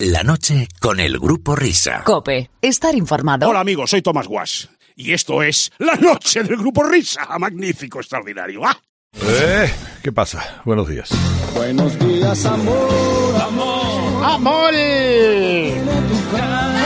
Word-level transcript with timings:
La 0.00 0.22
noche 0.22 0.68
con 0.78 1.00
el 1.00 1.18
grupo 1.18 1.56
Risa. 1.56 2.04
Cope, 2.04 2.50
estar 2.62 2.94
informado. 2.94 3.48
Hola 3.48 3.58
amigos, 3.58 3.90
soy 3.90 4.00
Tomás 4.00 4.28
Guas. 4.28 4.68
Y 4.94 5.12
esto 5.12 5.42
es 5.42 5.72
La 5.78 5.96
Noche 5.96 6.44
del 6.44 6.56
Grupo 6.56 6.84
Risa. 6.84 7.26
Magnífico, 7.36 7.98
extraordinario. 7.98 8.64
¡Ah! 8.64 8.78
Eh, 9.20 9.68
¿Qué 10.00 10.12
pasa? 10.12 10.62
Buenos 10.64 10.86
días. 10.86 11.08
Buenos 11.52 11.98
días, 11.98 12.46
amor, 12.46 13.42
amor. 13.42 14.24
¡Amor! 14.24 14.72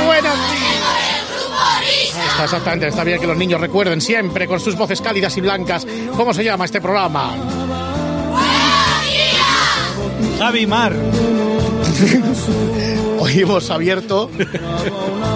Buenos 0.07 0.39
días. 0.49 2.17
Está 2.31 2.45
exactamente, 2.45 2.89
está 2.89 3.05
bien 3.05 3.21
que 3.21 3.27
los 3.27 3.37
niños 3.37 3.61
recuerden 3.61 4.01
siempre 4.01 4.47
con 4.47 4.59
sus 4.59 4.75
voces 4.75 5.03
cálidas 5.03 5.37
y 5.37 5.43
blancas 5.43 5.87
cómo 6.17 6.33
se 6.33 6.45
llama 6.45 6.65
este 6.65 6.81
programa. 6.81 7.37
Javi 10.39 10.67
Mar. 10.67 10.97
Hoy 13.23 13.39
hemos 13.39 13.71
abierto 13.71 14.29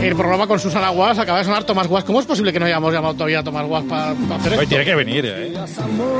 el 0.02 0.16
programa 0.16 0.48
con 0.48 0.58
Susana 0.58 0.88
Guas, 0.88 1.20
acaba 1.20 1.38
de 1.38 1.44
sonar 1.44 1.62
Tomás 1.62 1.86
Guas. 1.86 2.02
¿Cómo 2.02 2.18
es 2.18 2.26
posible 2.26 2.52
que 2.52 2.58
no 2.58 2.66
hayamos 2.66 2.92
llamado 2.92 3.14
todavía 3.14 3.38
a 3.38 3.44
Tomás 3.44 3.64
Guas 3.64 3.84
para, 3.84 4.12
para 4.14 4.40
hacer 4.40 4.52
Hoy 4.54 4.58
esto? 4.58 4.68
tiene 4.70 4.84
que 4.84 4.94
venir, 4.96 5.24
¿eh? 5.24 5.54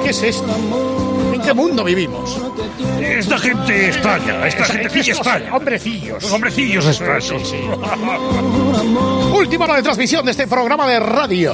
¿Qué 0.04 0.10
es 0.10 0.22
esto? 0.22 0.46
¿En 1.34 1.42
qué 1.42 1.52
mundo 1.52 1.82
vivimos? 1.82 2.40
Esta 3.00 3.36
gente 3.38 3.88
extraña, 3.88 4.46
esta 4.46 4.64
gentecilla 4.64 5.12
Estos 5.12 5.26
extraña. 5.26 5.56
Hombrecillos. 5.56 6.22
Los 6.22 6.32
hombrecillos 6.32 6.86
extraños. 6.86 7.54
Última 9.34 9.64
hora 9.64 9.74
de 9.74 9.82
transmisión 9.82 10.24
de 10.24 10.30
este 10.30 10.46
programa 10.46 10.86
de 10.88 11.00
radio. 11.00 11.52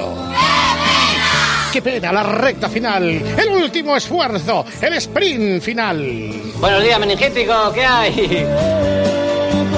¡Qué 1.73 1.81
pena! 1.81 2.13
La 2.13 2.23
recta 2.23 2.69
final. 2.69 3.03
El 3.03 3.49
último 3.49 3.97
esfuerzo. 3.97 4.67
El 4.79 4.93
sprint 4.93 5.63
final. 5.63 6.53
Buenos 6.61 6.83
días, 6.83 7.01
meningético, 7.01 7.73
¿qué 7.73 7.83
hay? 7.87 8.47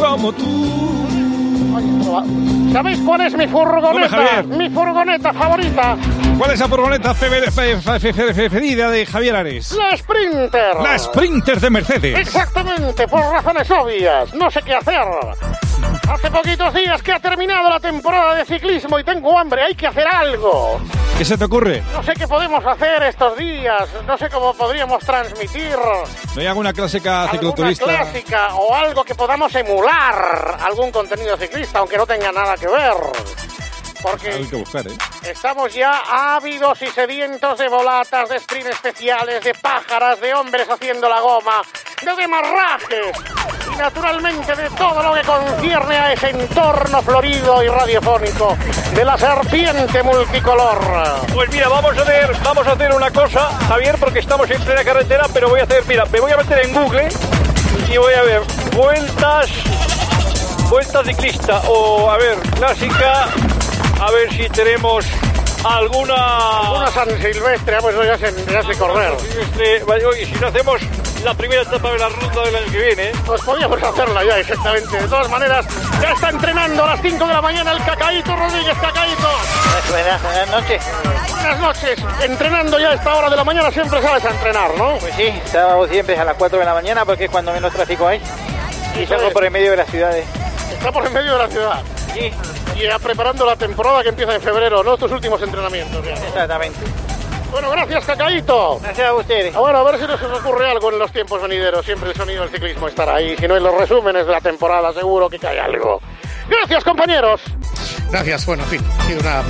Como 0.00 0.32
tú. 0.32 1.04
¿Sabéis 2.72 2.98
cuál 3.00 3.20
es 3.22 3.34
mi 3.36 3.46
furgoneta? 3.46 4.42
Mi 4.42 4.68
furgoneta 4.70 5.32
favorita. 5.32 5.96
¿Cuál 6.38 6.50
es 6.52 6.60
la 6.60 6.68
furgoneta 6.68 7.14
fe- 7.14 7.28
fe- 7.30 7.50
fe- 7.50 7.76
fe- 7.80 8.00
fe- 8.00 8.12
fe- 8.12 8.34
preferida 8.34 8.90
de 8.90 9.06
Javier 9.06 9.36
Ares? 9.36 9.72
La 9.72 9.96
Sprinter. 9.96 10.76
La 10.82 10.98
Sprinter 10.98 11.60
de 11.60 11.70
Mercedes. 11.70 12.18
Exactamente, 12.18 13.06
por 13.08 13.20
razones 13.20 13.70
obvias. 13.70 14.34
No 14.34 14.50
sé 14.50 14.60
qué 14.62 14.74
hacer. 14.74 15.04
Hace 16.10 16.30
poquitos 16.30 16.74
días 16.74 17.02
que 17.02 17.12
ha 17.12 17.18
terminado 17.18 17.68
la 17.68 17.80
temporada 17.80 18.34
de 18.34 18.44
ciclismo 18.44 18.98
y 18.98 19.04
tengo 19.04 19.36
hambre. 19.38 19.62
Hay 19.62 19.74
que 19.74 19.86
hacer 19.86 20.06
algo. 20.06 20.80
¿Qué 21.18 21.24
se 21.24 21.38
te 21.38 21.44
ocurre? 21.44 21.82
No 21.92 22.02
sé 22.02 22.12
qué 22.14 22.26
podemos 22.28 22.64
hacer 22.66 23.02
estos 23.04 23.36
días. 23.38 23.88
No 24.06 24.18
sé 24.18 24.28
cómo 24.28 24.52
podríamos 24.54 25.02
transmitir 25.04 25.76
¿No 26.34 26.40
hay 26.40 26.46
alguna 26.46 26.72
clásica 26.72 27.22
alguna 27.22 27.32
cicloturista? 27.32 27.84
clásica 27.84 28.54
o 28.56 28.74
algo 28.74 29.04
que 29.04 29.14
podamos 29.14 29.54
emular 29.54 30.58
algún 30.60 30.90
contenido 30.90 31.36
ciclista, 31.36 31.78
aunque 31.78 31.96
no 31.96 32.06
tenga 32.06 32.32
nada 32.32 32.56
que 32.56 32.66
ver. 32.66 32.94
Hay 34.04 34.10
Porque 34.10 34.48
que 34.50 34.56
buscar, 34.56 34.86
¿eh? 34.86 34.98
estamos 35.22 35.72
ya 35.72 36.02
ávidos 36.36 36.82
y 36.82 36.88
sedientos 36.88 37.58
de 37.58 37.68
volatas, 37.68 38.28
de 38.28 38.36
sprint 38.36 38.66
especiales, 38.66 39.42
de 39.42 39.54
pájaras, 39.54 40.20
de 40.20 40.34
hombres 40.34 40.68
haciendo 40.68 41.08
la 41.08 41.20
goma, 41.20 41.62
de 42.02 42.14
demarrajes 42.14 43.16
y 43.72 43.76
naturalmente 43.76 44.54
de 44.54 44.68
todo 44.70 45.02
lo 45.02 45.14
que 45.14 45.22
concierne 45.22 45.96
a 45.96 46.12
ese 46.12 46.30
entorno 46.30 47.00
florido 47.00 47.62
y 47.62 47.68
radiofónico 47.68 48.58
de 48.94 49.04
la 49.06 49.16
serpiente 49.16 50.02
multicolor. 50.02 50.78
Pues 51.32 51.50
mira, 51.50 51.68
vamos 51.68 51.96
a 51.96 52.02
hacer, 52.02 52.36
vamos 52.44 52.66
a 52.66 52.72
hacer 52.72 52.92
una 52.92 53.10
cosa, 53.10 53.48
Javier, 53.68 53.96
porque 53.98 54.18
estamos 54.18 54.50
en 54.50 54.62
plena 54.62 54.84
carretera, 54.84 55.28
pero 55.32 55.48
voy 55.48 55.60
a 55.60 55.62
hacer, 55.62 55.82
mira, 55.86 56.04
me 56.04 56.20
voy 56.20 56.30
a 56.30 56.36
meter 56.36 56.66
en 56.66 56.74
Google 56.74 57.08
y 57.90 57.96
voy 57.96 58.12
a 58.12 58.22
ver 58.22 58.42
vueltas, 58.76 59.48
vuelta 60.68 61.02
ciclista 61.02 61.62
o 61.68 62.10
a 62.10 62.18
ver 62.18 62.38
clásica, 62.50 63.28
a 64.00 64.10
ver 64.10 64.32
si 64.32 64.48
tenemos 64.48 65.04
alguna. 65.64 66.72
Una 66.72 66.90
San 66.90 67.08
Silvestre, 67.20 67.78
pues 67.80 67.94
eso 67.94 68.04
ya 68.04 68.18
sé, 68.18 68.34
ya 68.50 68.62
sé 68.62 68.78
correr. 68.78 69.12
Vale, 69.86 70.04
y 70.20 70.26
si 70.26 70.34
no 70.34 70.48
hacemos 70.48 70.80
la 71.24 71.34
primera 71.34 71.62
etapa 71.62 71.90
de 71.90 71.98
la 71.98 72.08
ruta 72.10 72.42
del 72.42 72.56
año 72.56 72.70
que 72.70 72.78
viene, 72.78 73.10
¿eh? 73.10 73.12
Pues 73.24 73.40
podíamos 73.42 73.82
hacerla 73.82 74.24
ya, 74.24 74.38
exactamente. 74.38 74.96
De 74.96 75.08
todas 75.08 75.28
maneras, 75.30 75.66
ya 76.00 76.12
está 76.12 76.28
entrenando 76.30 76.84
a 76.84 76.86
las 76.88 77.00
5 77.00 77.26
de 77.26 77.32
la 77.32 77.40
mañana 77.40 77.72
el 77.72 77.82
Cacaíto 77.82 78.36
Rodríguez 78.36 78.76
Cacaíto. 78.78 79.28
Buenas, 79.90 80.22
buenas 80.22 80.50
noches. 80.50 80.82
Buenas 81.30 81.60
noches. 81.60 81.98
Entrenando 82.20 82.78
ya 82.78 82.90
a 82.90 82.94
esta 82.94 83.14
hora 83.14 83.30
de 83.30 83.36
la 83.36 83.44
mañana, 83.44 83.70
siempre 83.70 84.02
sabes 84.02 84.24
a 84.24 84.30
entrenar, 84.30 84.76
¿no? 84.76 84.98
Pues 84.98 85.14
sí, 85.14 85.32
sábado 85.50 85.88
siempre 85.88 86.18
a 86.18 86.24
las 86.24 86.36
4 86.36 86.58
de 86.58 86.64
la 86.64 86.74
mañana 86.74 87.04
porque 87.04 87.24
es 87.24 87.30
cuando 87.30 87.52
menos 87.52 87.72
tráfico 87.72 88.06
hay. 88.06 88.20
Y 89.00 89.06
salgo 89.06 89.30
por 89.30 89.44
el 89.44 89.50
medio 89.50 89.70
de 89.70 89.78
las 89.78 89.88
ciudades. 89.88 90.26
Está 90.70 90.92
por 90.92 91.06
en 91.06 91.12
medio 91.12 91.32
de 91.32 91.38
la 91.38 91.48
ciudad. 91.48 91.82
Sí, 92.14 92.30
Y 92.76 92.82
ya 92.84 92.98
preparando 92.98 93.44
la 93.44 93.56
temporada 93.56 94.02
que 94.02 94.08
empieza 94.10 94.34
en 94.34 94.40
febrero, 94.40 94.82
¿no? 94.82 94.96
Tus 94.96 95.10
últimos 95.10 95.42
entrenamientos. 95.42 96.04
ya. 96.04 96.12
exactamente. 96.12 96.78
Bueno, 97.50 97.70
gracias, 97.70 98.04
Cacaíto. 98.04 98.80
Gracias 98.82 99.08
a 99.08 99.14
ustedes. 99.14 99.54
Ah, 99.54 99.60
Bueno, 99.60 99.78
a 99.78 99.82
ver 99.84 100.00
si 100.00 100.06
nos 100.06 100.20
ocurre 100.22 100.68
algo 100.68 100.90
en 100.90 100.98
los 100.98 101.12
tiempos 101.12 101.40
venideros. 101.40 101.84
Siempre 101.84 102.10
el 102.10 102.16
sonido 102.16 102.42
del 102.42 102.50
ciclismo 102.50 102.88
estará 102.88 103.16
ahí. 103.16 103.36
Si 103.36 103.46
no, 103.46 103.56
en 103.56 103.62
los 103.62 103.78
resúmenes 103.78 104.26
de 104.26 104.32
la 104.32 104.40
temporada 104.40 104.92
seguro 104.92 105.28
que 105.30 105.38
cae 105.38 105.60
algo. 105.60 106.00
Gracias, 106.48 106.82
compañeros. 106.82 107.40
Gracias. 108.10 108.44
Bueno, 108.46 108.64
en 108.64 108.68
fin, 108.70 108.80
ha 108.98 109.04
sido 109.04 109.20
una 109.20 109.42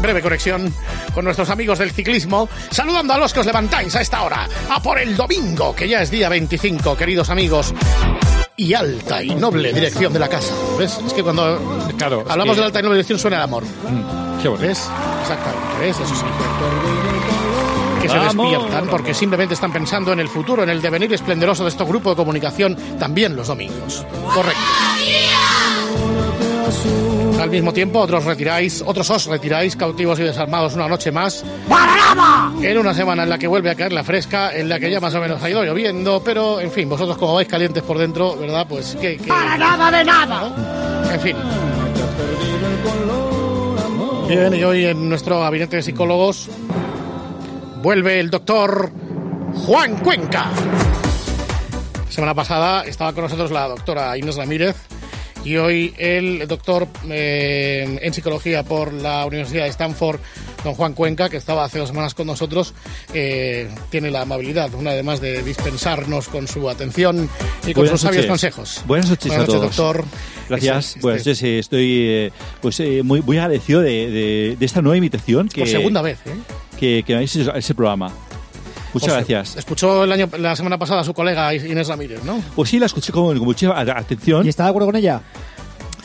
breve 0.00 0.20
conexión 0.20 0.74
con 1.14 1.24
nuestros 1.24 1.48
amigos 1.50 1.78
del 1.78 1.92
ciclismo. 1.92 2.48
Saludando 2.70 3.14
a 3.14 3.18
los 3.18 3.32
que 3.32 3.40
os 3.40 3.46
levantáis 3.46 3.94
a 3.94 4.00
esta 4.00 4.22
hora. 4.22 4.48
A 4.70 4.82
por 4.82 4.98
el 4.98 5.16
domingo, 5.16 5.76
que 5.76 5.88
ya 5.88 6.02
es 6.02 6.10
día 6.10 6.28
25, 6.28 6.96
queridos 6.96 7.30
amigos. 7.30 7.72
Y 8.60 8.74
alta 8.74 9.22
y 9.22 9.34
noble 9.36 9.72
dirección 9.72 10.12
de 10.12 10.18
la 10.18 10.28
casa. 10.28 10.52
¿Ves? 10.78 10.98
Es 11.06 11.12
que 11.12 11.22
cuando 11.22 11.86
Claro, 11.96 12.24
hablamos 12.28 12.54
que- 12.54 12.56
de 12.56 12.60
la 12.62 12.66
alta 12.66 12.80
y 12.80 12.82
noble 12.82 12.96
dirección 12.96 13.18
suena 13.18 13.36
el 13.36 13.42
amor. 13.44 13.62
Qué 14.42 14.48
bonito. 14.48 14.66
¿Ves? 14.68 14.90
Exactamente, 15.22 15.78
¿ves? 15.80 15.96
Eso 16.00 16.14
sí. 16.14 16.24
Que 18.02 18.08
se 18.08 18.18
despiertan 18.18 18.86
porque 18.88 19.14
simplemente 19.14 19.54
están 19.54 19.72
pensando 19.72 20.12
en 20.12 20.18
el 20.18 20.28
futuro, 20.28 20.64
en 20.64 20.70
el 20.70 20.82
devenir 20.82 21.12
esplendoroso 21.12 21.62
de 21.62 21.70
este 21.70 21.84
grupo 21.84 22.10
de 22.10 22.16
comunicación, 22.16 22.76
también 22.98 23.36
los 23.36 23.46
domingos. 23.46 24.04
Correcto. 24.34 24.60
Al 27.38 27.50
mismo 27.50 27.72
tiempo, 27.72 28.00
otros 28.00 28.24
retiráis, 28.24 28.82
otros 28.84 29.08
os 29.10 29.26
retiráis 29.26 29.76
cautivos 29.76 30.18
y 30.18 30.24
desarmados 30.24 30.74
una 30.74 30.88
noche 30.88 31.12
más. 31.12 31.44
En 32.60 32.78
una 32.78 32.92
semana 32.92 33.22
en 33.22 33.28
la 33.28 33.38
que 33.38 33.46
vuelve 33.46 33.70
a 33.70 33.76
caer 33.76 33.92
la 33.92 34.02
fresca, 34.02 34.52
en 34.52 34.68
la 34.68 34.80
que 34.80 34.90
ya 34.90 34.98
más 34.98 35.14
o 35.14 35.20
menos 35.20 35.40
ha 35.40 35.48
ido 35.48 35.62
lloviendo, 35.62 36.20
pero 36.24 36.58
en 36.58 36.72
fin, 36.72 36.88
vosotros 36.88 37.16
como 37.16 37.34
vais 37.34 37.46
calientes 37.46 37.82
por 37.84 37.96
dentro, 37.96 38.36
¿verdad? 38.36 38.66
Pues 38.68 38.96
que. 39.00 39.20
¡Para 39.26 39.56
nada 39.56 39.90
de 39.90 40.04
nada! 40.04 41.12
En 41.12 41.20
fin. 41.20 41.36
Bien, 44.28 44.54
y 44.54 44.64
hoy 44.64 44.86
en 44.86 45.08
nuestro 45.08 45.40
gabinete 45.40 45.76
de 45.76 45.82
psicólogos 45.82 46.48
vuelve 47.82 48.18
el 48.18 48.30
doctor 48.30 48.90
Juan 49.64 49.96
Cuenca. 49.98 50.50
La 52.04 52.12
semana 52.12 52.34
pasada 52.34 52.82
estaba 52.82 53.12
con 53.12 53.22
nosotros 53.22 53.52
la 53.52 53.68
doctora 53.68 54.18
Inés 54.18 54.34
Ramírez 54.34 54.87
y 55.44 55.56
hoy 55.56 55.94
el 55.98 56.46
doctor 56.48 56.88
eh, 57.08 57.98
en 58.02 58.12
psicología 58.14 58.62
por 58.62 58.92
la 58.92 59.24
Universidad 59.26 59.64
de 59.64 59.70
Stanford, 59.70 60.20
don 60.64 60.74
Juan 60.74 60.92
Cuenca, 60.94 61.28
que 61.28 61.36
estaba 61.36 61.64
hace 61.64 61.78
dos 61.78 61.88
semanas 61.88 62.14
con 62.14 62.26
nosotros, 62.26 62.74
eh, 63.14 63.68
tiene 63.90 64.10
la 64.10 64.22
amabilidad, 64.22 64.74
una 64.74 64.90
además 64.90 65.20
de 65.20 65.42
dispensarnos 65.42 66.28
con 66.28 66.48
su 66.48 66.68
atención 66.68 67.28
y 67.62 67.72
con 67.72 67.82
Buenas 67.82 67.90
sus 67.92 68.00
sabios 68.02 68.26
noches. 68.26 68.54
consejos. 68.54 68.82
Buenas 68.86 69.08
noches 69.10 69.32
a 69.32 69.44
todos. 69.44 69.60
doctor. 69.62 70.04
Gracias. 70.48 70.88
Este- 70.88 71.00
Buenas 71.00 71.20
noches. 71.26 71.42
eh, 71.42 71.58
Estoy 71.58 71.96
eh, 72.08 72.32
pues, 72.60 72.80
eh, 72.80 73.02
muy, 73.04 73.22
muy 73.22 73.38
agradecido 73.38 73.80
de, 73.80 74.10
de- 74.10 74.56
de 74.58 74.66
esta 74.66 74.82
nueva 74.82 74.96
invitación 74.96 75.48
que, 75.48 75.60
por 75.62 75.68
segunda 75.68 76.02
vez, 76.02 76.18
¿eh? 76.26 76.30
que, 76.78 77.02
que 77.06 77.22
ese 77.22 77.74
programa. 77.74 78.12
Muchas 78.94 79.14
gracias. 79.14 79.56
Escuchó 79.56 80.04
el 80.04 80.12
año, 80.12 80.28
la 80.38 80.56
semana 80.56 80.78
pasada 80.78 81.00
a 81.00 81.04
su 81.04 81.12
colega 81.14 81.52
Inés 81.54 81.88
Ramírez, 81.88 82.24
¿no? 82.24 82.42
Pues 82.56 82.70
sí, 82.70 82.78
la 82.78 82.86
escuché 82.86 83.12
con, 83.12 83.36
con 83.36 83.46
mucha 83.46 83.78
atención. 83.78 84.46
¿Y 84.46 84.48
está 84.48 84.64
de 84.64 84.70
acuerdo 84.70 84.86
con 84.88 84.96
ella? 84.96 85.20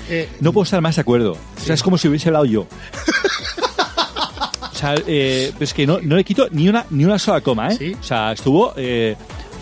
Eh, 0.09 0.30
No 0.41 0.52
puedo 0.52 0.64
estar 0.64 0.82
más 0.82 0.96
de 0.96 1.02
acuerdo. 1.02 1.34
O 1.34 1.66
sea, 1.66 1.76
es 1.76 1.84
como 1.84 1.97
si 1.97 2.08
hubiese 2.08 2.30
hablado 2.30 2.46
yo. 2.46 2.62
o 4.72 4.76
sea, 4.76 4.96
eh, 5.08 5.52
pero 5.53 5.64
es 5.64 5.74
que 5.74 5.88
no, 5.88 6.00
no 6.02 6.16
le 6.16 6.24
quito 6.24 6.47
ni 6.52 6.68
una, 6.68 6.85
ni 6.90 7.06
una 7.06 7.20
sola 7.20 7.41
coma, 7.41 7.70
¿eh? 7.70 7.76
Sí. 7.78 7.96
O 8.00 8.03
sea, 8.03 8.32
estuvo 8.34 8.74
eh, 8.76 9.16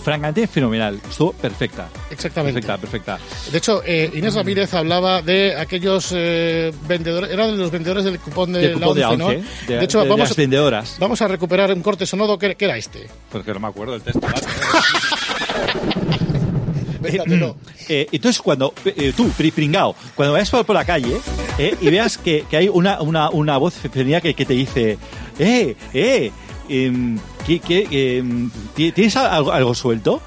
francamente 0.04 0.48
fenomenal. 0.48 1.00
Estuvo 1.10 1.32
perfecta. 1.34 1.90
exactamente. 2.10 2.62
Perfecta, 2.62 2.78
perfecta. 2.78 3.20
De 3.52 3.58
hecho, 3.58 3.82
eh, 3.86 4.10
Inés 4.14 4.34
Ramírez 4.36 4.74
hablaba 4.74 5.22
de 5.22 5.56
aquellos 5.56 6.12
eh, 6.16 6.72
vendedores, 6.88 7.30
eran 7.32 7.52
de 7.52 7.58
los 7.58 7.72
vendedores 7.72 8.04
del 8.04 8.20
cupón 8.20 8.52
de 8.54 8.60
Del 8.60 8.72
la 8.80 8.88
cupo 8.88 8.94
de 8.96 9.06
11, 9.06 9.18
¿no? 9.18 9.28
de, 9.30 9.44
de 9.78 9.84
hecho, 9.84 10.02
de 10.02 10.10
vamos, 10.10 10.30
las 10.30 10.36
vendedoras. 10.38 10.96
vamos 11.00 11.22
a 11.22 11.28
recuperar 11.28 11.72
un 11.74 11.82
corte 11.82 12.06
sonoro 12.06 12.38
que, 12.38 12.56
que 12.56 12.66
era 12.66 12.78
este. 12.78 13.08
Porque 13.32 13.54
no 13.54 13.60
me 13.60 13.68
acuerdo 13.68 13.94
del 13.94 14.02
texto. 14.02 14.22
Véngatelo. 17.02 17.56
Eh, 17.90 18.08
entonces, 18.12 18.42
cuando 18.42 18.74
eh, 18.86 19.12
tú, 19.16 19.30
pri- 19.32 19.52
pringao, 19.52 19.96
cuando 20.16 20.34
vayas 20.34 20.50
por, 20.52 20.64
por 20.66 20.76
la 20.76 20.86
calle 20.86 21.18
eh, 21.58 21.76
y 21.82 21.90
veas 21.90 22.18
que, 22.18 22.46
que 22.50 22.58
hay 22.58 22.70
una, 22.70 23.02
una, 23.02 23.30
una 23.32 23.58
voz 23.58 23.74
femenina 23.74 24.22
que, 24.22 24.34
que 24.36 24.46
te 24.46 24.54
dice, 24.54 24.98
eh, 25.40 25.76
eh, 25.94 26.32
em, 26.70 27.18
¿qué- 27.46 27.60
qué, 27.60 28.18
em, 28.20 28.50
ti- 28.76 28.92
¿tienes 28.92 29.16
algo, 29.16 29.52
algo 29.52 29.74
suelto? 29.76 30.22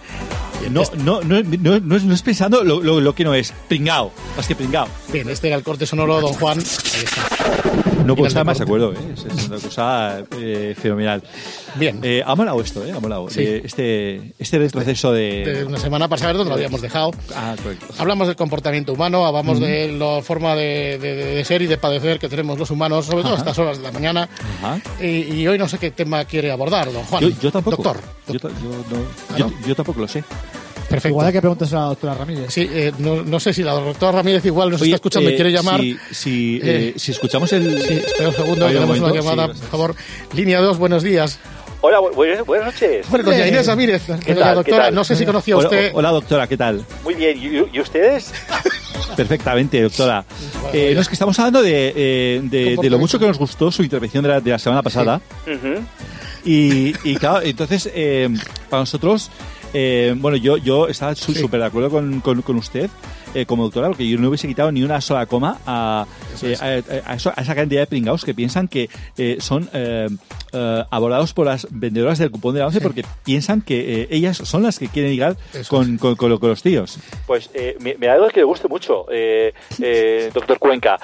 No, 0.70 0.82
no, 0.98 1.20
no, 1.20 1.42
no, 1.42 1.78
no 1.80 2.14
es 2.14 2.22
pensando 2.22 2.64
lo, 2.64 2.80
lo, 2.80 2.98
lo 3.00 3.14
que 3.14 3.22
no 3.24 3.34
es. 3.34 3.52
Pringao. 3.68 4.12
Más 4.36 4.46
que 4.46 4.54
pringao. 4.54 4.88
Bien, 5.12 5.28
este 5.28 5.48
era 5.48 5.56
el 5.56 5.62
corte 5.62 5.84
sonoro, 5.84 6.20
don 6.20 6.32
Juan. 6.32 6.58
Ahí 6.58 7.04
está. 7.04 7.83
No 8.04 8.14
puedo 8.14 8.28
estar 8.28 8.44
más 8.44 8.58
de 8.58 8.64
acuerdo, 8.64 8.92
¿eh? 8.92 8.96
Es, 9.14 9.46
una 9.48 9.58
cosa 9.58 10.22
eh, 10.38 10.74
fenomenal. 10.80 11.22
Bien. 11.76 11.98
Eh, 12.02 12.22
ha 12.24 12.34
molado 12.34 12.60
esto, 12.60 12.84
¿eh? 12.84 12.92
Ha 12.92 13.00
molado. 13.00 13.28
Sí. 13.30 13.40
Eh, 13.40 13.62
este, 13.64 14.32
este 14.38 14.58
retroceso 14.58 15.12
de... 15.12 15.44
De 15.44 15.64
una 15.64 15.78
semana 15.78 16.06
para 16.08 16.20
saber 16.20 16.36
dónde 16.36 16.50
lo 16.50 16.56
habíamos 16.56 16.80
dejado. 16.82 17.10
Ah, 17.34 17.54
correcto. 17.62 17.86
Hablamos 17.98 18.26
del 18.26 18.36
comportamiento 18.36 18.92
humano, 18.92 19.26
hablamos 19.26 19.58
de 19.60 19.92
la 19.92 20.22
forma 20.22 20.54
de, 20.54 20.98
de- 20.98 21.14
de 21.34 21.44
ser 21.44 21.62
y 21.62 21.66
de 21.66 21.78
padecer 21.78 22.18
que 22.18 22.28
tenemos 22.28 22.58
los 22.58 22.70
humanos, 22.70 23.06
sobre 23.06 23.22
todo 23.22 23.34
a 23.34 23.38
estas 23.38 23.58
horas 23.58 23.78
de 23.78 23.84
la 23.84 23.92
mañana. 23.92 24.28
Ajá. 24.62 24.80
Y, 25.00 25.40
y 25.40 25.48
hoy 25.48 25.58
no 25.58 25.68
sé 25.68 25.78
qué 25.78 25.90
tema 25.90 26.24
quiere 26.24 26.50
abordar, 26.52 26.92
don 26.92 27.02
Juan. 27.04 27.22
Yo, 27.22 27.28
yo 27.40 27.50
tampoco. 27.50 27.82
Doctor. 27.82 28.00
Yo, 28.28 28.34
yo 28.34 28.48
no- 28.48 29.04
¿Ah, 29.30 29.38
yo- 29.38 29.46
no? 29.48 29.66
yo 29.66 29.74
tampoco 29.74 30.00
lo 30.00 30.08
sé. 30.08 30.24
Perfecto. 30.94 31.08
Igual 31.08 31.26
hay 31.26 31.32
que 31.32 31.40
preguntarse 31.40 31.74
a 31.76 31.78
la 31.80 31.84
doctora 31.86 32.14
Ramírez. 32.14 32.46
Sí, 32.52 32.68
eh, 32.72 32.92
no, 32.98 33.22
no 33.22 33.40
sé 33.40 33.52
si 33.52 33.62
la 33.62 33.72
doctora 33.72 34.12
Ramírez 34.12 34.44
igual 34.44 34.70
nos 34.70 34.80
Oye, 34.82 34.90
está 34.90 34.96
escuchando 34.96 35.30
y 35.30 35.32
eh, 35.32 35.36
quiere 35.36 35.52
llamar. 35.52 35.80
Si, 35.80 35.96
si, 36.12 36.56
Eh, 36.56 36.60
eh, 36.64 36.94
si 36.96 37.12
escuchamos 37.12 37.52
el... 37.52 37.80
Sí, 37.82 37.94
espera 37.94 38.28
un 38.28 38.34
segundo, 38.34 38.66
ver, 38.66 38.76
un 38.76 38.82
tenemos 38.88 38.98
una 39.12 39.14
llamada, 39.20 39.52
sí, 39.54 39.60
por 39.60 39.68
favor. 39.70 39.94
Línea 40.34 40.60
2, 40.60 40.78
buenos 40.78 41.02
días. 41.02 41.38
Hola, 41.80 41.98
bu- 42.00 42.14
buenas, 42.14 42.46
buenas 42.46 42.66
noches. 42.72 43.06
Bueno, 43.10 43.26
doña 43.30 43.46
Inés 43.46 43.66
Ramírez, 43.66 44.02
¿qué 44.06 44.32
doña 44.34 44.46
tal, 44.46 44.48
qué 44.50 44.54
doctora, 44.70 44.84
tal? 44.84 44.94
no 44.94 45.04
sé 45.04 45.16
si 45.16 45.26
conocía 45.26 45.56
Hola, 45.56 45.68
usted. 45.68 45.90
hola, 45.94 46.10
doctora, 46.12 46.46
¿qué 46.46 46.56
tal? 46.56 46.82
Muy 47.04 47.14
bien, 47.14 47.36
¿y, 47.36 47.76
y 47.76 47.80
ustedes? 47.80 48.32
Perfectamente, 49.16 49.82
doctora. 49.82 50.24
Eh, 50.72 50.92
no, 50.94 51.00
es 51.02 51.08
que 51.08 51.12
estamos 51.14 51.38
hablando 51.38 51.60
de, 51.62 51.92
eh, 51.94 52.40
de, 52.44 52.76
de 52.80 52.90
lo 52.90 52.98
mucho 52.98 53.18
que 53.18 53.26
nos 53.26 53.36
gustó 53.38 53.70
su 53.70 53.82
intervención 53.82 54.22
de 54.22 54.28
la, 54.30 54.40
de 54.40 54.50
la 54.50 54.58
semana 54.58 54.82
pasada. 54.82 55.20
Y, 56.44 56.94
y 57.04 57.16
claro, 57.16 57.42
entonces, 57.42 57.90
eh, 57.94 58.28
para 58.68 58.82
nosotros, 58.82 59.30
eh, 59.74 60.14
bueno, 60.16 60.36
yo, 60.38 60.56
yo 60.56 60.88
estaba 60.88 61.14
súper 61.14 61.60
de 61.60 61.66
acuerdo 61.66 61.90
con, 61.90 62.20
con- 62.20 62.40
con 62.42 62.56
usted 62.56 62.88
eh, 63.34 63.44
como 63.46 63.64
doctora, 63.64 63.88
porque 63.88 64.08
yo 64.08 64.16
no 64.18 64.28
hubiese 64.28 64.46
quitado 64.46 64.70
ni 64.72 64.82
una 64.84 65.00
sola 65.00 65.26
coma 65.26 65.58
a, 65.66 66.06
eh, 66.42 66.56
a- 66.60 67.10
a 67.10 67.14
eso- 67.16 67.32
a 67.34 67.42
esa 67.42 67.54
cantidad 67.54 67.80
de 67.82 67.86
pringados 67.88 68.24
que 68.24 68.32
piensan 68.32 68.68
que 68.68 68.88
eh, 69.18 69.36
son 69.40 69.68
eh, 69.72 70.08
eh, 70.52 70.84
abordados 70.90 71.32
por 71.34 71.46
las 71.46 71.66
vendedoras 71.70 72.18
del 72.18 72.30
cupón 72.30 72.54
de 72.54 72.60
la 72.60 72.66
once 72.68 72.80
porque 72.80 73.04
piensan 73.24 73.60
que 73.60 74.02
eh, 74.02 74.08
ellas 74.10 74.36
son 74.36 74.62
las 74.62 74.78
que 74.78 74.86
quieren 74.88 75.10
ligar 75.10 75.36
con, 75.68 75.98
con- 75.98 76.14
con 76.14 76.30
lo- 76.30 76.38
con 76.38 76.50
los 76.50 76.62
tíos. 76.62 76.98
Pues 77.26 77.50
eh, 77.54 77.76
me, 77.80 77.96
me 77.98 78.08
alegro 78.08 78.28
que 78.28 78.40
le 78.40 78.44
guste 78.44 78.68
mucho, 78.68 79.06
eh, 79.10 79.52
eh, 79.82 80.30
doctor 80.32 80.58
Cuenca. 80.60 81.00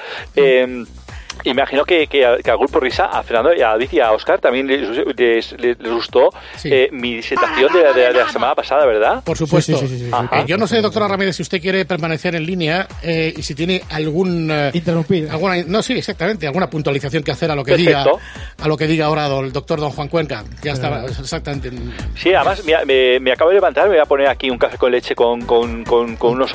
Imagino 1.44 1.84
que, 1.84 2.06
que, 2.06 2.26
a- 2.26 2.36
que 2.38 2.50
grupo 2.56 2.80
Risa, 2.80 3.06
a 3.06 3.22
Fernando 3.22 3.54
y 3.54 3.62
a 3.62 3.68
David 3.68 3.88
y 3.92 4.00
a 4.00 4.12
Oscar 4.12 4.38
también 4.40 4.66
les, 4.66 4.88
les- 5.16 5.52
les- 5.58 5.78
les 5.80 5.92
gustó 5.92 6.30
Sí. 6.56 6.68
eh, 6.72 6.88
mi 6.92 7.16
disertación 7.16 7.72
de, 7.72 7.82
la- 7.82 7.92
de 7.92 8.02
la- 8.04 8.12
de 8.12 8.18
la 8.24 8.28
semana 8.28 8.54
pasada, 8.54 8.84
¿verdad? 8.86 9.22
Por 9.24 9.36
supuesto. 9.36 9.76
Sí, 9.76 9.86
sí, 9.86 9.88
sí, 9.88 9.98
sí, 10.00 10.04
sí. 10.06 10.10
Ajá. 10.12 10.40
Eh, 10.40 10.44
yo 10.46 10.56
no 10.56 10.66
sé, 10.66 10.80
doctora 10.80 11.08
Ramírez, 11.08 11.36
si 11.36 11.42
usted 11.42 11.60
quiere 11.60 11.84
permanecer 11.84 12.34
en 12.34 12.44
línea 12.44 12.86
eh, 13.02 13.32
y 13.36 13.42
si 13.42 13.54
tiene 13.54 13.82
algún 13.90 14.50
eh, 14.50 14.70
Interrumpir. 14.74 15.28
alguna 15.30 15.56
no 15.66 15.82
sí 15.82 15.94
exactamente 15.94 16.46
alguna 16.46 16.68
puntualización 16.68 17.22
que 17.22 17.30
hacer 17.32 17.50
a 17.50 17.54
lo 17.54 17.64
que 17.64 17.72
Perfecto. 17.72 17.98
diga 18.18 18.64
a 18.64 18.68
lo 18.68 18.76
que 18.76 18.86
diga 18.86 19.06
ahora 19.06 19.26
el 19.26 19.52
doctor 19.52 19.80
don 19.80 19.90
Juan 19.90 20.08
Cuenca 20.08 20.44
ya 20.62 20.72
está 20.72 21.04
exactamente 21.06 21.70
Sí, 22.16 22.32
además 22.34 22.62
me, 22.64 22.84
me- 22.84 23.20
me 23.20 23.32
acabo 23.32 23.50
de 23.50 23.56
levantar, 23.56 23.84
me 23.84 23.90
voy 23.94 23.98
a 24.00 24.06
poner 24.06 24.28
aquí 24.28 24.50
un 24.50 24.58
café 24.58 24.76
con 24.76 24.90
leche 24.92 25.14
con, 25.14 25.42
con, 25.42 25.84
con, 25.84 26.16
con 26.16 26.32
unos 26.32 26.50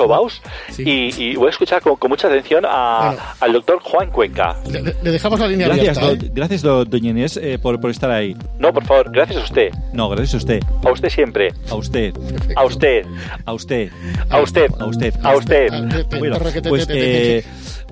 y, 0.78 1.30
y 1.32 1.36
voy 1.36 1.46
a 1.48 1.50
escuchar 1.50 1.80
con, 1.82 1.96
con 1.96 2.10
mucha 2.10 2.28
atención 2.28 2.64
a- 2.66 3.06
Bueno. 3.08 3.22
al 3.40 3.52
doctor 3.52 3.80
Juan 3.82 4.10
Cuenca. 4.10 4.56
Le, 4.80 5.10
dejamos 5.12 5.40
la 5.40 5.48
línea 5.48 5.66
Gracias, 5.68 5.98
abierta 5.98 6.20
do- 6.24 6.26
¿eh? 6.26 6.30
gracias 6.34 6.62
do- 6.62 6.84
doña 6.84 7.10
Inés, 7.10 7.36
eh, 7.42 7.58
por, 7.60 7.80
por 7.80 7.90
estar 7.90 8.10
ahí. 8.10 8.36
No, 8.58 8.72
por 8.72 8.84
favor, 8.84 9.10
gracias 9.10 9.40
a 9.40 9.44
usted. 9.44 9.70
No, 9.92 10.08
gracias 10.08 10.34
a 10.34 10.36
usted. 10.38 10.60
A 10.84 10.90
usted 10.92 11.08
siempre. 11.08 11.52
A 11.70 11.74
usted. 11.74 12.14
A 12.56 12.64
usted. 12.64 13.04
A 13.44 13.52
usted. 13.52 13.90
A 14.30 14.40
usted. 14.40 14.70
A 14.78 14.86
usted. 14.86 15.14
A 15.22 15.36
usted. 15.36 15.68
Ah, 15.72 15.88
te- 15.90 16.04
te- 16.04 16.18
Bueno, 16.18 16.38
te- 16.38 16.52
te- 16.52 16.62
te- 16.62 16.68
pues, 16.68 16.86
eh, 16.90 17.44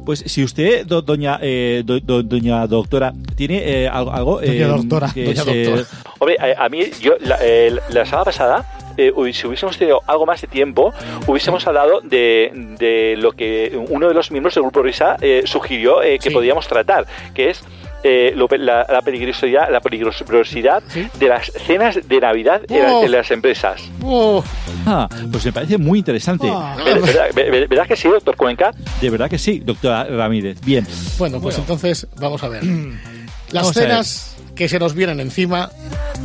pues 0.04 0.20
si 0.26 0.42
usted, 0.44 0.86
do- 0.86 1.02
doña, 1.02 1.38
eh, 1.42 1.82
do- 1.84 2.00
do- 2.00 2.22
doña 2.22 2.66
doctora, 2.66 3.12
tiene 3.36 3.62
eh, 3.84 3.88
algo, 3.88 4.12
algo, 4.12 4.40
Doña 4.40 4.52
eh, 4.52 4.64
doctora. 4.64 5.10
que 5.12 5.24
Doña 5.24 5.40
es, 5.42 5.66
doctora. 5.68 5.84
Hombre, 6.18 6.36
a, 6.38 6.64
a 6.64 6.68
mí, 6.68 6.80
yo, 7.00 7.14
la, 7.20 7.38
eh, 7.42 7.76
la 7.90 8.04
semana 8.04 8.24
pasada, 8.24 8.64
eh, 8.96 9.12
si 9.32 9.46
hubiésemos 9.46 9.76
tenido 9.76 10.00
algo 10.06 10.24
más 10.26 10.40
de 10.40 10.46
tiempo, 10.46 10.92
hubiésemos 11.26 11.66
hablado 11.66 12.00
de, 12.00 12.52
de 12.78 13.16
lo 13.18 13.32
que 13.32 13.76
uno 13.88 14.06
de 14.08 14.14
los 14.14 14.30
miembros 14.30 14.54
del 14.54 14.62
grupo 14.62 14.82
Risa 14.82 15.16
eh, 15.20 15.42
sugirió 15.46 16.02
eh, 16.02 16.18
que 16.18 16.28
Sí. 16.28 16.34
podíamos 16.34 16.68
tratar, 16.68 17.06
que 17.34 17.50
es 17.50 17.64
eh, 18.06 18.32
lo 18.36 18.46
la, 18.58 18.86
la 18.88 19.00
peligrosidad, 19.02 19.68
la 19.72 19.80
peligrosidad 19.80 20.82
Sí. 20.88 21.08
de 21.18 21.28
las 21.28 21.50
cenas 21.66 21.98
de 22.06 22.20
Navidad 22.20 22.60
en, 22.68 22.82
la- 22.82 22.92
Oh. 22.94 23.04
en 23.04 23.10
las 23.12 23.30
empresas. 23.30 23.80
Oh, 24.02 24.44
ah, 24.86 25.08
pues 25.32 25.44
me 25.46 25.52
parece 25.52 25.78
muy 25.78 25.98
interesante. 26.00 26.46
Ah. 26.50 26.76
¿Ver- 26.84 27.00
¿Verdad, 27.00 27.26
ver- 27.34 27.66
verdad 27.68 27.86
que 27.88 27.96
sí, 27.96 28.08
doctor 28.08 28.36
Cuenca? 28.36 28.70
De 29.00 29.08
verdad 29.10 29.28
que 29.30 29.38
sí, 29.38 29.60
doctora 29.64 30.04
Ramírez. 30.04 30.60
Bien. 30.60 30.86
bueno 31.18 31.40
pues 31.40 31.58
entonces 31.58 32.06
vamos 32.20 32.42
a 32.44 32.48
ver 32.48 32.62
las 33.52 33.62
Vamos 33.62 33.76
a 33.76 33.80
ver. 33.80 33.88
cenas 33.88 34.36
que 34.54 34.68
se 34.68 34.78
nos 34.78 34.94
vienen 34.94 35.18
encima 35.20 35.70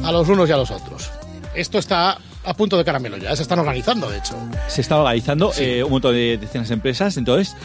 a 0.04 0.12
los 0.12 0.28
unos 0.30 0.50
y 0.50 0.52
a 0.52 0.58
los 0.58 0.70
otros 0.72 1.10
esto 1.56 1.78
está 1.80 2.18
a 2.46 2.54
punto 2.54 2.78
de 2.78 2.86
caramelo 2.86 3.18
ya 3.18 3.36
se 3.36 3.42
están 3.44 3.60
organizando 3.60 4.10
de 4.10 4.18
hecho 4.18 4.36
Se 4.68 4.82
está 4.82 4.98
organizando 4.98 5.52
eh, 5.60 5.84
un 5.84 5.92
montón 5.92 6.14
de 6.14 6.38
decenas 6.40 6.70
de 6.70 6.74
empresas. 6.76 7.18
Entonces, 7.18 7.56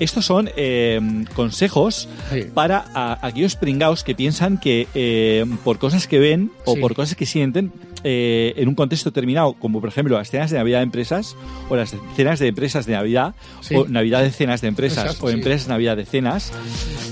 estos 0.00 0.24
son 0.24 0.50
eh, 0.56 1.00
consejos 1.34 2.08
Sí. 2.32 2.44
para 2.54 2.84
a- 2.94 3.18
aquellos 3.26 3.56
pringaos 3.56 4.02
que 4.04 4.14
piensan 4.14 4.58
que 4.58 4.88
eh, 4.94 5.44
por 5.64 5.78
cosas 5.78 6.06
que 6.06 6.18
ven 6.18 6.50
o 6.64 6.74
Sí. 6.74 6.80
por 6.80 6.94
cosas 6.94 7.14
que 7.14 7.26
sienten 7.26 7.72
en 8.04 8.66
un 8.68 8.74
contexto 8.74 9.10
determinado, 9.10 9.52
como 9.52 9.80
por 9.80 9.88
ejemplo 9.88 10.16
las 10.18 10.28
cenas 10.28 10.50
de 10.50 10.56
Navidad 10.58 10.78
de 10.78 10.84
empresas 10.84 11.36
o 11.68 11.76
las 11.76 11.94
cenas 12.16 12.40
de 12.40 12.48
empresas 12.48 12.84
de 12.84 12.94
Navidad 12.94 13.34
o 13.72 13.86
Navidad 13.86 14.22
de 14.22 14.32
cenas 14.32 14.60
de 14.60 14.66
empresas 14.68 15.04
Exacto, 15.04 15.26
o 15.26 15.30
empresas 15.30 15.68
Navidad 15.68 15.96
de 15.96 16.04
cenas 16.04 16.52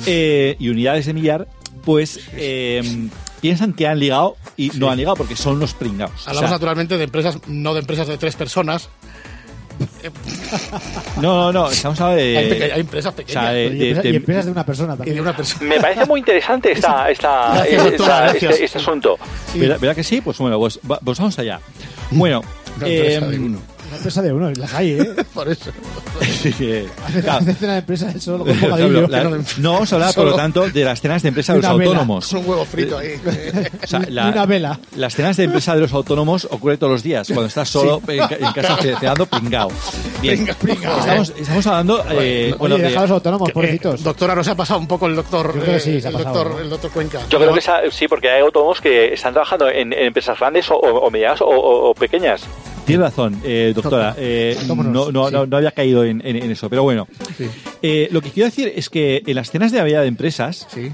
y 0.08 0.68
unidades 0.68 1.06
de 1.06 1.12
millar, 1.14 1.46
pues 1.84 2.18
piensan 3.40 3.72
que 3.72 3.86
han 3.86 3.98
ligado 3.98 4.36
y 4.56 4.70
no 4.76 4.90
han 4.90 4.98
ligado 4.98 5.16
porque 5.16 5.36
son 5.36 5.58
los 5.58 5.74
pringaos. 5.74 6.12
O 6.26 6.28
hablamos 6.30 6.50
sea, 6.50 6.56
naturalmente 6.58 6.96
de 6.98 7.04
empresas 7.04 7.38
no 7.46 7.74
de 7.74 7.80
empresas 7.80 8.06
de 8.08 8.18
tres 8.18 8.36
personas 8.36 8.88
no, 11.20 11.22
no, 11.22 11.52
no, 11.52 11.70
estamos 11.70 11.98
hablando 12.00 12.22
de... 12.22 12.36
hay, 12.38 12.48
peque- 12.50 12.72
hay 12.72 12.80
empresas 12.80 13.12
o 13.12 13.16
pequeñas 13.16 13.42
sea, 13.44 13.52
de- 13.52 13.70
de- 13.70 13.76
empresas- 13.90 14.02
de- 14.02 14.10
y 14.10 14.16
empresas 14.16 14.44
de 14.44 14.50
una 14.52 14.66
persona 14.66 14.94
y 14.94 14.96
también. 14.98 15.16
de 15.16 15.22
una 15.22 15.36
persona 15.36 15.66
Me 15.68 15.80
parece 15.80 16.04
muy 16.06 16.20
interesante 16.20 16.72
esta, 16.72 17.10
esta, 17.10 17.52
Gracias, 17.54 17.72
esta- 17.78 17.84
doctora, 17.90 18.30
este, 18.32 18.64
este 18.64 18.78
asunto. 18.78 19.18
¿Verdad, 19.54 19.78
verdad 19.80 19.96
que 19.96 20.04
sí? 20.04 20.20
Pues 20.20 20.36
bueno, 20.38 20.58
pues, 20.58 20.78
pues 21.04 21.18
vamos 21.18 21.38
allá. 21.38 21.60
Bueno, 22.10 22.42
eh, 22.84 23.20
Una 23.90 23.96
empresa 23.96 24.22
de 24.22 24.32
uno, 24.32 24.50
las 24.52 24.72
hay, 24.74 24.92
¿eh? 24.92 25.14
por 25.34 25.48
eso 25.48 25.70
eh, 26.60 26.88
claro, 27.22 27.40
Hace 27.40 27.54
cena 27.54 27.72
de 27.72 27.78
empresa 27.80 28.20
solo 28.20 28.44
con 28.44 28.60
bocadillo. 28.60 29.08
la- 29.08 29.24
no 29.58 29.72
vamos 29.72 29.92
a 29.92 29.96
hablar, 29.96 30.14
por 30.14 30.26
lo 30.26 30.34
tanto, 30.36 30.68
de 30.70 30.84
las 30.84 31.00
cenas 31.00 31.22
de 31.22 31.28
empresa 31.28 31.52
de 31.54 31.58
los 31.58 31.66
una 31.66 31.74
vela. 31.76 31.90
autónomos. 31.90 32.28
con 32.28 32.38
un 32.38 32.48
huevo 32.48 32.64
frito 32.64 32.98
ahí 32.98 33.14
O 33.82 33.86
sea, 33.86 34.00
Y 34.08 34.12
una 34.12 34.46
vela. 34.46 34.78
Las 34.96 35.14
cenas 35.16 35.36
de 35.36 35.44
empresa 35.44 35.74
de 35.74 35.80
los 35.80 35.92
autónomos 35.92 36.46
ocurre 36.50 36.76
todos 36.76 36.92
los 36.92 37.02
días, 37.02 37.26
cuando 37.28 37.46
estás 37.46 37.68
solo 37.68 38.00
en, 38.06 38.18
ca- 38.28 38.36
en 38.38 38.52
casa 38.52 38.76
ce- 38.80 38.96
cenando 38.96 39.26
pringao. 39.26 39.70
Bien, 40.22 40.46
Pringa- 40.46 40.54
pringao. 40.54 40.98
estamos, 41.00 41.32
estamos 41.36 41.66
hablando... 41.66 42.04
eh, 42.10 42.14
Oye, 42.50 42.54
bueno, 42.58 42.76
de- 42.78 42.82
deja 42.84 42.98
a 43.00 43.02
los 43.02 43.10
autónomos, 43.10 43.48
Eh, 43.48 43.52
pobrecitos. 43.52 44.02
doctora, 44.04 44.34
¿no 44.36 44.44
se 44.44 44.50
ha 44.52 44.54
pasado 44.54 44.78
un 44.78 44.86
poco 44.86 45.06
el 45.06 45.16
doctor, 45.16 45.52
Yo 45.54 45.62
creo 45.62 45.74
que 45.74 45.80
sí, 45.80 45.96
eh, 45.96 46.00
se 46.00 46.06
ha 46.06 46.10
el, 46.10 46.16
pasado, 46.16 46.34
doctor 46.34 46.54
¿no? 46.54 46.60
el 46.62 46.70
doctor 46.70 46.90
Cuenca? 46.92 47.20
Yo 47.28 47.38
creo 47.38 47.52
que 47.52 47.58
esa- 47.58 47.80
sí, 47.90 48.06
porque 48.06 48.30
hay 48.30 48.40
autónomos 48.42 48.80
que 48.80 49.12
están 49.14 49.32
trabajando 49.32 49.68
en, 49.68 49.92
en 49.92 50.06
empresas 50.06 50.38
grandes 50.38 50.70
o, 50.70 50.76
o- 50.76 51.06
o 51.06 51.10
medianas 51.10 51.40
o, 51.40 51.46
o- 51.46 51.90
o 51.90 51.94
pequeñas. 51.94 52.42
Tiene 52.86 53.02
razón, 53.04 53.40
eh, 53.44 53.72
doctora. 53.74 54.14
eh, 54.18 54.56
no, 54.66 54.74
no, 54.74 55.06
sí. 55.06 55.12
no, 55.12 55.46
no 55.46 55.56
había 55.56 55.70
caído 55.72 56.04
en, 56.04 56.20
en- 56.26 56.36
en 56.36 56.50
eso, 56.50 56.68
pero 56.68 56.82
bueno. 56.82 57.06
Sí. 57.38 57.46
Eh, 57.82 58.08
lo 58.10 58.20
que 58.20 58.30
quiero 58.30 58.46
decir 58.48 58.72
es 58.74 58.88
que 58.90 59.22
en 59.26 59.34
las 59.36 59.50
cenas 59.50 59.70
de 59.72 59.78
Navidad 59.78 60.02
de 60.02 60.08
empresas, 60.08 60.66
Sí. 60.72 60.90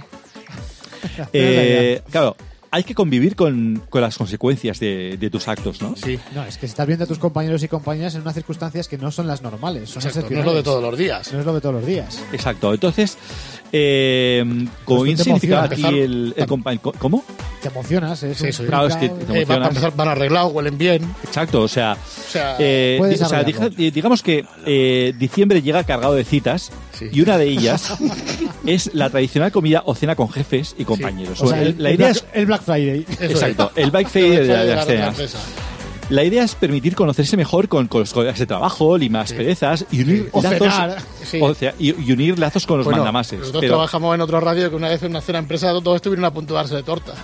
eh, 1.33 2.03
claro, 2.11 2.37
hay 2.77 2.85
que 2.85 2.95
convivir 2.95 3.35
con, 3.37 3.83
con 3.89 4.03
las 4.03 4.19
consecuencias 4.19 4.79
de, 4.79 5.17
de 5.19 5.31
tus 5.31 5.49
actos, 5.49 5.81
¿no? 5.81 5.95
Sí. 5.97 6.19
No, 6.35 6.45
es 6.45 6.59
que 6.59 6.67
estás 6.67 6.87
viendo 6.87 7.05
a 7.05 7.09
tus 7.09 7.19
compañeros 7.19 7.63
y 7.63 7.69
compañeras 7.69 8.15
en 8.15 8.21
unas 8.21 8.35
circunstancias 8.35 8.87
que 8.87 8.99
no 8.99 9.11
son 9.11 9.27
las 9.27 9.41
normales. 9.43 9.89
Son 9.91 10.03
Exacto, 10.05 10.29
no 10.31 10.41
es 10.41 10.45
lo 10.45 10.55
de 10.55 10.63
todos 10.63 10.83
los 10.83 10.99
días. 10.99 11.33
No 11.33 11.41
es 11.41 11.47
lo 11.47 11.55
de 11.55 11.61
todos 11.63 11.75
los 11.77 11.87
días. 11.87 12.23
Exacto. 12.33 12.75
Entonces, 12.75 13.17
eh, 13.73 14.45
como 14.85 15.01
Pues 15.01 15.05
bien 15.05 15.17
te 15.17 15.25
significaba 15.25 15.65
aquí 15.65 15.85
el, 15.87 16.35
el 16.37 16.47
compañero. 16.47 16.93
¿Cómo? 16.99 17.25
Te 17.63 17.69
emocionas, 17.69 18.23
es 18.23 18.37
Sí, 18.39 18.63
un 18.63 18.69
claro, 18.69 18.87
es 18.89 18.97
que 18.97 19.09
te 19.09 19.41
Eh, 19.41 19.45
van, 19.45 19.63
empezar, 19.65 19.95
van 19.97 20.09
arreglados, 20.09 20.53
huelen 20.53 20.77
bien. 20.79 21.03
Exacto, 21.25 21.63
o 21.63 21.69
sea. 21.69 21.95
O 21.95 22.31
sea, 22.31 22.57
eh, 22.59 22.99
o 23.01 23.27
sea, 23.27 23.43
dija- 23.45 23.69
digamos 23.71 24.23
que 24.23 24.45
eh, 24.67 25.15
diciembre 25.19 25.63
llega 25.63 25.83
cargado 25.85 26.15
de 26.15 26.25
citas 26.25 26.71
Sí. 26.93 27.07
y 27.13 27.21
una 27.21 27.37
de 27.39 27.47
ellas 27.49 27.95
es 28.67 28.95
la 28.95 29.11
tradicional 29.11 29.53
comida 29.53 29.83
o 29.85 29.95
cena 29.95 30.15
con 30.17 30.31
jefes 30.31 30.75
y 30.79 30.85
compañeros. 30.85 31.41
O 31.43 31.49
sea, 31.49 31.61
El- 31.63 31.69
el, 31.69 31.83
la 31.83 31.89
el 31.91 31.95
idea 31.97 32.07
Black, 32.09 32.17
es 32.17 32.25
el 32.35 32.47
Black 32.47 32.63
Friday. 32.67 33.07
eso 33.09 33.25
Exacto, 33.25 33.73
es. 33.75 33.83
el 33.85 33.91
bike 33.91 34.09
fair 34.11 34.31
de, 34.41 34.47
Deja 34.47 34.63
de 34.65 34.75
las 34.75 34.87
la 34.89 35.13
cenas. 35.15 35.37
La 36.09 36.23
idea 36.23 36.45
es 36.45 36.55
permitir 36.55 36.95
conocerse 36.95 37.37
mejor 37.37 37.67
con, 37.69 37.89
con 37.89 38.01
los 38.01 38.13
colegas 38.13 38.39
de 38.39 38.47
trabajo, 38.47 38.97
limar 38.97 39.27
perezas 39.27 39.85
y 39.91 40.03
unir 40.03 40.29
O 40.33 40.41
lazos 40.41 40.59
cenar. 40.61 40.99
Sí. 41.25 41.41
o 41.43 41.53
sea, 41.53 41.75
y, 41.81 41.89
y 42.01 42.13
unir 42.13 42.39
lazos 42.39 42.65
con 42.65 42.77
los 42.79 42.85
Bueno, 42.85 42.99
mandamases. 42.99 43.41
nosotros 43.41 43.61
Pero, 43.61 43.73
trabajamos 43.75 44.15
en 44.15 44.21
otra 44.21 44.39
radio 44.39 44.71
que 44.71 44.77
una 44.77 44.89
vez 44.89 45.03
en 45.03 45.11
una 45.11 45.21
cena 45.21 45.39
empresa 45.41 45.73
todos 45.73 45.97
estuvieron 45.97 46.25
a 46.25 46.31
punto 46.33 46.55
de 46.55 46.59
darse 46.59 46.77
de 46.77 46.83
torta. 46.85 47.15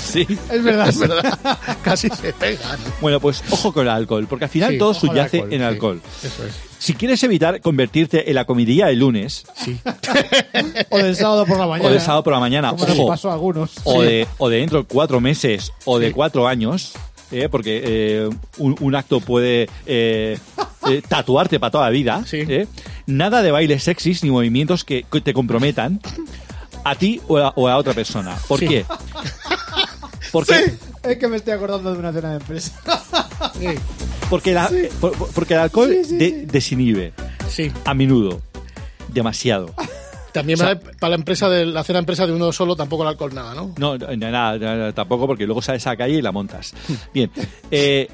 ¿Sí? 0.02 0.26
Es 0.50 0.62
verdad. 0.62 0.88
Es 0.88 0.98
verdad. 0.98 1.38
Casi 1.82 2.08
se 2.10 2.32
pegan. 2.32 2.78
Bueno, 3.00 3.20
pues 3.20 3.42
ojo 3.50 3.72
con 3.72 3.82
el 3.84 3.90
alcohol, 3.90 4.26
porque 4.28 4.44
al 4.46 4.50
final 4.50 4.72
Sí, 4.72 4.78
todo 4.78 4.94
subyace 4.94 5.38
alcohol, 5.38 5.52
en 5.52 5.60
sí. 5.60 5.64
alcohol. 5.64 6.02
Eso 6.22 6.44
es. 6.46 6.54
Si 6.78 6.92
quieres 6.94 7.22
evitar 7.22 7.60
convertirte 7.62 8.28
en 8.28 8.34
la 8.34 8.44
comidilla 8.44 8.86
del 8.88 8.98
lunes 8.98 9.46
Sí. 9.56 9.78
O 10.90 10.98
del 10.98 11.16
sábado 11.16 11.46
por 11.46 11.58
la 11.58 11.66
mañana. 11.66 11.88
o 11.88 11.92
de 11.92 12.00
sábado 12.00 12.22
por 12.24 12.32
la 12.34 12.40
mañana, 12.40 12.70
Como 12.70 12.86
nos 12.86 12.98
ojo, 12.98 13.08
pasó 13.08 13.30
a 13.30 13.34
algunos. 13.34 13.70
o, 13.84 14.02
de, 14.02 14.26
o 14.38 14.48
de 14.48 14.58
dentro 14.58 14.80
de 14.80 14.84
cuatro 14.84 15.20
meses 15.20 15.72
o 15.86 15.98
de 15.98 16.12
cuatro 16.12 16.46
años, 16.46 16.92
¿eh? 17.32 17.48
porque 17.50 17.80
eh, 17.84 18.28
un, 18.58 18.76
un 18.80 18.94
acto 18.94 19.20
puede 19.20 19.68
eh, 19.86 20.38
eh, 20.88 21.02
tatuarte 21.08 21.58
para 21.58 21.70
toda 21.70 21.84
la 21.84 21.90
vida. 21.90 22.22
Sí. 22.26 22.44
Nada 23.06 23.42
de 23.42 23.50
bailes 23.50 23.82
sexys 23.82 24.22
ni 24.22 24.30
movimientos 24.30 24.84
que, 24.84 25.04
que 25.10 25.20
te 25.22 25.32
comprometan 25.32 26.00
a 26.84 26.94
ti 26.96 27.20
o 27.28 27.38
a, 27.38 27.52
o 27.56 27.66
a 27.68 27.76
otra 27.78 27.94
persona. 27.94 28.36
¿Por 28.46 28.58
Sí. 28.60 28.68
qué? 28.68 28.84
Porque, 30.34 30.74
Es 31.04 31.16
que 31.18 31.28
me 31.28 31.36
estoy 31.36 31.52
acordando 31.54 31.92
de 31.92 31.98
una 31.98 32.12
cena 32.12 32.30
de 32.30 32.36
empresa. 32.36 32.72
Sí. 33.58 33.66
porque, 34.28 34.52
la- 34.52 34.70
por- 35.00 35.12
por- 35.16 35.28
porque 35.32 35.54
el 35.54 35.60
alcohol 35.60 35.90
de- 36.08 36.46
desinhibe 36.50 37.12
Sí. 37.48 37.70
a 37.84 37.94
menudo. 37.94 38.40
Demasiado. 39.12 39.72
También 40.32 40.58
O 40.58 40.64
sea- 40.64 40.74
vale 40.74 40.80
para 40.98 41.10
la 41.10 41.14
empresa 41.16 41.48
de 41.48 41.64
la 41.66 41.84
cena 41.84 42.00
empresa 42.00 42.26
de 42.26 42.32
uno 42.32 42.50
solo 42.52 42.74
tampoco 42.74 43.04
el 43.04 43.10
alcohol 43.10 43.32
nada, 43.32 43.54
¿no? 43.54 43.72
No, 43.78 43.96
no, 43.96 44.16
nada, 44.16 44.58
nada, 44.58 44.92
tampoco, 44.92 45.28
porque 45.28 45.46
luego 45.46 45.62
sales 45.62 45.86
a 45.86 45.90
la 45.90 45.96
calle 45.96 46.14
y 46.14 46.22
la 46.22 46.32
montas. 46.32 46.74
Bien, 47.12 47.30
eh, 47.70 48.08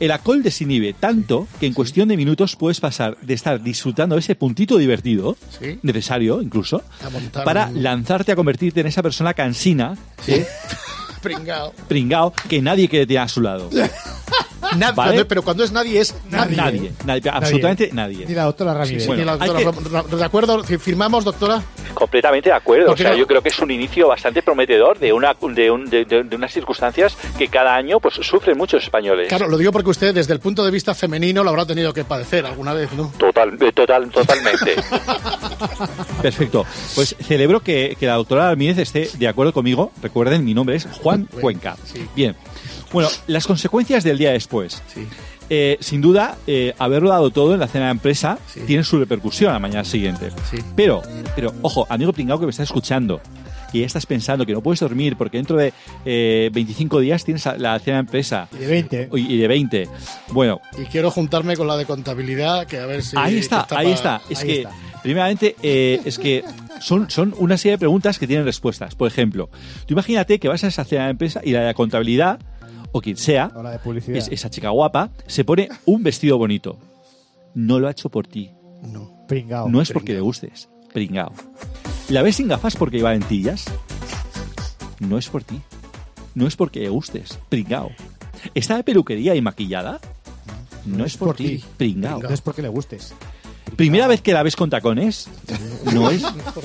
el 0.00 0.10
alcohol 0.10 0.42
desinhibe 0.42 0.94
tanto 0.94 1.46
que 1.60 1.66
en 1.66 1.74
cuestión 1.74 2.08
de 2.08 2.16
minutos 2.16 2.56
puedes 2.56 2.80
pasar 2.80 3.18
de 3.20 3.34
estar 3.34 3.62
disfrutando 3.62 4.16
ese 4.16 4.34
puntito 4.36 4.78
divertido, 4.78 5.36
Sí. 5.60 5.78
necesario 5.82 6.40
incluso, 6.40 6.82
para 7.44 7.66
un- 7.66 7.82
lanzarte 7.82 8.32
a 8.32 8.36
convertirte 8.36 8.80
en 8.80 8.86
esa 8.86 9.02
persona 9.02 9.34
cansina, 9.34 9.94
¿eh? 10.26 10.46
Pringao. 11.26 11.72
pringao, 11.88 12.32
que 12.48 12.62
nadie 12.62 12.88
quiere 12.88 13.06
tener 13.06 13.22
a 13.22 13.28
su 13.28 13.40
lado. 13.40 13.68
Na- 14.76 14.92
¿Vale? 14.92 14.94
cuando- 15.12 15.28
pero 15.28 15.42
cuando 15.42 15.64
es 15.64 15.72
nadie 15.72 16.00
es 16.00 16.14
nadie. 16.30 16.56
Nadie, 16.56 16.92
nadie, 17.04 17.30
absolutamente 17.30 17.90
nadie. 17.92 18.26
Ni 18.26 18.34
la 18.34 18.44
doctora 18.44 18.74
Ramírez. 18.74 19.02
Sí, 19.02 19.06
Bueno, 19.08 19.24
la 19.24 19.36
doctora, 19.36 19.72
que- 20.10 20.16
¿De 20.16 20.24
acuerdo? 20.24 20.64
¿Firmamos, 20.64 21.24
doctora? 21.24 21.62
Completamente 21.94 22.50
de 22.50 22.56
acuerdo. 22.56 22.92
O 22.92 22.96
sea, 22.96 23.10
no- 23.10 23.16
yo 23.16 23.26
creo 23.26 23.42
que 23.42 23.48
es 23.48 23.58
un 23.58 23.70
inicio 23.70 24.08
bastante 24.08 24.42
prometedor 24.42 24.98
de 24.98 25.12
una 25.12 25.34
de, 25.54 25.70
un- 25.70 25.88
de- 25.88 26.04
de- 26.04 26.24
de 26.24 26.36
unas 26.36 26.52
circunstancias 26.52 27.16
que 27.38 27.48
cada 27.48 27.74
año 27.74 28.00
pues 28.00 28.14
sufren 28.16 28.56
muchos 28.58 28.82
españoles. 28.84 29.28
Claro, 29.28 29.48
lo 29.48 29.56
digo 29.56 29.72
porque 29.72 29.90
usted, 29.90 30.14
desde 30.14 30.32
el 30.32 30.40
punto 30.40 30.64
de 30.64 30.70
vista 30.70 30.94
femenino, 30.94 31.42
lo 31.44 31.50
habrá 31.50 31.64
tenido 31.66 31.92
que 31.94 32.04
padecer 32.04 32.44
alguna 32.46 32.72
vez, 32.74 32.92
¿no? 32.92 33.12
Total, 33.18 33.56
eh, 33.60 33.72
total, 33.72 34.10
totalmente. 34.10 34.74
Perfecto. 36.22 36.64
Pues 36.94 37.16
celebro 37.20 37.60
que, 37.60 37.96
que 37.98 38.06
la 38.06 38.14
doctora 38.14 38.48
Ramírez 38.50 38.78
esté 38.78 39.08
de 39.18 39.28
acuerdo 39.28 39.52
conmigo. 39.52 39.92
Recuerden, 40.02 40.44
mi 40.44 40.54
nombre 40.54 40.76
es 40.76 40.86
Juan 41.02 41.28
Cuenca. 41.40 41.76
sí. 41.84 42.06
Bien. 42.14 42.34
Bueno, 42.92 43.08
las 43.26 43.46
consecuencias 43.46 44.04
del 44.04 44.18
día 44.18 44.32
después. 44.32 44.82
Sí. 44.94 45.06
Eh, 45.48 45.76
sin 45.80 46.00
duda, 46.00 46.36
eh, 46.48 46.74
haberlo 46.78 47.10
dado 47.10 47.30
todo 47.30 47.54
en 47.54 47.60
la 47.60 47.68
cena 47.68 47.84
de 47.86 47.90
empresa 47.92 48.38
Sí. 48.52 48.60
tiene 48.66 48.82
su 48.82 48.98
repercusión 48.98 49.50
a 49.50 49.54
la 49.54 49.58
mañana 49.60 49.84
siguiente. 49.84 50.30
Sí. 50.50 50.56
Pero, 50.74 51.02
pero, 51.36 51.52
ojo, 51.62 51.86
amigo 51.88 52.12
pringao 52.12 52.40
que 52.40 52.46
me 52.46 52.50
estás 52.50 52.64
escuchando, 52.68 53.20
que 53.70 53.78
ya 53.80 53.86
estás 53.86 54.06
pensando 54.06 54.44
que 54.44 54.52
no 54.52 54.60
puedes 54.60 54.80
dormir 54.80 55.14
porque 55.16 55.36
dentro 55.36 55.56
de 55.56 55.72
eh, 56.04 56.50
25 56.52 56.98
días 56.98 57.24
tienes 57.24 57.46
la 57.58 57.78
cena 57.78 57.98
de 57.98 58.00
empresa 58.00 58.48
Y 58.52 58.56
de 58.58 58.66
20. 58.66 59.08
y 59.14 59.34
y 59.34 59.38
de 59.38 59.46
20. 59.48 59.88
Bueno, 60.32 60.60
Y 60.78 60.84
quiero 60.86 61.12
juntarme 61.12 61.56
con 61.56 61.68
la 61.68 61.76
de 61.76 61.84
contabilidad, 61.86 62.66
que 62.66 62.78
a 62.80 62.86
ver 62.86 63.04
si... 63.04 63.16
ahí 63.16 63.38
está, 63.38 63.66
ahí 63.70 63.92
está. 63.92 64.20
Es 64.28 64.40
ahí 64.40 64.46
que, 64.48 64.56
está. 64.62 64.70
primeramente, 65.04 65.54
eh, 65.62 66.00
es 66.04 66.18
que 66.18 66.42
son, 66.80 67.08
son 67.08 67.32
una 67.38 67.56
serie 67.56 67.72
de 67.72 67.78
preguntas 67.78 68.18
que 68.18 68.26
tienen 68.26 68.44
respuestas. 68.44 68.96
Por 68.96 69.06
ejemplo, 69.06 69.48
tú 69.86 69.94
imagínate 69.94 70.40
que 70.40 70.48
vas 70.48 70.64
a 70.64 70.66
esa 70.66 70.84
cena 70.84 71.04
de 71.04 71.10
empresa 71.10 71.40
y 71.44 71.52
la 71.52 71.60
de 71.62 71.72
contabilidad, 71.74 72.40
o 72.96 73.00
quien 73.00 73.16
sea, 73.16 73.50
O 73.54 73.62
la 73.62 73.70
de 73.72 73.78
publicidad. 73.78 74.18
es- 74.18 74.28
esa 74.28 74.50
chica 74.50 74.70
guapa, 74.70 75.10
se 75.26 75.44
pone 75.44 75.68
un 75.84 76.02
vestido 76.02 76.38
bonito. 76.38 76.78
No 77.54 77.78
lo 77.78 77.88
ha 77.88 77.90
hecho 77.92 78.08
por 78.10 78.26
ti. 78.26 78.50
No. 78.82 79.24
Pringao. 79.28 79.68
No 79.68 79.80
es 79.80 79.90
porque 79.90 80.12
le 80.12 80.20
gustes. 80.20 80.68
Pringao. 80.92 81.32
¿La 82.08 82.22
ves 82.22 82.36
sin 82.36 82.48
gafas 82.48 82.76
porque 82.76 82.98
lleva 82.98 83.12
lentillas? 83.12 83.64
No 85.00 85.18
es 85.18 85.28
por 85.28 85.42
ti. 85.44 85.60
No 86.34 86.46
es 86.46 86.56
porque 86.56 86.80
le 86.80 86.88
gustes. 86.88 87.38
Pringao. 87.48 87.90
¿Está 88.54 88.76
de 88.76 88.84
peluquería 88.84 89.34
y 89.34 89.40
maquillada? 89.40 90.00
No, 90.84 91.04
es 91.04 91.16
por, 91.16 91.34
ti. 91.34 91.64
Pringao. 91.76 92.20
No 92.22 92.28
es 92.28 92.40
porque 92.40 92.62
le 92.62 92.68
gustes. 92.68 93.12
¿Primera 93.74 94.06
vez 94.06 94.20
que 94.22 94.32
la 94.32 94.42
ves 94.44 94.54
con 94.54 94.70
tacones? 94.70 95.28
No 95.92 96.10
es, 96.10 96.22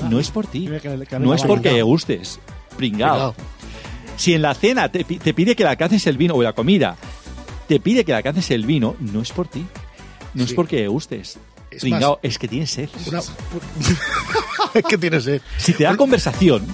no 0.08 0.18
es 0.20 0.30
por 0.30 0.46
ti. 0.46 0.60
Dime 0.60 0.80
que- 0.80 0.88
que 1.06 1.18
No 1.18 1.30
venga 1.30 1.34
es 1.36 1.42
porque 1.42 1.72
le 1.72 1.82
gustes. 1.82 2.38
Pringao. 2.76 3.32
Pringao. 3.32 3.34
Si 4.16 4.34
en 4.34 4.42
la 4.42 4.54
cena 4.54 4.90
te, 4.90 5.04
te 5.04 5.34
pide 5.34 5.56
que 5.56 5.64
le 5.64 5.70
alcances 5.70 6.06
el 6.06 6.16
vino 6.16 6.34
o 6.34 6.42
la 6.42 6.52
comida, 6.52 6.96
te 7.68 7.80
pide 7.80 8.04
que 8.04 8.12
le 8.12 8.16
alcances 8.18 8.50
el 8.50 8.64
vino, 8.66 8.94
no 9.00 9.20
es 9.22 9.32
por 9.32 9.48
ti. 9.48 9.64
No 10.34 10.44
es 10.44 10.52
porque 10.52 10.86
gustes. 10.88 11.38
Es 11.70 11.84
más- 11.90 12.00
es 12.22 12.38
que 12.38 12.48
tienes 12.48 12.70
sed. 12.70 12.88
Una... 13.06 13.20
es 14.74 14.84
que 14.84 14.98
tienes 14.98 15.24
sed. 15.24 15.40
Si 15.58 15.72
te 15.72 15.84
da 15.84 15.96
conversación, 15.96 16.66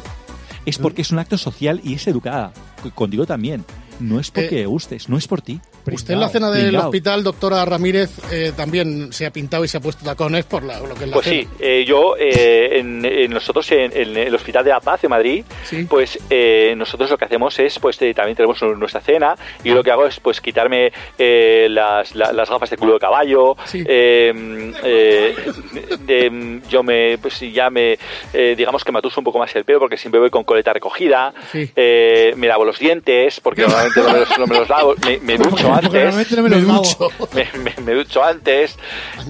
es 0.66 0.78
porque 0.78 1.02
es 1.02 1.10
un 1.10 1.18
acto 1.18 1.38
social 1.38 1.80
y 1.84 1.94
es 1.94 2.06
educada. 2.06 2.52
Contigo 2.94 3.26
también. 3.26 3.64
No 4.00 4.20
es 4.20 4.30
porque 4.30 4.62
Eh, 4.62 4.66
gustes, 4.66 5.08
no 5.08 5.16
es 5.18 5.26
por 5.26 5.40
ti. 5.42 5.60
Usted 5.94 6.14
en 6.14 6.20
la 6.20 6.28
cena 6.28 6.50
del 6.50 6.68
Pringao. 6.68 6.86
hospital, 6.86 7.24
doctora 7.24 7.64
Ramírez, 7.64 8.10
eh, 8.32 8.52
también 8.56 9.12
se 9.12 9.26
ha 9.26 9.30
pintado 9.30 9.64
y 9.64 9.68
se 9.68 9.78
ha 9.78 9.80
puesto 9.80 10.04
tacones 10.04 10.44
por 10.44 10.62
la- 10.62 10.80
lo 10.80 10.94
que 10.94 11.04
es 11.04 11.10
la 11.10 11.14
Pues 11.14 11.26
cena. 11.26 11.42
sí, 11.42 11.48
eh, 11.60 11.84
yo, 11.86 12.14
eh, 12.18 12.78
en, 12.78 13.04
en 13.04 13.30
nosotros 13.30 13.70
en, 13.72 13.96
en 13.96 14.16
el 14.16 14.34
Hospital 14.34 14.64
de 14.64 14.70
la 14.70 14.80
Paz 14.80 15.02
de 15.02 15.08
Madrid, 15.08 15.44
Sí. 15.64 15.86
pues 15.88 16.18
eh, 16.30 16.74
nosotros 16.76 17.10
lo 17.10 17.18
que 17.18 17.24
hacemos 17.24 17.58
es, 17.58 17.78
pues 17.78 18.00
eh, 18.02 18.14
también 18.14 18.36
tenemos 18.36 18.60
nuestra 18.62 19.00
cena 19.00 19.34
y 19.64 19.70
lo 19.70 19.82
que 19.82 19.90
hago 19.90 20.06
es 20.06 20.20
pues 20.20 20.40
quitarme 20.40 20.92
las, 21.18 22.14
la- 22.14 22.32
las 22.32 22.48
gafas 22.50 22.70
de 22.70 22.76
culo 22.76 22.94
de 22.94 22.98
caballo, 22.98 23.56
Sí. 23.66 23.82
de- 23.82 25.38
yo 26.68 26.82
me, 26.82 27.18
pues 27.18 27.40
ya 27.52 27.70
me, 27.70 27.98
digamos 28.56 28.84
que 28.84 28.92
me 28.92 28.98
atuso 28.98 29.20
un 29.20 29.24
poco 29.24 29.38
más 29.38 29.54
el 29.56 29.64
pelo 29.64 29.80
porque 29.80 29.96
siempre 29.96 30.20
voy 30.20 30.30
con 30.30 30.44
coleta 30.44 30.72
recogida, 30.72 31.32
Sí. 31.52 31.70
me 31.76 32.46
lavo 32.46 32.64
los 32.64 32.78
dientes 32.78 33.40
porque 33.40 33.62
normalmente 33.62 34.00
no 34.00 34.12
me 34.12 34.18
los, 34.20 34.38
no 34.38 34.46
me 34.46 34.58
los 34.58 34.68
lavo, 34.68 34.94
me, 35.04 35.18
me 35.20 35.38
ducho 35.38 35.72
antes 35.86 36.32
no 36.36 36.42
me 36.42 36.50
Me 36.50 36.60
ducho. 36.60 37.08
me, 37.34 37.48
me- 37.58 37.74
me 37.82 37.92
ducho 37.94 38.22
antes, 38.22 38.76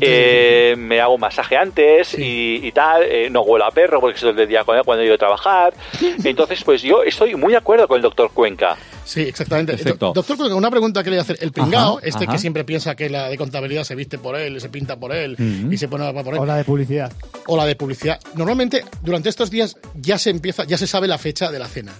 eh, 0.00 0.74
me 0.76 1.00
hago 1.00 1.14
un 1.14 1.20
masaje 1.20 1.56
antes 1.56 2.14
y, 2.18 2.60
y 2.66 2.72
tal, 2.72 3.02
eh, 3.04 3.28
no 3.30 3.42
huelo 3.42 3.64
a 3.66 3.70
perro 3.70 4.00
porque 4.00 4.16
eso 4.18 4.30
es 4.30 4.36
el 4.38 4.48
día 4.48 4.64
cuando, 4.64 4.84
cuando 4.84 5.02
he 5.02 5.06
ido 5.06 5.14
a 5.14 5.18
trabajar. 5.18 5.74
Entonces, 6.24 6.62
pues 6.64 6.82
yo 6.82 7.02
estoy 7.02 7.34
muy 7.36 7.52
de 7.52 7.58
acuerdo 7.58 7.86
con 7.88 7.96
el 7.96 8.02
doctor 8.02 8.30
Cuenca. 8.32 8.76
Sí, 9.04 9.22
exactamente. 9.22 9.72
Perfecto. 9.72 10.06
Do- 10.08 10.12
Doctor, 10.14 10.36
Cuenca, 10.36 10.54
una 10.54 10.70
pregunta 10.70 11.02
que 11.02 11.10
le 11.10 11.16
voy 11.16 11.20
a 11.20 11.22
hacer. 11.22 11.38
El 11.40 11.50
pringao, 11.52 11.98
Ajá, 11.98 12.06
este 12.06 12.24
ajá. 12.24 12.32
que 12.32 12.38
siempre 12.38 12.64
piensa 12.64 12.94
que 12.94 13.08
la 13.08 13.28
de 13.30 13.38
contabilidad 13.38 13.84
se 13.84 13.94
viste 13.94 14.18
por 14.18 14.36
él, 14.36 14.60
se 14.60 14.68
pinta 14.68 14.96
por 14.98 15.14
él 15.14 15.32
Ujú. 15.32 15.72
y 15.72 15.78
se 15.78 15.88
pone 15.88 16.12
por 16.22 16.34
él. 16.34 16.40
O 16.40 16.44
la 16.46 16.56
de 16.56 16.64
publicidad. 16.64 17.10
o 17.46 17.56
la 17.56 17.64
de 17.64 17.74
publicidad. 17.74 18.20
Normalmente, 18.34 18.84
durante 19.02 19.30
estos 19.30 19.50
días 19.50 19.76
ya 19.94 20.18
se 20.18 20.28
empieza, 20.30 20.64
ya 20.64 20.76
se 20.76 20.86
sabe 20.86 21.08
la 21.08 21.16
fecha 21.16 21.50
de 21.50 21.58
la 21.58 21.68
cena. 21.68 21.92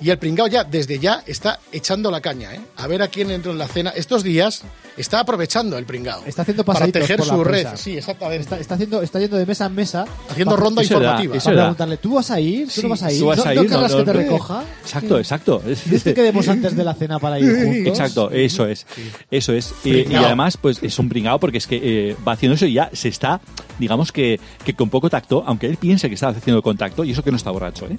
Y 0.00 0.10
el 0.10 0.18
pringao 0.18 0.46
ya, 0.46 0.62
desde 0.62 0.98
ya, 1.00 1.24
está 1.26 1.58
echando 1.72 2.10
la 2.12 2.20
caña, 2.20 2.54
¿eh? 2.54 2.60
A 2.76 2.86
ver 2.86 3.02
a 3.02 3.08
quién 3.08 3.32
entra 3.32 3.50
en 3.50 3.58
la 3.58 3.66
cena. 3.66 3.90
Estos 3.90 4.22
días 4.22 4.62
está 4.96 5.18
aprovechando 5.18 5.76
el 5.76 5.86
pringao. 5.86 6.22
Está 6.24 6.42
haciendo 6.42 6.64
Para 6.64 6.86
tejer 6.86 7.16
por 7.16 7.26
la 7.26 7.32
su 7.34 7.42
red. 7.44 7.58
empresa. 7.62 7.76
Sí, 7.76 7.96
exactamente. 7.96 8.42
Está, 8.42 8.58
está 8.60 8.74
haciendo, 8.74 9.02
está 9.02 9.18
yendo 9.18 9.36
de 9.36 9.44
mesa 9.44 9.66
en 9.66 9.74
mesa. 9.74 10.04
Haciendo 10.30 10.52
para- 10.54 10.62
ronda 10.62 10.82
informativa. 10.84 11.36
eso 11.36 11.46
Para 11.46 11.56
preguntarle, 11.62 11.96
¿tú 11.96 12.14
vas 12.14 12.30
a 12.30 12.38
ir? 12.38 12.66
¿Tú 12.66 12.70
Sí, 12.74 12.82
no 12.84 12.90
vas 12.90 13.02
a 13.02 13.12
ir? 13.12 13.18
¿Tú 13.18 13.26
vas 13.26 13.38
¿No, 13.38 13.44
a 13.44 13.54
no 13.54 13.62
ir? 13.64 13.68
querrás 13.68 13.90
No, 13.90 13.98
que 13.98 14.04
te 14.04 14.12
no. 14.12 14.18
recoja? 14.20 14.64
Exacto, 14.82 15.18
exacto. 15.18 15.62
¿Quieres 15.64 16.02
que 16.04 16.14
quedemos 16.14 16.46
antes 16.48 16.76
de 16.76 16.84
la 16.84 16.94
cena 16.94 17.18
para 17.18 17.40
ir 17.40 17.46
juntos? 17.64 17.86
Exacto, 17.88 18.30
eso 18.30 18.66
es. 18.66 18.86
Eso 19.32 19.52
es. 19.52 19.74
Y, 19.84 20.12
y 20.12 20.14
además, 20.14 20.56
pues 20.56 20.78
es 20.80 20.96
un 21.00 21.08
pringao 21.08 21.40
porque 21.40 21.58
es 21.58 21.66
que 21.66 22.10
eh, 22.10 22.16
va 22.26 22.32
haciendo 22.32 22.54
eso 22.54 22.66
y 22.66 22.74
ya 22.74 22.88
se 22.92 23.08
está, 23.08 23.40
digamos 23.80 24.12
que, 24.12 24.38
que 24.64 24.74
con 24.74 24.90
poco 24.90 25.10
tacto, 25.10 25.42
aunque 25.44 25.66
él 25.66 25.76
piense 25.76 26.08
que 26.08 26.14
está 26.14 26.28
haciendo 26.28 26.62
contacto, 26.62 27.02
y 27.02 27.10
eso 27.10 27.24
que 27.24 27.32
no 27.32 27.36
está 27.36 27.50
borracho, 27.50 27.86
¿eh? 27.86 27.96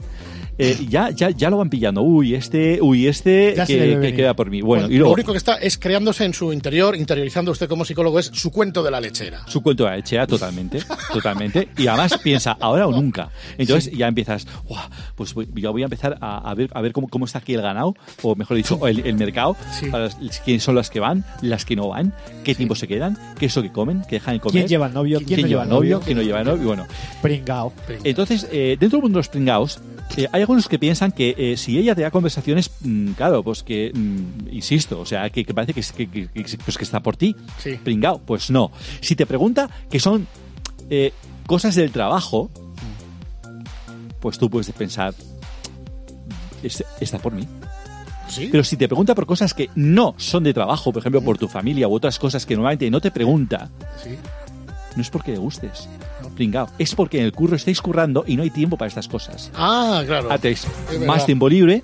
Eh, 0.61 0.77
ya, 0.89 1.09
ya, 1.11 1.29
ya 1.29 1.49
lo 1.49 1.57
van 1.57 1.69
pillando. 1.69 2.01
Uy, 2.01 2.35
este, 2.35 2.79
uy, 2.81 3.07
este 3.07 3.55
que, 3.65 4.13
queda 4.15 4.33
por 4.35 4.49
mí. 4.49 4.61
Bueno, 4.61 4.87
y 4.87 4.95
luego 4.97 5.11
Lo 5.11 5.13
único 5.13 5.31
que 5.31 5.37
está 5.37 5.55
es 5.55 5.77
creándose 5.77 6.25
en 6.25 6.33
su 6.33 6.51
interior, 6.51 6.95
interiorizando 6.97 7.51
usted 7.51 7.69
como 7.69 7.85
psicólogo, 7.85 8.19
es 8.19 8.25
su 8.33 8.51
cuento 8.51 8.83
de 8.83 8.91
la 8.91 8.99
lechera. 8.99 9.41
su 9.47 9.61
cuento 9.61 9.85
de 9.85 9.91
la 9.91 9.95
lechera 9.95 10.27
totalmente, 10.27 10.79
totalmente. 11.13 11.69
Y 11.77 11.87
además 11.87 12.17
piensa, 12.21 12.57
ahora 12.59 12.87
o 12.87 12.91
nunca. 12.91 13.29
Entonces 13.57 13.91
ya 13.97 14.07
empiezas, 14.07 14.45
"Guau, 14.67 14.83
pues 15.15 15.33
voy- 15.33 15.47
yo 15.55 15.71
voy 15.71 15.83
a 15.83 15.85
empezar 15.85 16.17
a, 16.19 16.37
a 16.49 16.53
ver, 16.55 16.69
a 16.73 16.81
ver 16.81 16.91
cómo, 16.91 17.07
cómo 17.07 17.23
está 17.25 17.39
aquí 17.39 17.53
el 17.53 17.61
ganado, 17.61 17.95
o 18.21 18.35
mejor 18.35 18.57
dicho, 18.57 18.85
el, 18.85 18.99
el 19.05 19.15
mercado, 19.15 19.55
Sí. 19.79 19.85
para 19.89 20.05
las- 20.05 20.17
quiénes 20.43 20.61
son 20.61 20.75
las 20.75 20.89
que 20.89 20.99
van, 20.99 21.23
las 21.41 21.63
que 21.63 21.75
no 21.77 21.87
van, 21.87 22.13
qué 22.43 22.53
tiempo 22.53 22.75
se 22.75 22.87
quedan, 22.87 23.17
qué 23.39 23.45
es 23.45 23.55
lo 23.55 23.61
que 23.61 23.71
comen, 23.71 24.01
qué 24.09 24.17
dejan 24.17 24.33
de 24.35 24.39
comer. 24.41 24.53
¿Quién 24.53 24.67
lleva 24.67 24.87
el 24.87 24.93
novio? 24.93 25.21
¿Quién, 25.25 25.41
no 25.41 25.47
lleva 25.47 25.63
el 25.63 25.69
novio? 25.69 26.01
¿Quién 26.03 26.17
no 26.17 26.23
lleva 26.23 26.43
novio? 26.43 26.65
Bueno, 26.67 26.85
Pringao. 27.21 27.71
entonces, 28.03 28.47
eh, 28.51 28.75
dentro 28.79 28.97
del 28.97 29.03
mundo 29.03 29.17
de 29.17 29.19
los 29.19 29.29
pringaos, 29.29 29.79
eh, 30.17 30.27
hay 30.31 30.41
algunos 30.41 30.67
que 30.67 30.79
piensan 30.79 31.11
que 31.11 31.35
eh, 31.37 31.57
si 31.57 31.77
ella 31.77 31.95
te 31.95 32.01
da 32.01 32.11
conversaciones, 32.11 32.71
mm, 32.81 33.11
claro, 33.11 33.43
pues 33.43 33.63
que, 33.63 33.91
mm, 33.93 34.49
insisto, 34.51 34.99
o 34.99 35.05
sea, 35.05 35.29
que, 35.29 35.45
que 35.45 35.53
parece 35.53 35.73
que, 35.73 35.79
es- 35.81 35.91
que- 35.91 36.09
que- 36.09 36.27
que- 36.27 36.57
pues 36.65 36.77
que 36.77 36.83
está 36.83 36.99
por 37.01 37.15
ti, 37.15 37.35
Sí. 37.57 37.79
pringao, 37.83 38.19
pues 38.19 38.49
no. 38.49 38.71
Si 39.01 39.15
te 39.15 39.25
pregunta 39.25 39.69
que 39.89 39.99
son 39.99 40.27
eh, 40.89 41.13
cosas 41.45 41.75
del 41.75 41.91
trabajo, 41.91 42.49
pues 44.19 44.37
tú 44.37 44.49
puedes 44.49 44.71
pensar, 44.71 45.13
"Es- 46.63 46.83
está 46.99 47.19
por 47.19 47.33
mí. 47.33 47.47
Sí. 48.27 48.49
Pero 48.51 48.63
si 48.63 48.77
te 48.77 48.87
pregunta 48.87 49.15
por 49.15 49.25
cosas 49.25 49.53
que 49.53 49.69
no 49.75 50.13
son 50.17 50.43
de 50.43 50.53
trabajo, 50.53 50.91
por 50.91 51.01
ejemplo, 51.01 51.21
por 51.21 51.37
tu 51.37 51.47
familia 51.47 51.87
u 51.87 51.93
otras 51.95 52.19
cosas 52.19 52.45
que 52.45 52.55
normalmente 52.55 52.89
no 52.91 53.01
te 53.01 53.09
pregunta, 53.11 53.69
Sí. 54.03 54.11
No 54.95 55.01
es 55.01 55.09
porque 55.09 55.31
le 55.31 55.37
gustes. 55.37 55.87
Pringao. 56.35 56.69
Es 56.77 56.95
porque 56.95 57.19
en 57.19 57.25
el 57.25 57.31
curro 57.33 57.55
estáis 57.55 57.81
currando 57.81 58.23
y 58.27 58.35
no 58.35 58.43
hay 58.43 58.49
tiempo 58.49 58.77
para 58.77 58.87
estas 58.87 59.07
cosas. 59.07 59.51
Ah, 59.55 60.03
claro. 60.05 60.29
Más 61.05 61.25
tiempo 61.25 61.47
libre, 61.49 61.83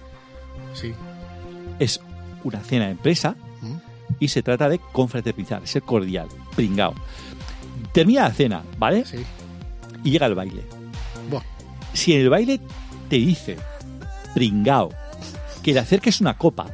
Sí. 0.74 0.94
es 1.80 2.00
una 2.44 2.60
cena 2.62 2.86
de 2.86 2.92
empresa 2.92 3.36
Mm. 3.62 3.76
y 4.20 4.28
se 4.28 4.44
trata 4.44 4.70
de 4.70 4.80
confraternizar, 4.92 5.66
ser 5.68 5.82
cordial, 5.84 6.28
pringao. 6.56 6.94
Termina 7.94 8.24
la 8.24 8.32
cena, 8.34 8.64
¿vale? 8.78 9.06
Sí. 9.06 9.18
Y 10.04 10.12
llega 10.12 10.26
el 10.28 10.36
baile. 10.36 10.64
Buah. 11.30 11.42
Si 11.94 12.14
en 12.14 12.22
el 12.22 12.30
baile 12.30 12.60
te 13.10 13.16
dice, 13.16 13.58
pringao, 14.34 14.90
que 15.64 15.74
le 15.74 15.80
acerques 15.80 16.22
una 16.22 16.38
copa, 16.38 16.68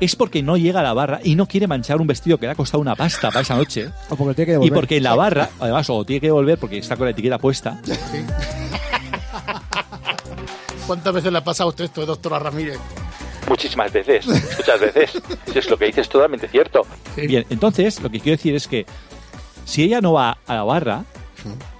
es 0.00 0.16
porque 0.16 0.42
no 0.42 0.56
llega 0.56 0.80
a 0.80 0.82
la 0.82 0.92
barra 0.92 1.20
y 1.22 1.34
no 1.36 1.46
quiere 1.46 1.66
manchar 1.66 2.00
un 2.00 2.06
vestido 2.06 2.38
que 2.38 2.46
le 2.46 2.52
ha 2.52 2.54
costado 2.54 2.80
una 2.80 2.94
pasta 2.96 3.28
para 3.28 3.40
esa 3.42 3.56
noche. 3.56 3.90
O 4.10 4.16
porque 4.16 4.34
tiene 4.34 4.46
que 4.46 4.52
Y 4.52 4.54
devolver. 4.54 4.72
porque 4.74 4.96
en 4.98 5.02
la 5.02 5.14
barra, 5.14 5.50
además, 5.60 5.88
o 5.90 6.04
tiene 6.04 6.20
que 6.20 6.26
devolver 6.28 6.58
porque 6.58 6.78
está 6.78 6.96
con 6.96 7.06
la 7.06 7.10
etiqueta 7.12 7.38
puesta. 7.38 7.80
¿Cuántas 10.86 11.14
veces 11.14 11.32
le 11.32 11.38
ha 11.38 11.44
pasado 11.44 11.68
a 11.68 11.70
usted 11.70 11.84
esto, 11.84 12.04
doctora 12.04 12.38
Ramírez? 12.38 12.78
Muchísimas 13.48 13.92
veces, 13.92 14.26
muchas 14.26 14.80
veces. 14.80 15.12
Si 15.50 15.58
es 15.58 15.68
lo 15.70 15.76
que 15.78 15.86
dices 15.86 16.02
es 16.02 16.08
totalmente 16.08 16.48
cierto. 16.48 16.86
Sí. 17.14 17.26
Bien, 17.26 17.44
entonces, 17.50 18.00
lo 18.02 18.10
que 18.10 18.20
quiero 18.20 18.36
decir 18.36 18.54
es 18.54 18.66
que 18.68 18.86
si 19.64 19.82
ella 19.82 20.00
no 20.00 20.12
va 20.14 20.38
a 20.46 20.54
la 20.54 20.62
barra, 20.64 21.04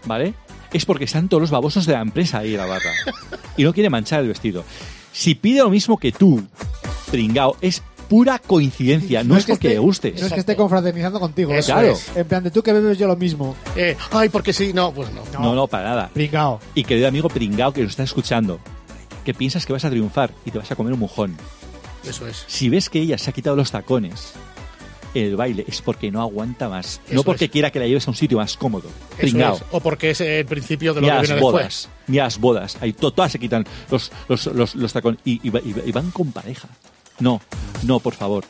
¿vale? 0.05 0.35
Es 0.73 0.85
porque 0.87 1.05
están 1.05 1.29
todos 1.29 1.41
los 1.43 1.51
babosos 1.51 1.87
de 1.87 1.93
la 1.95 2.01
empresa 2.01 2.39
ahí 2.39 2.53
en 2.55 2.59
la 2.61 2.67
barra. 2.67 2.91
Y 3.57 3.63
no 3.63 3.73
quiere 3.73 3.89
manchar 3.89 4.21
el 4.21 4.27
vestido. 4.29 4.65
Si 5.13 5.37
pide 5.37 5.61
lo 5.61 5.71
mismo 5.71 5.97
que 5.97 6.11
tú, 6.11 6.43
pringao, 7.11 7.57
es 7.61 7.83
pura 8.15 8.39
coincidencia, 8.39 9.25
no, 9.25 9.37
es 9.37 9.45
que 9.45 9.53
porque 9.55 9.69
esté- 9.69 9.75
le 9.75 9.79
gustes. 9.81 10.21
No 10.21 10.27
es 10.29 10.33
que 10.33 10.39
esté 10.41 10.55
confraternizando 10.55 11.19
contigo. 11.19 11.53
Eso 11.53 11.73
Claro. 11.73 11.89
es. 11.93 12.17
En 12.17 12.25
plan 12.29 12.45
de 12.45 12.53
tú 12.53 12.63
que 12.63 12.73
bebes 12.73 12.97
yo 12.97 13.09
lo 13.09 13.17
mismo. 13.17 13.57
Eh, 13.75 13.97
ay, 14.13 14.29
porque 14.29 14.53
sí, 14.53 14.73
no, 14.73 14.93
pues 14.93 15.09
no. 15.13 15.23
No, 15.41 15.53
no, 15.55 15.67
para 15.67 15.89
nada. 15.89 16.11
Pringao. 16.15 16.61
Y 16.77 16.85
querido 16.85 17.09
amigo 17.09 17.29
pringao 17.29 17.73
que 17.73 17.81
nos 17.83 17.91
está 17.91 18.05
escuchando, 18.05 18.61
que 19.25 19.35
piensas 19.35 19.67
que 19.67 19.73
vas 19.73 19.85
a 19.85 19.91
triunfar 19.91 20.31
y 20.45 20.53
te 20.53 20.59
vas 20.59 20.71
a 20.71 20.77
comer 20.77 20.93
un 20.93 21.01
mojón. 21.01 21.37
Eso 22.09 22.27
es. 22.29 22.45
Si 22.47 22.69
ves 22.69 22.89
que 22.89 23.01
ella 23.01 23.19
se 23.19 23.31
ha 23.31 23.33
quitado 23.33 23.57
los 23.57 23.73
tacones 23.73 24.35
en 25.15 25.25
el 25.27 25.37
baile, 25.37 25.65
es 25.67 25.83
porque 25.83 26.11
no 26.13 26.21
aguanta 26.21 26.69
más. 26.69 27.01
Eso 27.07 27.15
no 27.17 27.23
porque 27.25 27.47
es. 27.47 27.51
quiera 27.51 27.71
que 27.71 27.79
la 27.81 27.87
lleves 27.89 28.07
a 28.07 28.11
un 28.13 28.17
sitio 28.17 28.39
más 28.39 28.57
cómodo. 28.57 28.89
Pringao. 29.17 29.57
es. 29.57 29.63
O 29.73 29.81
porque 29.81 30.11
es 30.11 30.21
el 30.21 30.45
principio 30.47 30.93
de 30.95 31.01
lo 31.01 31.07
Mira 31.07 31.15
que 31.17 31.21
las 31.23 31.29
viene 31.31 31.41
bodas, 31.43 31.63
después. 31.65 31.89
mira 32.07 32.25
las 32.25 32.39
bodas. 32.39 32.77
Ahí 32.81 32.93
to- 32.93 33.11
todas 33.13 33.33
se 33.33 33.39
quitan 33.39 33.65
los, 33.91 34.13
los, 34.29 34.47
los, 34.47 34.75
los 34.77 34.93
tacones 34.93 35.19
y, 35.25 35.41
y 35.49 35.53
y 35.87 35.93
van 35.93 36.11
con 36.11 36.31
pareja. 36.31 36.69
No, 37.21 37.41
no, 37.83 38.01
por 38.01 38.15
favor. 38.15 38.45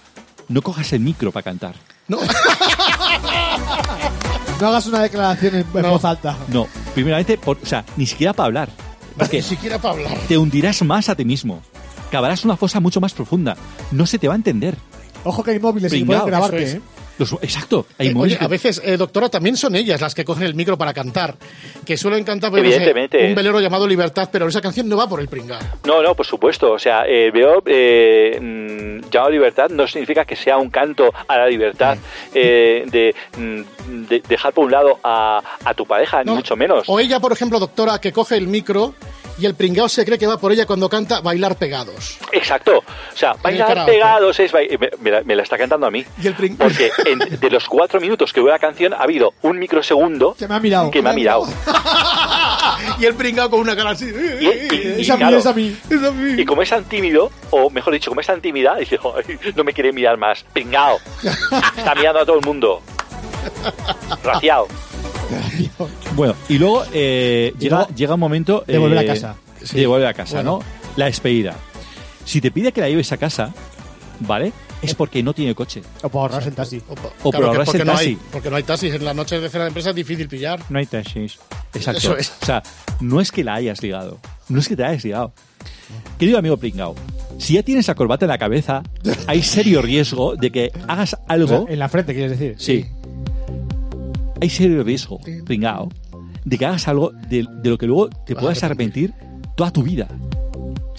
No 0.49 0.63
cojas 0.63 0.93
el 0.93 1.01
micro 1.01 1.33
para 1.33 1.43
cantar. 1.45 1.75
No, 2.09 2.19
No 4.61 4.69
hagas 4.69 4.87
una 4.87 5.01
declaración 5.03 5.55
en, 5.57 5.67
en 5.75 5.83
No. 5.83 5.91
voz 5.91 6.05
alta. 6.05 6.37
No, 6.49 6.67
primeramente, 6.95 7.37
por- 7.39 7.59
o 7.63 7.67
sea, 7.67 7.85
ni 7.97 8.07
siquiera 8.07 8.33
para 8.33 8.47
hablar. 8.47 8.69
Porque 9.17 9.39
ni 9.39 9.43
siquiera 9.43 9.79
para 9.79 9.95
hablar. 9.95 10.19
te 10.29 10.39
hundirás 10.39 10.83
más 10.83 11.09
a 11.09 11.15
ti 11.15 11.25
mismo. 11.25 11.63
Cavarás 12.11 12.45
una 12.45 12.57
fosa 12.57 12.81
mucho 12.81 13.01
más 13.01 13.13
profunda. 13.13 13.57
No 13.91 14.07
se 14.07 14.19
te 14.19 14.29
va 14.29 14.35
a 14.35 14.37
entender. 14.37 14.77
Ojo 15.25 15.43
que 15.43 15.53
hay 15.53 15.59
móviles 15.59 15.93
y 15.93 15.97
Pringao, 15.97 16.21
pueden 16.23 16.27
grabarte, 16.27 16.63
eso 16.63 16.77
es. 16.77 16.83
¿eh? 16.83 16.83
Los- 17.19 17.33
exacto. 17.43 17.87
Hay 17.99 18.07
Eh, 18.09 18.11
oye, 18.11 18.15
móviles 18.15 18.39
que- 18.39 18.45
a 18.45 18.49
veces, 18.49 18.83
eh, 18.85 18.97
doctora, 18.97 19.29
también 19.29 19.57
son 19.57 19.75
ellas 19.77 20.01
las 20.01 20.15
que 20.15 20.25
cogen 20.25 20.45
el 20.45 20.55
micro 20.55 20.77
para 20.77 20.93
cantar. 20.93 21.37
Que 21.87 21.97
suelen 21.97 22.25
cantar 22.25 22.51
pues, 22.51 22.63
no 22.63 22.69
sé, 22.69 22.77
Evidentemente. 22.77 23.27
un 23.29 23.35
velero 23.35 23.61
llamado 23.61 23.87
Libertad, 23.87 24.29
pero 24.33 24.49
esa 24.49 24.61
canción 24.61 24.89
no 24.89 24.97
va 24.97 25.09
por 25.09 25.21
el 25.21 25.29
pringao. 25.29 25.61
No, 25.85 26.03
no, 26.03 26.15
por 26.15 26.27
supuesto. 26.27 26.73
O 26.73 26.79
sea, 26.79 27.05
eh, 27.07 27.31
veo 27.31 27.63
eh, 27.67 28.39
mm, 28.41 29.11
llamado 29.11 29.31
libertad 29.31 29.69
no 29.71 29.87
significa 29.87 30.25
que 30.25 30.35
sea 30.37 30.57
un 30.57 30.71
canto 30.71 31.13
a 31.29 31.37
la 31.39 31.47
libertad 31.47 31.97
eh, 32.35 32.85
de, 32.91 33.15
mm, 33.39 34.07
de 34.09 34.23
dejar 34.29 34.53
por 34.53 34.65
un 34.65 34.73
lado 34.73 34.99
a, 35.05 35.41
a 35.65 35.75
tu 35.75 35.87
pareja, 35.87 36.25
ni 36.25 36.33
mucho 36.33 36.57
menos. 36.57 36.85
O 36.89 36.99
ella, 36.99 37.21
por 37.21 37.33
ejemplo, 37.33 37.59
doctora, 37.61 38.01
que 38.01 38.13
coge 38.13 38.37
el 38.37 38.49
micro 38.49 38.95
y 39.39 39.47
el 39.47 39.55
pringao 39.55 39.89
se 39.89 40.05
cree 40.05 40.19
que 40.19 40.27
va 40.27 40.39
por 40.39 40.53
ella 40.53 40.67
cuando 40.67 40.89
canta 40.89 41.21
bailar 41.21 41.57
pegados. 41.57 42.19
Exacto. 42.33 42.79
O 42.79 43.17
sea, 43.17 43.35
bailar 43.43 43.85
pegados 43.87 44.39
es... 44.41 44.53
Me, 45.01 45.11
la, 45.11 45.23
me 45.23 45.35
la 45.37 45.43
está 45.43 45.59
cantando 45.59 45.87
a 45.87 45.91
mí. 45.91 46.05
Y 46.23 46.27
el 46.27 46.37
pring- 46.37 46.57
Porque 46.57 46.91
en- 47.07 47.41
de 47.41 47.51
los 47.51 47.67
cuatro 47.69 48.01
minutos 48.01 48.33
que 48.33 48.41
dura 48.41 48.53
la 48.55 48.59
canción 48.59 48.93
ha 48.95 48.99
habido 48.99 49.35
un 49.43 49.59
microsegundo 49.59 50.35
Que 50.39 50.47
me 50.49 50.55
ha 50.55 50.61
mirado. 50.61 50.91
que 50.91 51.03
me 51.03 51.11
ha 51.11 51.13
mirado. 51.15 51.47
y 52.99 53.05
el 53.05 53.15
pringao 53.15 53.51
con 53.51 53.61
una 53.61 53.75
cara 53.77 53.91
así. 53.91 54.07
Y, 54.07 54.45
y- 54.47 54.95
y, 54.99 55.01
Es 55.03 55.11
a 55.11 55.15
mí, 55.15 55.19
claro, 55.19 55.39
es 55.39 55.47
a 55.47 55.53
mí. 55.53 55.77
Es 55.91 56.03
a 56.03 56.11
mí. 56.11 56.41
y 56.41 56.45
como 56.45 56.63
es 56.63 56.71
tan 56.71 56.85
tímido, 56.85 57.31
o 57.51 57.71
mejor 57.71 57.93
dicho, 57.93 58.11
como 58.11 58.21
es 58.21 58.27
tan 58.27 58.41
tímida, 58.41 58.77
dice, 58.77 58.99
"Ay, 59.17 59.39
no 59.55 59.65
me 59.65 59.73
quiere 59.73 59.93
mirar 59.93 60.17
más. 60.17 60.45
Pringao. 60.53 60.99
Está 61.77 61.95
mirando 61.95 62.21
a 62.21 62.27
todo 62.27 62.39
el 62.39 62.45
mundo. 62.45 62.83
Raciado. 64.23 64.69
Bueno, 66.15 66.35
y 66.49 66.59
luego 66.59 66.85
eh, 66.93 67.53
Y 67.57 67.59
llega, 67.63 67.77
luego, 67.79 67.95
llega 67.95 68.15
un 68.15 68.21
momento... 68.21 68.65
de 68.67 68.79
volver 68.79 68.99
a 68.99 69.03
eh, 69.03 69.07
casa. 69.07 69.37
De 69.73 69.87
volver 69.87 70.07
a 70.07 70.15
casa, 70.15 70.37
Bueno. 70.37 70.59
¿no? 70.59 70.65
La 70.97 71.07
despedida. 71.07 71.57
Si 72.25 72.41
te 72.41 72.51
pide 72.51 72.73
que 72.73 72.81
la 72.81 72.89
lleves 72.89 73.11
a 73.13 73.17
casa, 73.17 73.53
¿vale? 74.21 74.53
Es 74.83 74.95
porque 74.95 75.23
no 75.23 75.33
tiene 75.33 75.55
coche. 75.55 75.83
O 76.03 76.09
para 76.09 76.23
ahorrarse 76.23 76.49
el 76.51 76.55
taxi. 76.55 76.83
O, 76.89 76.95
po- 76.95 77.09
O 77.09 77.13
por 77.23 77.31
claro, 77.33 77.47
ahorrarse 77.49 77.65
porque 77.73 77.83
el 77.83 77.87
no 77.87 77.93
taxi. 77.95 78.09
hay, 78.09 78.19
porque 78.31 78.51
no 78.51 78.57
hay 78.57 78.63
taxis. 78.63 78.95
En 78.95 79.05
las 79.05 79.17
noches 79.17 79.41
de 79.41 79.49
cena 79.49 79.65
de 79.65 79.69
empresa 79.69 79.91
es 79.91 79.97
difícil 79.97 80.29
pillar. 80.29 80.61
No 80.69 80.79
hay 80.79 80.87
taxis. 80.87 81.39
Exacto. 81.73 81.99
Eso 81.99 82.17
es. 82.19 82.33
O 82.43 82.45
sea, 82.47 82.63
no 83.01 83.21
es 83.21 83.33
que 83.33 83.43
la 83.45 83.55
hayas 83.55 83.83
ligado. 83.83 84.19
No 84.49 84.61
es 84.61 84.69
que 84.69 84.77
te 84.77 84.83
la 84.83 84.89
hayas 84.91 85.05
ligado. 85.05 85.33
Querido 86.19 86.39
amigo 86.39 86.57
Pringao, 86.59 86.95
si 87.39 87.55
ya 87.55 87.63
tienes 87.63 87.89
la 87.89 87.95
corbata 87.95 88.25
en 88.27 88.31
la 88.31 88.39
cabeza, 88.39 88.83
hay 89.27 89.43
serio 89.43 89.81
riesgo 89.81 90.37
de 90.37 90.51
que 90.51 90.71
hagas 90.87 91.15
O 91.15 91.17
sea, 91.17 91.25
algo. 91.29 91.67
en 91.69 91.79
la 91.79 91.89
frente, 91.89 92.13
quieres 92.15 92.39
decir. 92.39 92.55
Sí. 92.59 92.87
Hay 94.45 94.51
serio 94.51 94.83
riesgo, 94.85 95.21
Pringao, 95.47 95.89
de 96.45 96.59
que 96.59 96.67
hagas 96.67 96.87
algo 96.87 97.13
de, 97.31 97.47
de 97.63 97.71
lo 97.71 97.79
que 97.79 97.87
luego 97.87 98.11
te 98.11 98.35
puedas 98.37 98.63
arrepentir 98.63 99.15
toda 99.57 99.71
tu 99.71 99.83
vida. 99.83 100.07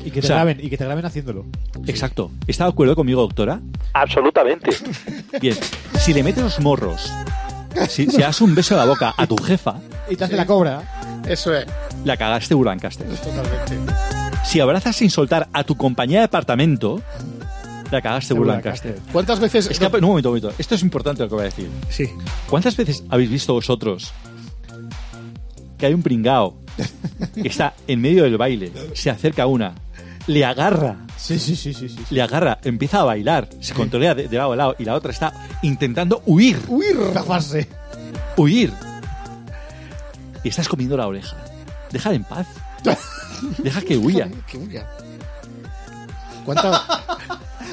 Y 0.04 0.10
que 0.10 0.20
te 0.22 0.26
O 0.26 0.28
sea- 0.28 0.38
graben, 0.38 0.60
y 0.64 0.70
que 0.70 0.78
te 0.78 0.84
graben 0.84 1.06
haciéndolo. 1.06 1.46
Exacto. 1.86 2.32
¿Está 2.48 2.64
de 2.64 2.72
acuerdo 2.72 2.96
conmigo, 2.96 3.22
doctora? 3.22 3.62
Absolutamente. 3.94 4.72
Bien. 5.42 5.56
Si 6.00 6.12
le 6.14 6.24
metes 6.24 6.44
los 6.44 6.60
morros, 6.60 7.12
si, 7.88 8.08
si 8.08 8.18
das 8.18 8.42
un 8.42 8.56
beso 8.56 8.74
en 8.74 8.80
la 8.80 8.86
boca 8.88 9.14
a 9.16 9.28
tu 9.28 9.36
jefa, 9.38 9.76
Y 10.10 10.16
te 10.16 10.24
hace 10.24 10.36
la 10.36 10.48
cobra. 10.48 10.82
Eso 11.28 11.54
es, 11.56 11.66
la 12.04 12.18
cagaste 12.18 12.56
Ulancaster. 12.56 13.06
totalmente. 13.08 13.94
Si 14.44 14.60
abrazas 14.60 14.96
sin 14.96 15.12
soltar 15.12 15.50
a 15.54 15.64
tu 15.64 15.76
compañía 15.76 16.20
de 16.20 16.26
apartamento, 16.26 17.02
la 17.92 18.02
cagaste 18.02 18.30
Seguro 18.30 18.50
Lancaster. 18.52 19.00
¿Cuántas 19.12 19.40
veces.? 19.40 19.68
Es 19.70 19.80
que, 19.80 19.90
no, 19.90 19.98
un 19.98 20.02
momento, 20.04 20.30
un 20.30 20.40
momento. 20.40 20.54
Esto 20.58 20.76
es 20.76 20.82
importante 20.82 21.24
lo 21.24 21.30
que 21.30 21.36
voy 21.36 21.42
a 21.44 21.46
decir. 21.46 21.70
Sí. 21.90 22.10
¿Cuántas 22.50 22.76
veces 22.78 23.04
habéis 23.10 23.30
visto 23.30 23.54
vosotros 23.54 24.12
que 25.78 25.86
hay 25.86 25.94
un 25.94 26.02
pringao 26.04 26.58
que 27.34 27.48
está 27.48 27.74
en 27.88 28.02
medio 28.02 28.24
del 28.24 28.38
baile, 28.38 28.72
se 28.94 29.10
acerca 29.10 29.44
a 29.44 29.48
una, 29.48 29.76
le 30.28 30.44
agarra, 30.46 30.98
Sí, 31.18 31.38
sí, 31.40 31.56
sí, 31.56 31.74
sí. 31.74 31.90
sí. 31.90 31.98
le 32.10 32.22
agarra, 32.22 32.60
empieza 32.64 33.02
a 33.02 33.04
bailar, 33.04 33.50
se 33.60 33.74
controla 33.74 34.16
de, 34.16 34.28
de 34.28 34.38
lado 34.38 34.54
a 34.54 34.56
lado 34.56 34.76
y 34.80 34.86
la 34.86 34.94
otra 34.96 35.12
está 35.12 35.34
intentando 35.64 36.22
huir, 36.26 36.60
Huir. 36.68 36.98
Zafarse. 37.14 37.68
huir. 38.38 38.72
Y 40.44 40.50
estás 40.50 40.68
comiendo 40.68 40.96
la 40.96 41.08
oreja. 41.08 41.36
Déjala 41.92 42.16
en 42.16 42.24
paz. 42.24 42.48
Deja 43.58 43.82
que 43.82 43.98
huya. 43.98 44.30
Que 44.50 44.58
huya. 44.58 44.88
¿Cuánta- 46.46 46.84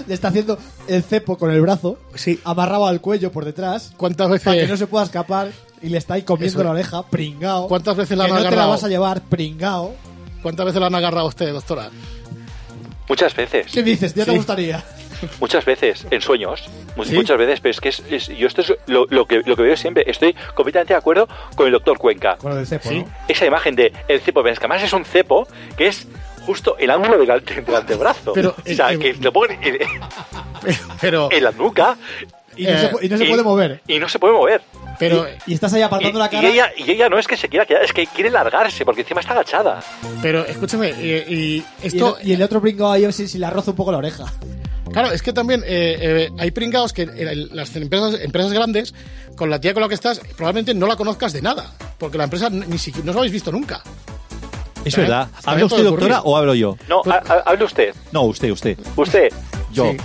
Le 0.06 0.14
está 0.14 0.28
haciendo 0.28 0.58
el 0.88 1.02
cepo 1.02 1.36
con 1.38 1.50
el 1.50 1.60
brazo. 1.60 1.98
Sí. 2.14 2.40
Amarrado 2.44 2.86
al 2.86 3.00
cuello 3.00 3.30
por 3.32 3.44
detrás. 3.44 3.92
¿Cuántas 3.96 4.28
Para 4.28 4.40
que 4.40 4.50
veces.? 4.50 4.68
no 4.70 4.76
se 4.76 4.86
pueda 4.86 5.04
escapar. 5.04 5.48
Y 5.82 5.88
le 5.88 5.98
está 5.98 6.14
ahí 6.14 6.22
comiendo 6.22 6.58
Eso. 6.58 6.64
la 6.64 6.70
oreja. 6.70 7.02
Pringao. 7.04 7.66
¿Cuántas 7.68 7.96
veces 7.96 8.16
la 8.16 8.24
que 8.26 8.30
han 8.30 8.34
no 8.36 8.38
te 8.38 8.42
la 8.44 8.48
agarrado? 8.50 8.70
vas 8.70 8.84
a 8.84 8.88
llevar. 8.88 9.20
Pringao. 9.22 9.94
¿Cuántas 10.42 10.66
veces 10.66 10.80
la 10.80 10.86
han 10.86 10.94
agarrado 10.94 11.26
a 11.26 11.28
usted, 11.28 11.52
doctora? 11.52 11.90
Muchas 13.08 13.34
veces. 13.34 13.66
¿Qué 13.72 13.82
dices? 13.82 14.14
¿Ya 14.14 14.24
te 14.24 14.30
Sí. 14.30 14.36
gustaría? 14.36 14.82
Muchas 15.40 15.64
veces, 15.64 16.04
en 16.10 16.20
sueños, 16.20 16.64
mu- 16.96 17.04
¿Sí? 17.04 17.14
muchas 17.14 17.38
veces, 17.38 17.60
pero 17.60 17.70
es 17.70 17.80
que 17.80 17.88
es, 17.90 18.02
es- 18.10 18.28
yo 18.28 18.46
esto 18.48 18.62
es 18.62 18.72
lo, 18.86 19.06
lo 19.08 19.26
que, 19.26 19.40
lo 19.44 19.54
que 19.54 19.62
veo 19.62 19.76
siempre. 19.76 20.04
Estoy 20.08 20.34
completamente 20.54 20.94
de 20.94 20.98
acuerdo 20.98 21.28
con 21.54 21.66
el 21.66 21.72
doctor 21.72 21.96
Cuenca. 21.98 22.36
Con 22.38 22.50
lo 22.50 22.56
del 22.56 22.66
cepo, 22.66 22.88
Sí. 22.88 23.00
¿no? 23.00 23.08
Esa 23.28 23.46
imagen 23.46 23.76
de 23.76 23.92
el 24.08 24.20
cepo, 24.20 24.42
pero 24.42 24.52
es 24.52 24.58
que 24.58 24.66
además 24.66 24.82
es 24.82 24.92
un 24.92 25.04
cepo 25.04 25.46
que 25.76 25.86
es 25.88 26.06
justo 26.46 26.76
el 26.78 26.90
ángulo 26.90 27.18
del, 27.18 27.44
del 27.44 27.74
antebrazo. 27.74 28.32
Pero, 28.32 28.54
o 28.58 28.74
sea, 28.74 28.92
eh, 28.92 28.98
que 28.98 29.14
lo 29.14 29.32
ponen 29.32 29.58
en, 29.62 29.78
Pero. 31.00 31.28
en 31.30 31.44
la 31.44 31.52
nuca 31.52 31.96
Y 32.56 32.64
no, 32.64 32.70
Eh, 32.70 32.90
se, 33.00 33.06
y 33.06 33.08
no 33.08 33.16
se 33.18 33.24
y- 33.24 33.28
puede 33.28 33.42
mover. 33.42 33.80
y 33.88 33.98
no 33.98 34.08
se 34.08 34.18
puede 34.18 34.34
mover. 34.34 34.60
Pero, 34.98 35.26
Y 35.46 35.54
estás 35.54 35.72
ahí 35.72 35.80
Y, 35.80 35.84
apartando 35.84 36.18
la 36.18 36.26
y 36.26 36.28
cara. 36.28 36.48
ella, 36.48 36.70
y 36.76 36.90
ella 36.90 37.08
no 37.08 37.18
es 37.18 37.26
que 37.26 37.36
se 37.36 37.48
quiera 37.48 37.64
quedar, 37.64 37.82
es 37.82 37.92
que 37.92 38.06
quiere 38.06 38.30
largarse 38.30 38.84
porque 38.84 39.00
encima 39.00 39.20
está 39.22 39.32
agachada. 39.32 39.82
pero 40.20 40.44
escúchame, 40.44 40.90
y, 40.90 41.10
y 41.34 41.56
y, 41.56 41.64
esto. 41.82 42.18
el, 42.20 42.28
y 42.28 42.32
el 42.34 42.42
otro 42.42 42.60
pringao 42.60 42.92
ahí 42.92 43.04
a 43.04 43.06
ver 43.06 43.14
si, 43.14 43.26
si 43.26 43.38
le 43.38 43.48
roza 43.48 43.70
un 43.70 43.76
poco 43.76 43.90
la 43.90 43.98
oreja. 43.98 44.26
Claro, 44.92 45.10
es 45.10 45.22
que 45.22 45.32
también 45.32 45.62
eh, 45.64 45.96
eh, 46.02 46.30
hay 46.38 46.50
pringados 46.50 46.92
que 46.92 47.02
en 47.02 47.16
el- 47.28 47.48
las 47.56 47.74
empresas, 47.74 48.20
empresas 48.20 48.52
grandes, 48.52 48.94
con 49.34 49.48
la 49.48 49.58
tía 49.58 49.72
con 49.72 49.80
la 49.82 49.88
que 49.88 49.94
estás, 49.94 50.20
probablemente 50.36 50.74
no 50.74 50.86
la 50.86 50.96
conozcas 50.96 51.32
de 51.32 51.40
nada. 51.40 51.72
Porque 51.96 52.18
la 52.18 52.24
empresa 52.24 52.50
ni 52.50 52.76
siquiera 52.76 53.06
no 53.06 53.12
os 53.12 53.16
habéis 53.16 53.32
visto 53.32 53.50
nunca. 53.50 53.82
Es 54.84 54.96
¿Eh? 54.96 55.00
verdad. 55.02 55.28
¿Habla 55.44 55.64
usted, 55.66 55.84
doctora, 55.84 56.20
o 56.22 56.36
hablo 56.36 56.54
yo? 56.54 56.76
No, 56.88 57.02
ha- 57.06 57.22
ha- 57.32 57.42
hable 57.50 57.64
usted. 57.64 57.94
No, 58.12 58.22
usted, 58.22 58.50
usted. 58.50 58.78
Usted. 58.96 59.28
Yo. 59.72 59.90
Sí. 59.92 59.96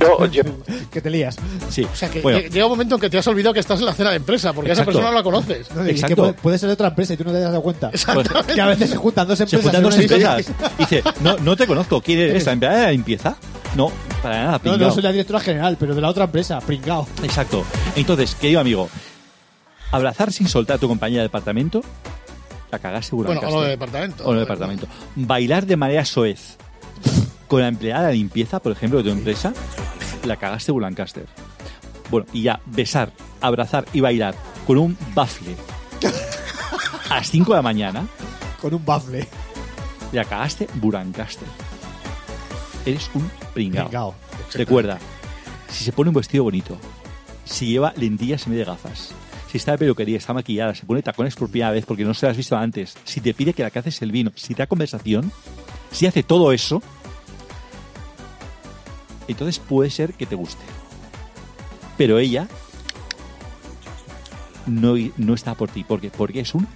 No, 0.00 0.26
yo, 0.26 0.42
que 0.90 1.00
te 1.00 1.08
lías. 1.08 1.36
Sí. 1.70 1.84
O 1.90 1.96
sea, 1.96 2.10
que 2.10 2.20
Bueno, 2.20 2.40
llega 2.40 2.66
un 2.66 2.72
momento 2.72 2.96
en 2.96 3.00
que 3.00 3.08
te 3.08 3.16
has 3.16 3.26
olvidado 3.26 3.54
que 3.54 3.60
estás 3.60 3.78
en 3.80 3.86
la 3.86 3.94
cena 3.94 4.10
de 4.10 4.16
empresa, 4.16 4.52
porque 4.52 4.70
a 4.70 4.74
esa 4.74 4.84
persona 4.84 5.06
no 5.08 5.14
la 5.14 5.22
conoces. 5.22 5.70
No, 5.74 5.82
Exacto. 5.86 6.08
que 6.08 6.16
puede, 6.16 6.32
puede 6.34 6.58
ser 6.58 6.66
de 6.68 6.72
otra 6.74 6.88
empresa 6.88 7.14
y 7.14 7.16
tú 7.16 7.24
no 7.24 7.32
te 7.32 7.40
das 7.40 7.58
cuenta. 7.60 7.90
Exactamente. 7.90 8.54
Que 8.54 8.60
a 8.60 8.66
veces 8.66 8.90
se 8.90 8.96
juntan 8.96 9.26
dos 9.28 9.38
se 9.38 9.44
empresas. 9.44 9.62
juntan 9.64 9.82
en 9.82 9.88
dos 9.90 9.98
empresas. 9.98 10.46
Dice, 10.78 11.02
no, 11.20 11.36
no 11.38 11.56
te 11.56 11.66
conozco. 11.66 12.02
¿Quién 12.02 12.18
eres? 12.18 12.44
¿La 12.44 12.52
empleada 12.52 12.76
de 12.78 12.82
la 12.82 12.92
limpieza? 12.92 13.36
No, 13.76 13.90
para 14.22 14.36
nada. 14.40 14.52
No, 14.52 14.58
pringao. 14.60 14.88
no 14.88 14.94
soy 14.94 15.02
la 15.02 15.12
directora 15.12 15.40
general, 15.40 15.76
pero 15.80 15.94
de 15.94 16.00
la 16.02 16.08
otra 16.10 16.24
empresa, 16.24 16.60
pringao. 16.60 17.06
Exacto. 17.22 17.64
Entonces, 17.96 18.34
querido 18.34 18.60
amigo, 18.60 18.90
abrazar 19.90 20.32
sin 20.32 20.48
soltar 20.48 20.76
a 20.76 20.80
tu 20.80 20.88
compañía 20.88 21.18
de 21.20 21.24
departamento, 21.24 21.80
la 22.74 22.78
cagaste 22.80 23.10
seguro. 23.10 23.28
Bueno, 23.32 23.48
o 23.48 23.50
lo 23.50 23.62
de 23.62 23.70
departamento. 23.70 24.24
O 24.24 24.28
lo 24.28 24.34
de 24.34 24.40
departamento. 24.40 24.86
Bailar 25.16 25.66
de 25.66 25.76
manera 25.76 26.04
soez 26.04 26.56
con 27.48 27.60
la 27.60 27.68
empleada 27.68 28.08
de 28.08 28.14
limpieza, 28.14 28.60
por 28.60 28.72
ejemplo, 28.72 28.98
de 28.98 29.04
tu 29.04 29.10
empresa, 29.10 29.52
la 30.24 30.36
cagaste 30.36 30.72
Lancaster. 30.72 31.26
Bueno, 32.10 32.26
y 32.32 32.42
ya, 32.42 32.60
besar, 32.66 33.12
abrazar 33.40 33.84
y 33.92 34.00
bailar 34.00 34.34
con 34.66 34.78
un 34.78 34.96
bafle 35.14 35.54
a 37.10 37.16
las 37.16 37.30
5 37.30 37.52
de 37.52 37.56
la 37.56 37.62
mañana, 37.62 38.06
Con 38.60 38.74
un 38.74 38.84
bafle. 38.84 39.26
la 40.12 40.24
cagaste 40.24 40.68
Burancaster. 40.74 41.48
Eres 42.86 43.10
un 43.14 43.30
pringao. 43.54 43.84
Pringao. 43.86 44.14
Recuerda, 44.52 44.98
si 45.70 45.84
se 45.84 45.92
pone 45.92 46.10
un 46.10 46.14
vestido 46.14 46.44
bonito, 46.44 46.76
si 47.44 47.66
lleva 47.66 47.92
lentillas 47.96 48.46
en 48.46 48.52
vez 48.52 48.58
de 48.60 48.64
gafas, 48.64 49.10
si 49.54 49.58
está 49.58 49.70
de 49.70 49.78
peluquería, 49.78 50.18
está 50.18 50.32
maquillada, 50.32 50.74
se 50.74 50.84
pone 50.84 51.00
tacones 51.00 51.36
por 51.36 51.48
primera 51.48 51.70
vez 51.70 51.86
porque 51.86 52.04
no 52.04 52.12
se 52.12 52.26
lo 52.26 52.30
has 52.30 52.36
visto 52.36 52.56
antes, 52.56 52.96
si 53.04 53.20
te 53.20 53.32
pide 53.34 53.52
que 53.52 53.62
la 53.62 53.70
caces 53.70 54.02
el 54.02 54.10
vino, 54.10 54.32
si 54.34 54.52
te 54.52 54.62
da 54.62 54.66
conversación, 54.66 55.30
si 55.92 56.08
hace 56.08 56.24
todo 56.24 56.50
eso, 56.50 56.82
entonces 59.28 59.60
puede 59.60 59.90
ser 59.90 60.14
que 60.14 60.26
te 60.26 60.34
guste. 60.34 60.64
Pero 61.96 62.18
ella 62.18 62.48
no, 64.66 64.96
no 65.18 65.34
está 65.34 65.54
por 65.54 65.70
ti, 65.70 65.84
porque 65.86 66.10
porque 66.10 66.40
es 66.40 66.52
un 66.52 66.66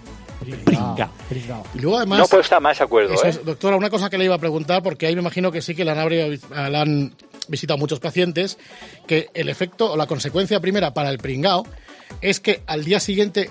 pringao. 0.64 1.10
Pringao. 1.28 1.64
Y 1.74 1.80
luego 1.80 1.96
además... 1.96 2.20
no 2.20 2.26
puedo 2.28 2.42
estar 2.42 2.62
más 2.62 2.78
de 2.78 2.84
acuerdo, 2.84 3.12
Eso 3.12 3.26
¿eh? 3.26 3.40
doctora, 3.44 3.76
una 3.76 3.90
cosa 3.90 4.08
que 4.08 4.18
le 4.18 4.26
iba 4.26 4.36
a 4.36 4.38
preguntar, 4.38 4.84
porque 4.84 5.08
ahí 5.08 5.16
me 5.16 5.22
imagino 5.22 5.50
que 5.50 5.62
sí 5.62 5.74
que 5.74 5.84
la 5.84 6.00
han, 6.00 6.72
la 6.72 6.80
han 6.82 7.12
visitado 7.48 7.76
muchos 7.76 7.98
pacientes, 7.98 8.56
que 9.08 9.30
el 9.34 9.48
efecto 9.48 9.94
o 9.94 9.96
la 9.96 10.06
consecuencia 10.06 10.60
primera 10.60 10.94
para 10.94 11.10
el 11.10 11.18
pringao 11.18 11.66
es 12.20 12.40
que 12.40 12.62
al 12.66 12.84
día 12.84 13.00
siguiente 13.00 13.50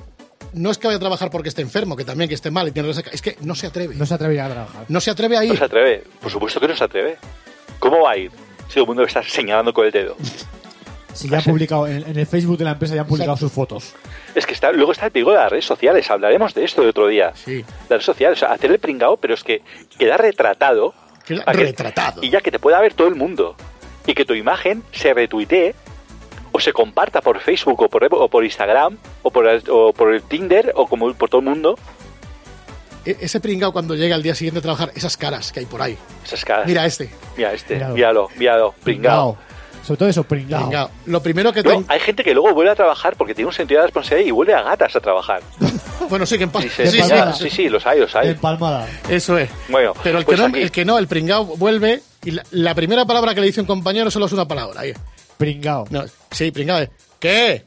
no 0.53 0.71
es 0.71 0.77
que 0.77 0.87
vaya 0.87 0.97
a 0.97 0.99
trabajar 0.99 1.29
porque 1.29 1.49
esté 1.49 1.61
enfermo, 1.61 1.95
que 1.95 2.05
también 2.05 2.27
que 2.29 2.35
esté 2.35 2.51
mal 2.51 2.67
y 2.67 2.71
tiene 2.71 2.87
resaca, 2.87 3.09
es 3.11 3.21
que 3.21 3.35
no 3.41 3.53
se 3.55 3.67
atreve. 3.67 3.95
No 3.95 4.05
se 4.05 4.13
atrevería 4.13 4.45
a 4.45 4.49
trabajar. 4.49 4.85
No 4.87 4.99
se 5.01 5.11
atreve 5.11 5.37
a 5.37 5.41
No 5.41 5.45
ir. 5.53 5.57
se 5.57 5.63
atreve. 5.63 6.03
Por 6.21 6.31
supuesto 6.31 6.59
que 6.59 6.67
no 6.67 6.75
se 6.75 6.83
atreve. 6.83 7.17
¿Cómo 7.79 8.01
va 8.03 8.11
a 8.11 8.17
ir? 8.17 8.31
Si 8.67 8.73
todo 8.75 8.83
el 8.83 8.87
mundo 8.87 9.01
le 9.03 9.07
está 9.07 9.23
señalando 9.23 9.73
con 9.73 9.85
el 9.85 9.91
dedo. 9.91 10.15
Si 11.13 11.27
ya 11.29 11.37
han 11.37 11.43
publicado, 11.43 11.87
en, 11.87 12.07
en 12.07 12.17
el 12.17 12.27
Facebook 12.27 12.57
de 12.57 12.63
la 12.65 12.71
empresa 12.71 12.93
ya 12.95 13.01
han 13.01 13.07
publicado 13.07 13.37
sus 13.37 13.51
fotos. 13.51 13.93
Es 14.35 14.45
que 14.45 14.53
está, 14.53 14.71
luego 14.71 14.91
está 14.91 15.05
el 15.07 15.11
peligro 15.11 15.31
de 15.33 15.39
las 15.39 15.49
redes 15.51 15.65
sociales. 15.65 16.09
Hablaremos 16.11 16.53
de 16.53 16.63
esto 16.63 16.81
de 16.83 16.89
otro 16.89 17.07
día. 17.07 17.33
Sí. 17.35 17.63
Las 17.81 17.89
redes 17.89 18.05
sociales, 18.05 18.37
o 18.37 18.45
sea, 18.45 18.53
hacer 18.53 18.71
el 18.71 18.79
pringao, 18.79 19.17
pero 19.17 19.33
es 19.33 19.43
que 19.43 19.61
queda 19.97 20.17
retratado. 20.17 20.93
Queda 21.25 21.43
que- 21.45 21.51
retratado. 21.53 22.23
Y 22.23 22.29
ya 22.29 22.41
que 22.41 22.51
te 22.51 22.59
pueda 22.59 22.79
ver 22.81 22.93
todo 22.93 23.07
el 23.07 23.15
mundo. 23.15 23.55
Y 24.05 24.13
que 24.13 24.25
tu 24.25 24.33
imagen 24.33 24.83
se 24.91 25.13
retuitee 25.13 25.73
o 26.57 26.59
se 26.59 26.73
comparta 26.73 27.21
por 27.21 27.39
Facebook 27.39 27.79
o 27.83 27.87
por, 27.87 28.03
o 28.11 28.27
por 28.27 28.43
Instagram 28.43 28.97
o 29.21 29.29
por, 29.29 29.47
el, 29.47 29.61
o 29.69 29.93
por 29.93 30.11
el 30.13 30.23
Tinder 30.23 30.73
o 30.75 30.87
como 30.87 31.13
por 31.13 31.29
todo 31.29 31.41
el 31.41 31.47
mundo. 31.47 31.77
E- 33.05 33.17
Ese 33.21 33.39
pringao 33.39 33.71
cuando 33.71 33.93
llega 33.95 34.15
al 34.15 34.23
día 34.23 34.33
siguiente 34.33 34.59
a 34.59 34.61
trabajar, 34.63 34.91
esas 34.95 35.15
caras 35.17 35.51
que 35.51 35.59
hay 35.61 35.65
por 35.67 35.81
ahí. 35.81 35.95
Esas 36.25 36.43
caras. 36.43 36.65
Mira 36.67 36.85
este. 36.85 37.09
Mira 37.37 37.53
este, 37.53 37.75
Míralo. 37.75 37.93
míralo, 37.93 38.29
míralo, 38.37 38.75
pringao. 38.83 39.37
Sobre 39.85 39.99
todo 39.99 40.09
eso, 40.09 40.23
pringao. 40.23 40.61
Pringao. 40.63 40.89
Lo 41.05 41.21
primero 41.21 41.53
que 41.53 41.61
No, 41.63 41.69
ten- 41.71 41.85
hay 41.87 41.99
gente 42.01 42.23
que 42.23 42.33
luego 42.33 42.53
vuelve 42.53 42.71
a 42.71 42.75
trabajar 42.75 43.15
porque 43.15 43.33
tiene 43.35 43.47
un 43.47 43.53
sentido 43.53 43.79
de 43.81 43.87
responsabilidad 43.87 44.27
y 44.27 44.31
vuelve 44.31 44.53
a 44.53 44.63
gatas 44.63 44.95
a 44.95 44.99
trabajar. 44.99 45.41
Bueno, 46.09 46.25
sí, 46.25 46.37
que 46.37 46.45
en 46.45 46.51
sí, 46.61 46.69
sí, 46.69 47.01
sí, 47.37 47.49
sí, 47.49 47.67
los 47.69 47.85
hay, 47.85 47.99
los 47.99 48.15
hay. 48.15 48.29
Empalmada. 48.29 48.87
Eso 49.09 49.37
es. 49.37 49.49
Bueno, 49.67 49.91
Pero 50.03 50.19
el 50.19 50.23
que, 50.23 50.27
pues 50.27 50.39
no, 50.39 50.45
aquí- 50.45 50.61
el 50.61 50.71
que 50.71 50.85
no, 50.85 50.97
el 50.97 51.05
pringao 51.07 51.43
vuelve 51.57 52.01
y 52.23 52.31
la, 52.31 52.43
la 52.51 52.73
primera 52.75 53.03
palabra 53.03 53.35
que 53.35 53.41
le 53.41 53.47
dice 53.47 53.59
un 53.59 53.67
compañero 53.67 54.09
solo 54.09 54.27
es 54.27 54.31
una 54.31 54.47
palabra. 54.47 54.79
ahí. 54.81 54.93
Pringao. 55.37 55.85
No, 55.89 56.03
sí, 56.31 56.51
pringao. 56.51 56.79
es, 56.79 56.89
¿Qué? 57.19 57.63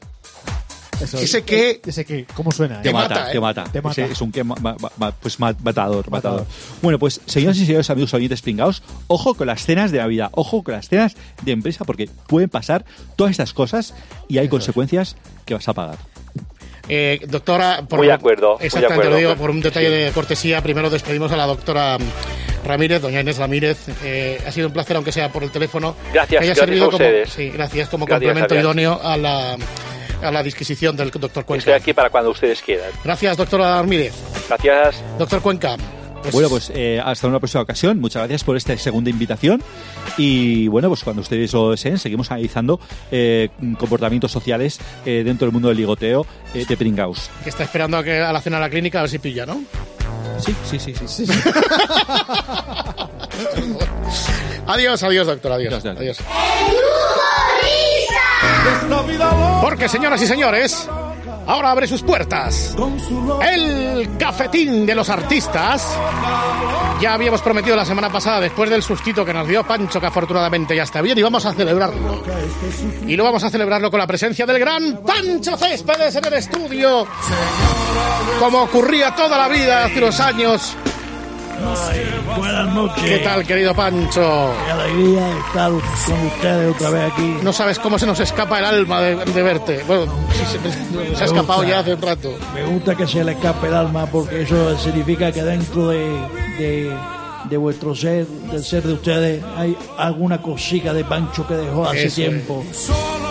Eso, 1.01 1.17
Ese 1.17 1.41
que- 1.43 1.81
Ese 1.83 2.05
que, 2.05 2.25
¿cómo 2.35 2.51
suena? 2.51 2.77
Te 2.77 2.83
Te 2.83 2.89
eh? 2.89 2.93
mata, 2.93 3.09
mata, 3.15 3.29
¿eh? 3.29 3.31
te 3.33 3.39
mata. 3.41 3.63
Te 3.63 3.81
mata. 3.81 4.01
Ese 4.03 4.13
es 4.13 4.21
un 4.21 4.31
que 4.31 4.43
ma- 4.43 4.55
ma- 4.61 4.77
ma- 4.97 5.11
pues 5.11 5.39
ma- 5.39 5.55
matador, 5.63 6.09
matador. 6.11 6.41
Matador. 6.41 6.47
Bueno, 6.83 6.99
pues 6.99 7.21
señoras 7.25 7.57
y 7.57 7.65
señores 7.65 7.89
amigos 7.89 8.13
oyentes 8.13 8.41
pringados, 8.43 8.83
ojo 9.07 9.33
con 9.33 9.47
las 9.47 9.65
cenas 9.65 9.91
de 9.91 9.97
Navidad, 9.97 10.29
ojo 10.33 10.61
con 10.61 10.75
las 10.75 10.87
cenas 10.89 11.15
de 11.41 11.51
empresa 11.53 11.85
porque 11.85 12.07
pueden 12.27 12.49
pasar 12.49 12.85
todas 13.15 13.31
estas 13.31 13.51
cosas 13.53 13.95
y 14.27 14.37
hay 14.37 14.47
consecuencias 14.47 15.15
que 15.45 15.55
vas 15.55 15.67
a 15.67 15.73
pagar. 15.73 15.97
Eh, 16.89 17.19
doctora, 17.27 17.83
por 17.87 17.99
Muy 17.99 18.07
de 18.07 18.13
acuerdo, 18.13 18.51
muy 18.53 18.59
de 18.59 18.65
Exactamente, 18.67 18.93
acuerdo. 19.07 19.11
lo 19.11 19.17
digo 19.17 19.35
por 19.35 19.49
un 19.49 19.61
detalle 19.61 19.89
de 19.89 20.11
cortesía. 20.11 20.61
Primero 20.61 20.89
despedimos 20.89 21.31
a 21.31 21.37
la 21.37 21.45
doctora 21.45 21.97
mm, 21.97 22.67
Ramírez, 22.67 23.01
doña 23.01 23.21
Inés 23.21 23.37
Ramírez. 23.37 23.77
Eh, 24.03 24.41
ha 24.45 24.51
sido 24.51 24.67
un 24.67 24.73
placer, 24.73 24.95
aunque 24.95 25.11
sea 25.11 25.29
por 25.29 25.43
el 25.43 25.51
teléfono. 25.51 25.95
Gracias, 26.13 26.27
que 26.29 26.37
haya 26.37 26.45
gracias 26.55 26.65
servido 26.65 26.91
como, 26.91 27.05
sí, 27.27 27.49
gracias, 27.49 27.89
como 27.89 28.05
Gracias, 28.05 28.27
complemento 28.29 28.55
gracias. 28.55 28.63
idóneo 28.63 28.99
a 29.01 29.17
la, 29.17 29.57
a 30.23 30.31
la 30.31 30.43
disquisición 30.43 30.95
del 30.97 31.11
doctor 31.11 31.45
Cuenca. 31.45 31.59
Estoy 31.61 31.73
aquí 31.73 31.93
para 31.93 32.09
cuando 32.09 32.31
ustedes 32.31 32.61
quieran. 32.61 32.89
Gracias, 33.03 33.37
doctora 33.37 33.75
Ramírez. 33.75 34.13
Gracias. 34.49 35.01
Doctor 35.17 35.41
Cuenca. 35.41 35.77
Pues- 36.21 36.33
Bueno, 36.33 36.49
pues 36.49 36.71
eh, 36.73 37.01
hasta 37.03 37.27
una 37.27 37.39
próxima 37.39 37.61
ocasión. 37.63 37.99
Muchas 37.99 38.21
gracias 38.21 38.43
por 38.43 38.55
esta 38.57 38.77
segunda 38.77 39.09
invitación. 39.09 39.61
Y 40.17 40.67
bueno, 40.67 40.87
pues 40.89 41.03
cuando 41.03 41.21
ustedes 41.21 41.51
lo 41.53 41.71
deseen, 41.71 41.97
seguimos 41.99 42.31
analizando 42.31 42.79
eh, 43.11 43.49
comportamientos 43.77 44.31
sociales 44.31 44.79
eh, 45.05 45.23
dentro 45.25 45.45
del 45.47 45.53
mundo 45.53 45.67
del 45.69 45.77
ligoteo 45.77 46.25
eh, 46.53 46.65
de 46.67 46.77
Pringaus. 46.77 47.29
Que 47.43 47.49
está 47.49 47.63
esperando 47.63 47.97
a, 47.97 48.03
que, 48.03 48.19
a 48.19 48.31
la 48.31 48.41
cena 48.41 48.57
a 48.57 48.61
la 48.61 48.69
clínica 48.69 48.99
a 48.99 49.01
ver 49.03 49.11
si 49.11 49.19
pilla, 49.19 49.45
¿no? 49.45 49.61
Sí, 50.39 50.55
sí, 50.69 50.79
sí. 50.79 50.93
sí. 51.05 51.25
Adiós, 54.67 55.03
adiós, 55.03 55.27
doctor, 55.27 55.51
adiós. 55.51 55.73
Adiós, 55.73 55.97
adiós. 55.97 56.17
adiós. 56.19 56.27
Porque, 59.61 59.89
señoras 59.89 60.21
y 60.21 60.27
señores, 60.27 60.87
ahora 61.51 61.71
abre 61.71 61.85
sus 61.85 62.01
puertas 62.01 62.75
el 63.41 64.17
cafetín 64.17 64.85
de 64.85 64.95
los 64.95 65.09
artistas. 65.09 65.97
Ya 67.01 67.13
habíamos 67.13 67.41
prometido 67.41 67.75
la 67.75 67.83
semana 67.83 68.09
pasada, 68.09 68.39
después 68.39 68.69
del 68.69 68.81
sustito 68.83 69.25
que 69.25 69.33
nos 69.33 69.47
dio 69.47 69.63
Pancho, 69.65 69.99
que 69.99 70.05
afortunadamente 70.05 70.75
ya 70.75 70.83
está 70.83 71.01
bien, 71.01 71.17
y 71.17 71.21
vamos 71.21 71.45
a 71.45 71.53
celebrarlo. 71.53 72.23
Y 73.07 73.15
lo 73.15 73.23
vamos 73.23 73.43
a 73.43 73.49
celebrarlo 73.49 73.89
con 73.91 73.99
la 73.99 74.07
presencia 74.07 74.45
del 74.45 74.59
gran 74.59 75.01
Pancho 75.03 75.57
Céspedes 75.57 76.15
en 76.15 76.25
el 76.25 76.33
estudio. 76.33 77.07
Como 78.39 78.61
ocurría 78.61 79.13
toda 79.15 79.37
la 79.37 79.47
vida 79.47 79.85
hace 79.85 79.97
unos 79.97 80.19
años. 80.19 80.75
Buenas 82.37 82.73
noches. 82.73 83.03
¿Qué 83.03 83.17
tal, 83.19 83.45
querido 83.45 83.73
Pancho? 83.75 84.53
Qué 84.65 84.71
alegría 84.71 85.37
estar 85.47 85.69
con 85.71 86.25
ustedes 86.27 86.75
otra 86.75 86.89
vez 86.89 87.11
aquí. 87.13 87.37
No 87.43 87.53
sabes 87.53 87.79
cómo 87.79 87.99
se 87.99 88.05
nos 88.05 88.19
escapa 88.19 88.59
el 88.59 88.65
alma 88.65 89.01
de, 89.01 89.15
de 89.25 89.41
verte. 89.43 89.83
Bueno, 89.87 90.05
sí, 90.33 90.57
se, 90.57 91.15
se 91.15 91.23
ha 91.23 91.25
escapado 91.25 91.63
ya 91.63 91.79
hace 91.79 91.93
un 91.93 92.01
rato. 92.01 92.33
Me 92.53 92.63
gusta 92.65 92.95
que 92.95 93.07
se 93.07 93.23
le 93.23 93.33
escape 93.33 93.67
el 93.67 93.73
alma 93.73 94.05
porque 94.07 94.41
eso 94.43 94.77
significa 94.77 95.31
que 95.31 95.43
dentro 95.43 95.89
de, 95.89 95.99
de, 96.57 96.91
de 97.45 97.57
vuestro 97.57 97.95
ser, 97.95 98.25
del 98.25 98.63
ser 98.63 98.83
de 98.83 98.93
ustedes, 98.93 99.43
hay 99.57 99.77
alguna 99.97 100.41
cosita 100.41 100.93
de 100.93 101.03
Pancho 101.03 101.47
que 101.47 101.55
dejó 101.55 101.85
hace 101.87 102.05
Eso 102.05 102.15
tiempo. 102.15 102.63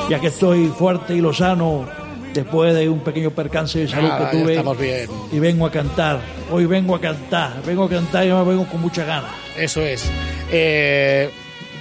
Ya 0.08 0.18
que 0.20 0.26
estoy 0.28 0.66
fuerte 0.68 1.14
y 1.14 1.20
lozano 1.20 1.86
después 2.34 2.74
de 2.74 2.88
un 2.88 3.00
pequeño 3.00 3.30
percance 3.30 3.78
de 3.80 3.88
salud 3.88 4.08
Nada, 4.08 4.30
que 4.30 4.38
tuve. 4.38 4.52
estamos 4.52 4.78
bien. 4.78 5.08
Y 5.32 5.38
vengo 5.38 5.66
a 5.66 5.70
cantar. 5.70 6.20
Hoy 6.50 6.66
vengo 6.66 6.94
a 6.94 7.00
cantar. 7.00 7.62
Vengo 7.64 7.84
a 7.84 7.88
cantar 7.88 8.26
y 8.26 8.30
me 8.30 8.44
vengo 8.44 8.66
con 8.66 8.80
mucha 8.80 9.04
ganas. 9.04 9.30
Eso 9.56 9.82
es. 9.82 10.04
Eh, 10.50 11.30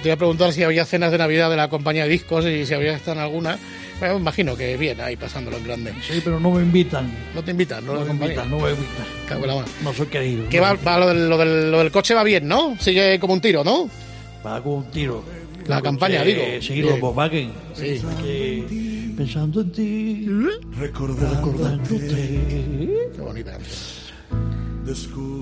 te 0.02 0.08
voy 0.08 0.12
a 0.12 0.16
preguntar 0.16 0.52
si 0.52 0.62
había 0.62 0.84
cenas 0.84 1.12
de 1.12 1.18
Navidad 1.18 1.50
de 1.50 1.56
la 1.56 1.68
compañía 1.68 2.04
de 2.04 2.10
discos 2.10 2.44
y 2.46 2.66
si 2.66 2.74
había 2.74 2.94
estado 2.94 3.18
en 3.18 3.22
alguna. 3.24 3.58
Bueno, 3.98 4.14
me 4.14 4.20
imagino 4.20 4.56
que 4.56 4.78
bien, 4.78 4.98
ahí 5.00 5.16
pasándolo 5.16 5.58
en 5.58 5.64
grande. 5.64 5.92
Sí, 6.00 6.22
pero 6.24 6.40
no 6.40 6.50
me 6.50 6.62
invitan. 6.62 7.12
No 7.34 7.44
te 7.44 7.50
invitan, 7.50 7.84
¿no? 7.84 7.94
No 7.94 8.04
me 8.06 8.12
invitan, 8.12 8.50
no 8.50 8.58
me 8.58 8.70
invitan. 8.70 9.04
Cago 9.28 9.42
en 9.42 9.48
la 9.48 9.54
mano. 9.56 9.66
No 9.82 9.92
soy 9.92 10.06
querido. 10.06 10.48
Que 10.48 10.58
va, 10.58 10.72
va 10.74 10.98
lo, 10.98 11.06
del, 11.08 11.28
lo, 11.28 11.36
del, 11.36 11.70
lo 11.70 11.78
del 11.80 11.90
coche 11.90 12.14
va 12.14 12.24
bien, 12.24 12.48
¿no? 12.48 12.76
Sigue 12.80 13.18
como 13.20 13.34
un 13.34 13.42
tiro, 13.42 13.62
¿no? 13.62 13.90
Va 14.44 14.62
con 14.62 14.72
un 14.72 14.90
tiro. 14.90 15.22
La 15.66 15.82
campaña, 15.82 16.22
digo. 16.24 16.42
Bien. 16.42 16.86
los 16.86 16.98
Volkswagen. 17.00 17.52
Sí. 17.74 18.02
Que 18.22 18.64
pensando 19.16 19.60
en 19.60 19.72
ti, 19.72 20.26
recordándote. 20.78 21.98
Qué 23.14 23.20
bonita. 23.20 23.58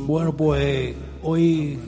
Bueno, 0.07 0.37
pues 0.37 0.95
hoy, 1.23 1.79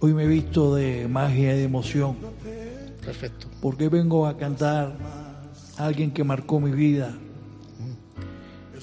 hoy 0.00 0.14
me 0.14 0.24
he 0.24 0.26
visto 0.26 0.74
de 0.74 1.08
magia 1.08 1.54
y 1.54 1.58
de 1.58 1.64
emoción. 1.64 2.16
Perfecto. 3.04 3.46
Porque 3.60 3.88
vengo 3.88 4.26
a 4.26 4.36
cantar 4.36 4.96
a 5.78 5.86
alguien 5.86 6.10
que 6.12 6.22
marcó 6.24 6.60
mi 6.60 6.70
vida 6.70 7.14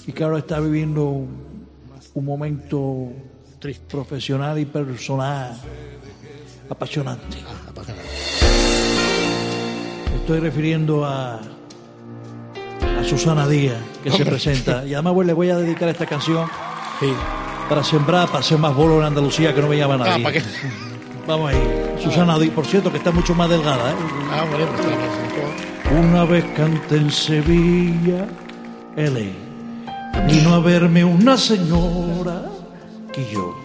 y 0.08 0.12
que 0.12 0.24
ahora 0.24 0.40
está 0.40 0.60
viviendo 0.60 1.06
un, 1.06 1.68
un 2.14 2.26
momento 2.26 3.12
Triste. 3.60 3.86
profesional 3.90 4.58
y 4.60 4.66
personal 4.66 5.60
apasionante. 6.70 7.38
Ah, 7.46 7.70
apasionante. 7.70 8.49
Estoy 10.30 10.48
refiriendo 10.48 11.04
a, 11.06 11.38
a 11.38 13.04
Susana 13.04 13.48
Díaz, 13.48 13.80
que 14.04 14.12
se 14.12 14.24
presenta. 14.24 14.86
Y 14.86 14.94
además 14.94 15.14
pues, 15.16 15.26
le 15.26 15.34
voy 15.34 15.50
a 15.50 15.58
dedicar 15.58 15.90
esta 15.90 16.06
canción 16.06 16.48
para 17.68 17.84
sembrar, 17.84 18.28
para 18.28 18.42
hacer 18.42 18.60
más 18.60 18.76
bolo 18.76 19.00
en 19.00 19.06
Andalucía, 19.06 19.56
que 19.56 19.62
no 19.62 19.68
me 19.68 19.78
llama 19.78 19.98
nadie. 19.98 20.12
Ah, 20.14 20.20
¿para 20.22 20.34
qué? 20.34 20.44
Vamos 21.28 21.50
ahí. 21.50 21.58
Susana 22.04 22.38
Díaz, 22.38 22.54
por 22.54 22.68
cierto, 22.68 22.92
que 22.92 23.00
está 23.00 23.10
mucho 23.10 23.34
más 23.34 23.50
delgada. 23.50 23.90
¿eh? 23.90 23.96
Ah, 24.32 24.46
bueno, 24.52 24.68
pues 24.78 26.00
Una 26.00 26.26
vez 26.26 26.46
canté 26.56 26.98
en 26.98 27.10
Sevilla, 27.10 28.28
L. 28.96 29.34
Vino 30.28 30.54
a 30.54 30.60
verme 30.60 31.04
una 31.04 31.38
señora 31.38 32.44
que 33.12 33.26
yo 33.34 33.56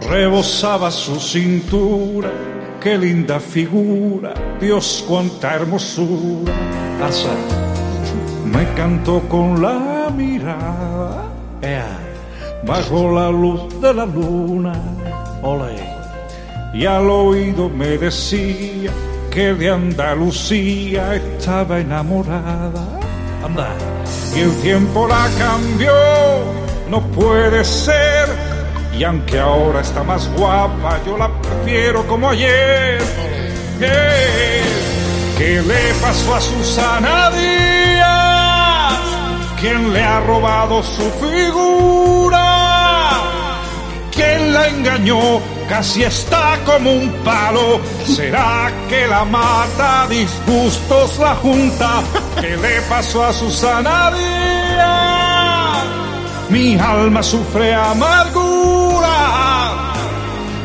Rebosaba 0.00 0.90
su 0.90 1.20
cintura, 1.20 2.32
qué 2.84 2.98
linda 2.98 3.40
figura, 3.40 4.34
Dios 4.60 5.02
cuánta 5.08 5.54
hermosura. 5.54 6.52
Asa. 7.02 7.34
Me 8.44 8.62
cantó 8.74 9.20
con 9.20 9.62
la 9.62 10.10
mirada, 10.14 11.24
Ea. 11.62 11.98
bajo 12.66 13.10
la 13.10 13.30
luz 13.30 13.80
de 13.80 13.94
la 13.94 14.04
luna. 14.04 14.74
Ole. 15.42 15.82
Y 16.74 16.84
al 16.84 17.08
oído 17.08 17.70
me 17.70 17.96
decía 17.96 18.90
que 19.30 19.54
de 19.54 19.70
Andalucía 19.70 21.14
estaba 21.14 21.80
enamorada. 21.80 22.84
Anda. 23.42 23.70
Y 24.36 24.40
el 24.40 24.54
tiempo 24.60 25.08
la 25.08 25.26
cambió, 25.38 25.94
no 26.90 27.00
puede 27.12 27.64
ser. 27.64 28.53
Y 28.98 29.02
aunque 29.02 29.40
ahora 29.40 29.80
está 29.80 30.04
más 30.04 30.28
guapa, 30.36 31.00
yo 31.04 31.18
la 31.18 31.28
prefiero 31.40 32.06
como 32.06 32.30
ayer. 32.30 33.02
¿Qué 35.36 35.62
le 35.62 35.94
pasó 36.00 36.34
a 36.36 36.40
Susana 36.40 37.30
Díaz? 37.30 38.94
¿Quién 39.60 39.92
le 39.92 40.00
ha 40.00 40.20
robado 40.20 40.80
su 40.82 41.10
figura? 41.10 42.44
¿Quién 44.12 44.54
la 44.54 44.68
engañó? 44.68 45.40
Casi 45.68 46.04
está 46.04 46.60
como 46.64 46.92
un 46.92 47.10
palo. 47.24 47.80
¿Será 48.06 48.70
que 48.88 49.08
la 49.08 49.24
mata 49.24 50.06
disgustos 50.08 51.18
la 51.18 51.34
junta? 51.36 52.00
¿Qué 52.40 52.56
le 52.56 52.80
pasó 52.82 53.24
a 53.24 53.32
Susana 53.32 54.12
Díaz? 54.12 55.84
Mi 56.48 56.78
alma 56.78 57.24
sufre 57.24 57.74
amargura. 57.74 58.53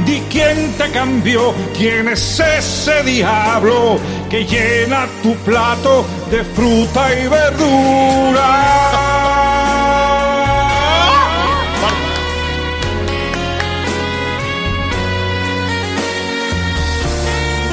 Di 0.05 0.21
quién 0.31 0.73
te 0.77 0.89
cambió, 0.91 1.53
quién 1.77 2.07
es 2.07 2.39
ese 2.39 3.03
diablo 3.03 3.99
que 4.29 4.45
llena 4.45 5.07
tu 5.21 5.35
plato 5.37 6.05
de 6.31 6.43
fruta 6.43 7.13
y 7.13 7.27
verdura. 7.27 8.79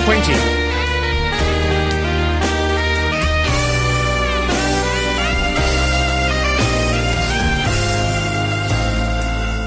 Cuenchi. 0.04 0.65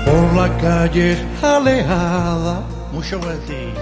Por 0.09 0.33
la 0.35 0.57
calle 0.57 1.17
alejada, 1.41 2.63
Mucho 2.91 3.19
de 3.19 3.35
ti. 3.47 3.73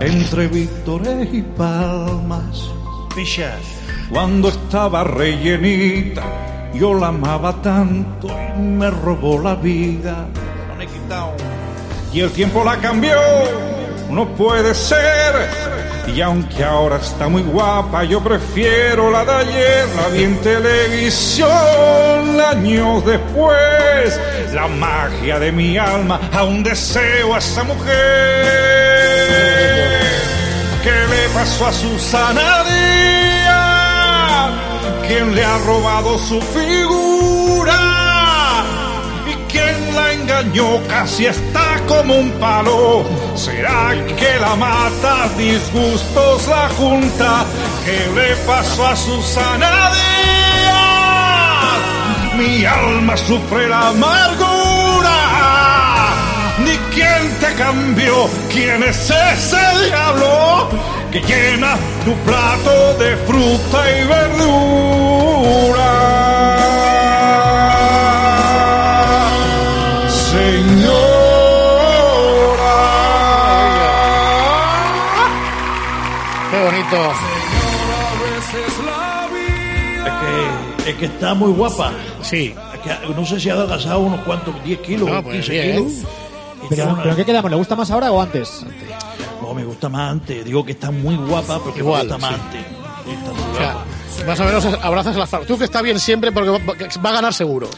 entre 0.00 0.46
Víctores 0.46 1.28
y 1.32 1.42
Palmas, 1.42 2.70
Picha. 3.14 3.56
cuando 4.10 4.48
estaba 4.50 5.02
rellenita, 5.04 6.22
yo 6.74 6.94
la 6.94 7.08
amaba 7.08 7.60
tanto 7.62 8.28
y 8.56 8.60
me 8.60 8.90
robó 8.90 9.40
la 9.40 9.54
vida. 9.56 10.26
Y 12.12 12.20
el 12.20 12.30
tiempo 12.30 12.62
la 12.64 12.76
cambió, 12.76 13.16
no 14.10 14.28
puede 14.36 14.74
ser. 14.74 15.48
Y 16.14 16.20
aunque 16.20 16.62
ahora 16.62 16.96
está 16.96 17.26
muy 17.28 17.42
guapa, 17.42 18.04
yo 18.04 18.20
prefiero 18.22 19.10
la 19.10 19.24
de 19.24 19.32
ayer, 19.32 19.86
la 19.96 20.08
vi 20.08 20.24
en 20.24 20.36
televisión 20.42 21.48
años 22.50 23.04
después. 23.06 24.20
La 24.52 24.68
magia 24.68 25.38
de 25.38 25.50
mi 25.50 25.78
alma, 25.78 26.20
aún 26.30 26.62
deseo 26.62 27.34
a 27.34 27.38
esa 27.38 27.64
mujer. 27.64 27.92
¿Qué 30.82 30.90
le 30.90 31.28
pasó 31.32 31.66
a 31.68 31.72
Susana 31.72 32.62
Díaz? 32.64 34.50
¿Quién 35.06 35.34
le 35.34 35.42
ha 35.42 35.56
robado 35.58 36.18
su 36.18 36.38
figura? 36.42 37.78
¿Y 39.26 39.34
quién 39.50 39.94
la 39.94 40.12
engañó? 40.12 40.86
Casi 40.86 41.24
está 41.26 41.80
como 41.88 42.14
un 42.14 42.30
palo. 42.32 43.04
¿Será 43.34 43.94
que 44.18 44.38
la 44.38 44.54
mata? 44.54 45.30
Disgustos 45.38 46.46
la 46.48 46.68
junta. 46.76 47.46
¿Qué 47.86 48.06
le 48.14 48.36
pasó 48.44 48.86
a 48.86 48.96
Susana 48.96 49.92
Díaz? 49.92 50.41
Mi 52.36 52.64
alma 52.64 53.16
sufre 53.16 53.68
la 53.68 53.88
amargura. 53.88 55.18
Ni 56.64 56.76
quién 56.94 57.34
te 57.40 57.52
cambió, 57.54 58.28
quién 58.52 58.82
es 58.82 59.10
ese 59.10 59.86
diablo 59.86 60.68
que 61.10 61.20
llena 61.20 61.76
tu 62.04 62.14
plato 62.24 62.94
de 62.98 63.16
fruta 63.26 63.90
y 63.90 64.04
verdura. 64.06 66.21
Que, 81.02 81.06
es 81.06 81.10
que 81.10 81.16
está 81.18 81.34
muy 81.34 81.52
guapa. 81.52 81.92
Sí. 82.22 82.54
Que 82.82 83.14
no 83.14 83.24
sé 83.26 83.38
si 83.38 83.48
ha 83.50 83.54
adelgazado 83.54 84.00
unos 84.00 84.20
cuantos, 84.20 84.54
10 84.64 84.78
kilos, 84.80 85.08
No, 85.10 85.22
pues 85.22 85.36
15 85.46 85.52
bien. 85.52 85.76
kilos. 85.88 85.92
Pero, 86.68 86.98
pero 87.02 87.16
¿qué 87.16 87.24
quedamos? 87.24 87.50
¿Le 87.50 87.56
gusta 87.56 87.76
más 87.76 87.90
ahora 87.90 88.10
o 88.12 88.20
antes? 88.20 88.64
No, 89.40 89.52
me 89.54 89.64
gusta 89.64 89.88
más 89.88 90.10
antes. 90.12 90.44
Digo 90.44 90.64
que 90.64 90.72
está 90.72 90.90
muy 90.90 91.16
guapa, 91.16 91.58
pero 91.60 91.74
que 91.74 91.80
Igual, 91.80 92.06
me 92.08 92.12
gusta 92.14 92.26
más 92.26 92.40
sí. 92.40 92.40
antes. 92.44 92.60
Está 93.14 93.30
muy 93.32 93.40
O 93.52 93.56
sea, 93.56 93.72
guapa. 93.72 93.84
más 94.26 94.40
o 94.40 94.44
menos 94.44 94.64
abrazas 94.82 95.16
las 95.16 95.28
far- 95.28 95.44
Tú 95.46 95.58
que 95.58 95.64
está 95.64 95.82
bien 95.82 95.98
siempre 96.00 96.30
porque 96.32 96.50
va, 96.50 96.58
va 97.04 97.10
a 97.10 97.12
ganar 97.12 97.34
seguro. 97.34 97.68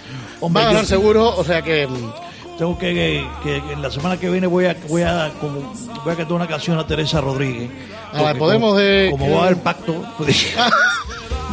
Hombre, 0.41 0.63
va 0.63 0.69
a 0.69 0.73
ganar 0.73 0.87
seguro, 0.87 1.35
o 1.37 1.45
sea 1.45 1.63
que. 1.63 1.87
mm, 1.87 2.13
Tengo 2.59 2.79
que, 2.79 3.27
que, 3.43 3.63
que 3.65 3.73
en 3.73 3.83
la 3.83 3.91
semana 3.91 4.17
que 4.19 4.31
viene 4.31 4.47
voy 4.47 4.67
a 4.67 4.77
voy 4.89 5.03
a 5.03 5.33
como, 5.41 5.73
voy 6.05 6.13
a 6.13 6.17
cantar 6.17 6.35
una 6.35 6.47
canción 6.47 6.79
a 6.79 6.87
Teresa 6.87 7.21
Rodríguez. 7.21 7.69
A 8.13 8.19
Porque 8.19 8.39
Podemos 8.39 8.69
como, 8.71 8.79
de- 8.81 9.09
como 9.11 9.39
va 9.39 9.49
el 9.49 9.57
pacto, 9.57 10.05
pues, 10.19 10.55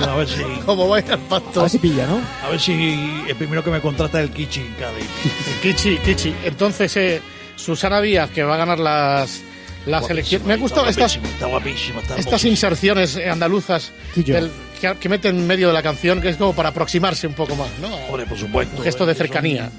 a 0.04 0.16
ver 0.16 0.28
si 0.28 0.42
Como 0.66 0.94
a 0.94 1.00
ir 1.00 1.06
al 1.08 1.14
A 1.14 1.18
pacto. 1.30 1.62
ver 1.62 1.70
si 1.70 1.78
pilla, 1.80 2.06
¿no? 2.08 2.20
a 2.46 2.50
ver 2.50 2.60
si 2.60 3.24
el 3.28 3.36
primero 3.36 3.64
que 3.64 3.70
me 3.72 3.82
contrata 3.82 4.20
es 4.22 4.30
el 4.30 4.34
Kichi 4.34 4.62
en 4.62 4.74
Cádiz. 4.74 5.06
Kichi, 5.62 5.98
Kichi. 5.98 6.36
Entonces, 6.44 6.96
eh, 6.98 7.22
Susana 7.56 8.02
Díaz, 8.02 8.30
que 8.32 8.44
va 8.44 8.56
a 8.56 8.58
ganar 8.58 8.80
las, 8.80 9.42
las 9.86 10.10
elecciones. 10.10 10.48
Me 10.48 10.54
han 10.54 10.60
gustado 10.60 10.88
está 10.88 11.06
estas, 11.06 11.24
Está 11.32 11.46
guapísima, 11.48 12.02
está 12.02 12.16
estas 12.18 12.44
inserciones 12.46 13.16
eh, 13.18 13.30
andaluzas 13.30 13.92
del- 14.16 14.52
que, 14.80 14.96
que 15.00 15.10
meten 15.10 15.38
en 15.38 15.48
medio 15.48 15.68
de 15.68 15.74
la 15.74 15.84
canción, 15.84 16.22
que 16.22 16.30
es 16.30 16.38
como 16.38 16.54
para 16.54 16.70
aproximarse 16.70 17.28
un 17.28 17.34
poco 17.34 17.56
más, 17.56 17.70
¿no? 17.80 17.94
Hombre, 18.08 18.26
por 18.26 18.38
supuesto. 18.38 18.78
Un 18.78 18.84
gesto 18.84 19.06
de 19.06 19.12
eh, 19.12 19.16
son- 19.16 19.28
cercanía. 19.28 19.70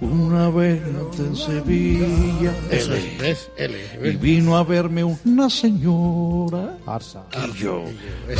Una 0.00 0.50
vez 0.50 0.82
en 1.18 1.34
Sevilla 1.34 2.52
L, 2.70 2.76
es, 2.76 3.18
¿ves? 3.18 3.50
L. 3.56 3.78
y 4.04 4.16
vino 4.16 4.56
a 4.56 4.62
verme 4.62 5.02
una 5.02 5.48
señora 5.48 6.76
Barça. 6.84 7.22
y 7.32 7.58
yo 7.58 7.82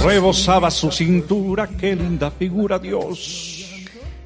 Rebosaba 0.05 0.71
su 0.71 0.91
cintura, 0.91 1.67
qué 1.69 1.97
linda 1.97 2.31
figura, 2.31 2.79
Dios. 2.79 3.65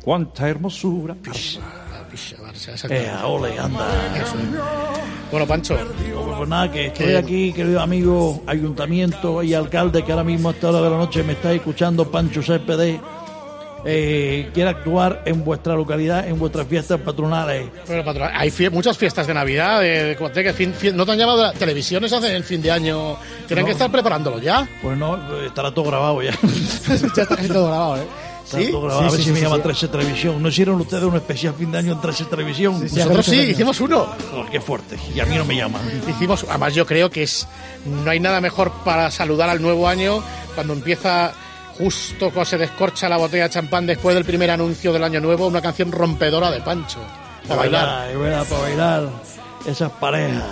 Cuánta 0.02 0.48
hermosura. 0.48 1.14
Barça, 1.22 2.90
eh, 2.90 3.08
ole, 3.24 3.56
anda. 3.58 3.86
Bueno, 5.30 5.46
Pancho, 5.46 5.76
Pues 6.36 6.48
nada, 6.48 6.72
que 6.72 6.86
estoy 6.86 7.06
Que- 7.06 7.16
aquí, 7.16 7.52
querido 7.52 7.80
amigo, 7.80 8.42
ayuntamiento 8.46 9.42
y 9.44 9.54
alcalde, 9.54 10.02
que 10.04 10.10
ahora 10.10 10.24
mismo 10.24 10.48
a 10.48 10.52
esta 10.52 10.70
hora 10.70 10.80
de 10.82 10.90
la 10.90 10.96
noche 10.96 11.22
me 11.22 11.34
está 11.34 11.52
escuchando, 11.52 12.10
Pancho 12.10 12.42
CPD, 12.42 12.98
eh, 13.84 14.50
quiere 14.54 14.70
actuar 14.70 15.22
en 15.24 15.44
vuestra 15.44 15.74
localidad, 15.74 16.26
en 16.28 16.38
vuestras 16.38 16.66
fiestas 16.66 17.00
patronales. 17.00 17.68
bueno, 17.86 18.04
patrón, 18.04 18.30
hay 18.34 18.50
fie- 18.50 18.70
muchas 18.70 18.96
fiestas 18.98 19.26
de 19.26 19.34
Navidad, 19.34 19.80
de, 19.80 20.04
de 20.04 20.16
Cuateca, 20.16 20.52
fin- 20.52 20.74
fin- 20.74 20.96
¿no 20.96 21.04
te 21.06 21.12
han 21.12 21.18
llamado? 21.18 21.42
las 21.42 21.54
televisiones 21.54 22.12
hacen 22.12 22.34
el 22.34 22.44
fin 22.44 22.60
de 22.62 22.70
año. 22.70 23.16
Tienen 23.46 23.62
No. 23.64 23.66
que 23.66 23.72
estar 23.72 23.90
preparándolo 23.90 24.38
ya. 24.38 24.68
Pues 24.82 24.96
no, 24.98 25.18
estará 25.44 25.72
todo 25.72 25.86
grabado 25.86 26.22
ya. 26.22 26.32
ya 27.16 27.22
está 27.22 27.36
todo 27.36 27.66
grabado, 27.68 27.96
¿eh? 27.98 28.06
¿Sí? 28.44 28.66
grabado. 28.66 29.00
a 29.00 29.10
Sí, 29.10 29.16
ver 29.16 29.16
sí, 29.18 29.22
si 29.26 29.30
me 29.30 29.36
sí, 29.38 29.42
llama 29.44 29.56
sí. 29.56 29.62
13 29.62 29.88
Televisión. 29.88 30.42
¿No 30.42 30.48
hicieron 30.48 30.80
ustedes 30.80 31.04
un 31.04 31.14
especial 31.14 31.54
fin 31.54 31.70
de 31.70 31.78
año 31.78 31.92
en 31.92 32.00
13 32.00 32.24
Televisión? 32.24 32.80
Sí, 32.80 32.88
sí, 32.88 32.96
Nosotros 32.98 33.26
sí, 33.26 33.36
hicimos 33.42 33.80
uno. 33.80 34.08
Oh, 34.34 34.44
qué 34.50 34.60
fuerte. 34.60 34.96
Y 35.14 35.20
a 35.20 35.24
mí 35.24 35.36
no 35.36 35.44
me 35.44 35.54
llaman. 35.54 35.80
Hicimos, 36.08 36.44
además 36.48 36.74
yo 36.74 36.84
creo 36.84 37.10
que 37.10 37.22
es 37.22 37.46
no 37.86 38.10
hay 38.10 38.18
nada 38.18 38.40
mejor 38.40 38.72
para 38.84 39.08
saludar 39.12 39.48
al 39.50 39.62
nuevo 39.62 39.86
año 39.86 40.20
cuando 40.56 40.72
empieza 40.72 41.32
justo 41.80 42.26
cuando 42.30 42.44
se 42.44 42.58
descorcha 42.58 43.08
la 43.08 43.16
botella 43.16 43.44
de 43.44 43.50
champán 43.50 43.86
después 43.86 44.14
del 44.14 44.24
primer 44.24 44.50
anuncio 44.50 44.92
del 44.92 45.02
año 45.02 45.20
nuevo, 45.20 45.46
una 45.46 45.62
canción 45.62 45.90
rompedora 45.90 46.50
de 46.50 46.60
Pancho. 46.60 47.00
Para 47.48 47.60
bailar. 47.60 48.10
Es 48.10 48.46
para 48.48 48.60
bailar 48.62 49.08
esas 49.66 49.90
parejas. 49.92 50.44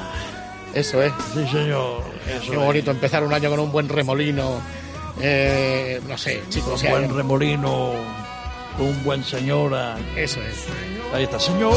Eso 0.75 1.03
es. 1.03 1.13
Sí, 1.35 1.47
señor. 1.51 2.03
Eso 2.27 2.51
Qué 2.53 2.57
es. 2.59 2.65
bonito 2.65 2.91
empezar 2.91 3.23
un 3.25 3.33
año 3.33 3.51
con 3.51 3.61
un 3.61 3.71
buen 3.73 3.89
remolino. 3.89 4.61
Eh, 5.21 6.01
no 6.09 6.17
sé, 6.17 6.43
chicos. 6.49 6.73
Un 6.75 6.79
si 6.79 6.87
hay- 6.87 6.93
buen 6.93 7.15
remolino, 7.15 7.91
un 8.79 9.05
buen 9.05 9.23
señora. 9.25 9.97
Eso 10.17 10.41
es. 10.43 10.65
Ahí 11.15 11.25
está, 11.25 11.39
señor. 11.41 11.75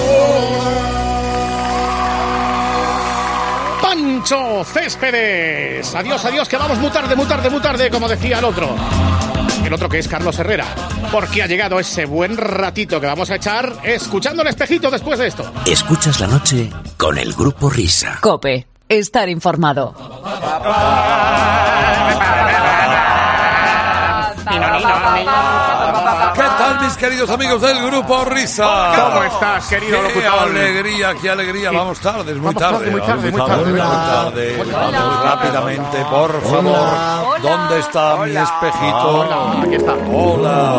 Pancho 3.82 4.64
Céspedes. 4.64 5.94
Adiós, 5.96 6.24
adiós, 6.26 6.48
que 6.48 6.58
vamos 6.58 6.78
muy 6.78 6.90
tarde, 6.92 7.16
muy 7.16 7.26
tarde, 7.26 7.50
muy 7.50 7.62
tarde, 7.62 7.90
como 7.90 8.08
decía 8.08 8.40
el 8.40 8.46
otro. 8.46 8.76
El 9.72 9.76
otro 9.76 9.88
que 9.88 10.00
es 10.00 10.08
Carlos 10.10 10.38
Herrera. 10.38 10.66
Porque 11.14 11.42
ha 11.42 11.48
llegado 11.48 11.80
ese 11.80 12.04
buen 12.04 12.36
ratito 12.36 13.00
que 13.00 13.08
vamos 13.08 13.32
a 13.32 13.38
echar 13.38 13.72
escuchando 13.86 14.42
el 14.42 14.50
espejito 14.50 14.92
después 14.92 15.18
de 15.18 15.28
esto. 15.28 15.50
Escuchas 15.66 16.20
la 16.20 16.28
noche 16.28 16.70
con 16.98 17.18
el 17.18 17.32
grupo 17.32 17.70
Risa. 17.70 18.20
Cope. 18.20 18.68
Estar 18.90 19.30
informado. 19.30 19.96
¿Qué 26.92 27.08
tal, 27.08 27.12
mis 27.12 27.20
queridos 27.22 27.30
amigos 27.30 27.62
del 27.62 27.86
Grupo 27.86 28.26
Risa? 28.26 28.92
¿Cómo 28.96 29.24
estás, 29.24 29.68
querido 29.68 29.98
Qué 29.98 30.04
locutor? 30.04 30.50
alegría, 30.50 31.14
qué 31.22 31.30
alegría. 31.30 31.72
Vamos 31.72 32.00
tarde, 32.00 32.32
es 32.34 32.38
muy 32.38 32.54
tarde. 32.54 32.78
tarde, 32.80 32.92
muy 32.92 33.02
tarde, 33.02 33.32
muy 33.32 33.40
tarde. 33.40 33.72
Muy 33.72 33.80
tarde. 33.80 34.58
Vamos 34.74 35.24
rápidamente, 35.24 36.06
por 36.10 36.42
favor. 36.42 37.42
¿Dónde 37.42 37.80
está 37.80 38.18
mi 38.18 38.36
espejito? 38.36 39.10
Hola, 39.10 39.62
aquí 39.64 39.76
está. 39.76 39.94
Hola. 39.94 40.74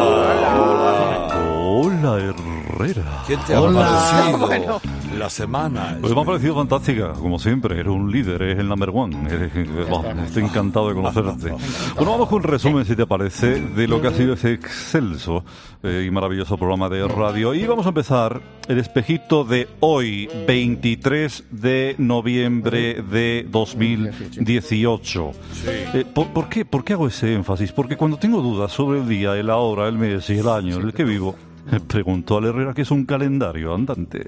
Hola, 1.55 2.19
Herrera. 2.19 3.03
¿Quién 3.27 3.41
te 3.45 3.55
ha 3.55 3.61
parecido 3.61 4.81
la 5.19 5.31
semana? 5.31 5.99
Pues 6.01 6.15
me 6.15 6.21
ha 6.21 6.25
parecido 6.25 6.55
fantástica, 6.55 7.13
como 7.13 7.39
siempre. 7.39 7.75
Eres 7.79 7.93
un 7.93 8.11
líder, 8.11 8.43
eres 8.43 8.59
el 8.59 8.69
number 8.69 8.91
one. 8.93 9.17
Eres- 9.31 9.53
bah, 9.91 10.15
estoy 10.25 10.45
encantado 10.45 10.89
de 10.89 10.95
conocerte. 10.95 11.51
Bueno, 11.97 12.11
vamos 12.13 12.29
con 12.29 12.39
un 12.39 12.45
resumen, 12.45 12.85
si 12.85 12.97
te 12.97 13.07
parece, 13.07 13.61
de 13.61 13.89
lo 13.89 14.01
que 14.01 14.09
ha 14.09 14.13
sido 14.13 14.35
ese 14.35 14.53
excelso 14.53 15.45
eh, 15.83 16.05
y 16.07 16.11
maravilloso 16.11 16.57
programa 16.57 16.89
de 16.89 17.07
radio. 17.07 17.55
Y 17.55 17.65
vamos 17.67 17.87
a 17.87 17.91
empezar 17.91 18.41
el 18.69 18.79
espejito 18.79 19.45
de 19.45 19.69
hoy, 19.81 20.29
23 20.47 21.45
de 21.51 21.95
noviembre 21.99 23.03
de 23.03 23.47
2018. 23.51 25.31
Eh, 25.67 26.05
¿por, 26.13 26.29
por 26.29 26.49
qué, 26.49 26.65
¿Por 26.65 26.85
qué 26.85 26.93
hago 26.95 27.07
ese 27.09 27.35
énfasis? 27.35 27.73
Porque 27.73 27.97
cuando 27.97 28.17
tengo 28.17 28.41
dudas 28.41 28.73
sobre 28.73 29.01
el 29.01 29.09
día, 29.09 29.35
la 29.43 29.57
hora, 29.57 29.89
el 29.89 29.99
mes 29.99 30.29
y 30.31 30.39
el 30.39 30.49
año 30.49 30.77
en 30.77 30.87
el 30.87 30.93
que 30.93 31.05
vivo, 31.05 31.35
pregunto 31.89 32.39
al 32.39 32.47
Herrera 32.47 32.75
que 32.75 32.83
es 32.83 32.91
un 32.91 33.05
calendario 33.05 33.75
andante. 33.75 34.25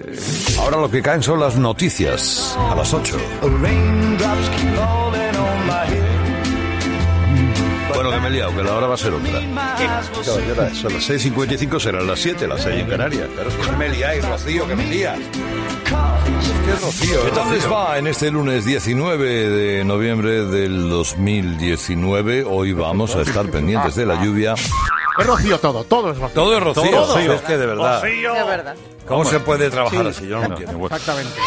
Ahora 0.59 0.77
lo 0.77 0.89
que 0.89 1.01
caen 1.01 1.23
son 1.23 1.39
las 1.39 1.57
noticias 1.57 2.57
a 2.57 2.75
las 2.75 2.93
8. 2.93 3.17
Bueno, 7.93 8.11
que 8.11 8.19
me 8.19 8.27
he 8.27 8.31
liado, 8.31 8.55
que 8.55 8.63
la 8.63 8.73
hora 8.75 8.87
va 8.87 8.93
a 8.95 8.97
ser 8.97 9.13
otra. 9.13 9.39
Claro, 9.39 10.41
¿qué 10.45 10.51
hora 10.51 10.67
es? 10.67 10.77
Son 10.77 10.93
las 10.93 11.09
6.55, 11.09 11.79
serán 11.79 12.07
las 12.07 12.19
7, 12.19 12.47
las 12.47 12.61
6 12.61 12.81
en 12.81 12.87
Canarias. 12.87 13.27
Claro, 13.33 13.49
es 13.49 13.55
que 13.55 13.71
me 13.77 13.89
liáis, 13.89 14.27
Rocío, 14.27 14.67
que 14.67 14.75
me 14.75 14.85
lías. 14.85 15.17
Es 15.19 16.65
que 16.65 16.71
es 16.71 16.81
Rocío, 16.81 17.25
¿Qué 17.25 17.31
tal 17.31 17.53
les 17.53 17.71
va 17.71 17.97
en 17.97 18.07
este 18.07 18.31
lunes 18.31 18.65
19 18.65 19.49
de 19.49 19.85
noviembre 19.85 20.45
del 20.45 20.89
2019? 20.89 22.43
Hoy 22.43 22.73
vamos 22.73 23.15
a 23.15 23.21
estar 23.21 23.45
pendientes 23.49 23.95
de 23.95 24.05
la 24.05 24.23
lluvia. 24.23 24.55
Es 25.17 25.25
rocío 25.25 25.59
todo, 25.59 25.83
todo 25.85 26.11
es 26.11 26.17
rocío. 26.17 26.33
Todo 26.35 26.57
es 26.57 26.63
Rocío, 26.63 26.91
Todo. 26.91 27.17
es 27.33 27.41
que 27.41 27.57
de 27.57 27.65
verdad. 27.65 28.05
Es 28.05 28.47
verdad. 28.47 28.75
¿Cómo 29.07 29.23
se 29.25 29.39
puede 29.39 29.69
trabajar 29.69 30.01
Sí. 30.03 30.07
así? 30.09 30.27
Yo 30.27 30.35
no 30.41 30.47
lo 30.49 30.57
entiendo. 30.57 30.85
Exactamente. 30.85 31.39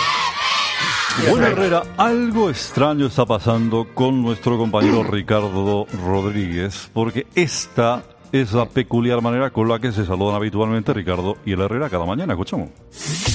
Bueno, 1.30 1.46
Herrera, 1.48 1.82
algo 1.96 2.48
extraño 2.48 3.06
está 3.06 3.26
pasando 3.26 3.88
con 3.92 4.22
nuestro 4.22 4.56
compañero 4.56 5.02
Ricardo 5.02 5.86
Rodríguez, 6.06 6.88
porque 6.94 7.26
esta 7.34 8.04
es 8.30 8.52
la 8.52 8.66
peculiar 8.66 9.20
manera 9.20 9.50
con 9.50 9.68
la 9.68 9.80
que 9.80 9.90
se 9.90 10.06
saludan 10.06 10.36
habitualmente 10.36 10.92
Ricardo 10.94 11.36
y 11.44 11.52
el 11.52 11.60
Herrera 11.60 11.90
cada 11.90 12.04
mañana. 12.06 12.34
Escuchamos. 12.34 12.68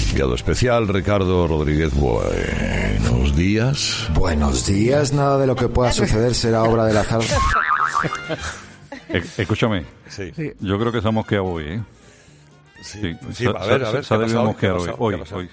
Enviado 0.10 0.34
especial, 0.36 0.88
Ricardo 0.88 1.46
Rodríguez. 1.48 1.92
Buenos 1.94 3.36
días. 3.36 4.08
Buenos 4.14 4.66
días, 4.66 5.12
nada 5.12 5.38
de 5.38 5.48
lo 5.48 5.56
que 5.56 5.68
pueda 5.68 5.92
suceder 5.92 6.34
será 6.36 6.64
obra 6.64 6.86
del 6.86 6.98
azar. 6.98 7.22
Eh, 9.14 9.24
escúchame. 9.38 9.86
Sí. 10.10 10.32
Yo 10.60 10.80
creo 10.80 10.92
que 10.92 11.02
se 11.02 11.08
ha 11.08 11.12
mosqueado 11.12 11.46
hoy, 11.46 11.66
¿eh? 11.66 11.82
Sí, 12.84 13.16
a 13.48 13.66
ver, 13.66 13.86
a 13.86 13.92
ver, 13.92 14.04
se 14.04 14.10
¿qué 14.10 14.14
ha 14.14 14.18
debido 14.18 14.44
mosquear 14.44 14.76
¿Qué 14.78 14.90
ha 14.90 14.94
hoy. 14.96 15.18
Hoy. 15.32 15.50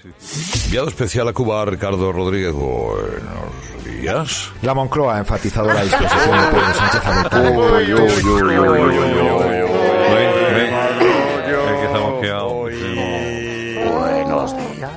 Enviado 0.65 0.89
especial 0.89 1.29
a 1.29 1.33
Cuba, 1.33 1.63
Ricardo 1.63 2.11
Rodríguez. 2.11 2.51
Buenos 2.51 3.85
días. 3.85 4.51
La 4.61 4.73
Moncloa 4.73 5.15
ha 5.15 5.19
enfatizado 5.19 5.67
la 5.67 5.81
disposición 5.83 6.41
de 6.41 6.47
Pedro 6.47 6.73
Sánchez 6.73 7.01
a. 7.05 7.39
Buenos 14.25 14.55
días. 14.57 14.91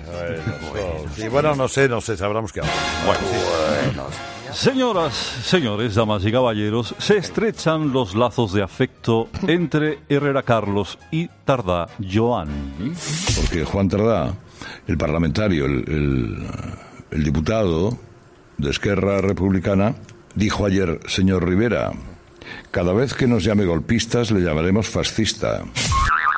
Sí, 1.14 1.28
bueno, 1.28 1.54
no 1.54 1.68
sé, 1.68 1.88
no 1.88 2.00
sé, 2.00 2.16
sabremos 2.16 2.52
qué 2.52 2.60
Bueno, 3.06 3.20
Señoras, 4.54 5.14
señores, 5.14 5.94
damas 5.96 6.24
y 6.24 6.32
caballeros, 6.32 6.94
se 6.98 7.16
estrechan 7.18 7.92
los 7.92 8.14
lazos 8.14 8.52
de 8.52 8.62
afecto 8.62 9.28
entre 9.48 9.98
Herrera 10.08 10.42
Carlos 10.42 10.98
y 11.10 11.28
Tardá 11.44 11.88
Joan. 12.12 12.48
Porque 13.36 13.64
Juan 13.64 13.88
Tardá, 13.88 14.34
el 14.86 14.96
parlamentario, 14.96 15.66
el, 15.66 15.84
el- 15.88 16.46
el 17.10 17.24
diputado 17.24 17.98
de 18.58 18.70
Esquerra 18.70 19.20
Republicana, 19.20 19.94
dijo 20.34 20.64
ayer, 20.66 21.00
señor 21.06 21.46
Rivera, 21.46 21.90
cada 22.70 22.92
vez 22.92 23.12
que 23.14 23.26
nos 23.26 23.44
llame 23.44 23.64
golpistas 23.66 24.30
le 24.30 24.40
llamaremos 24.40 24.88
fascista. 24.88 25.62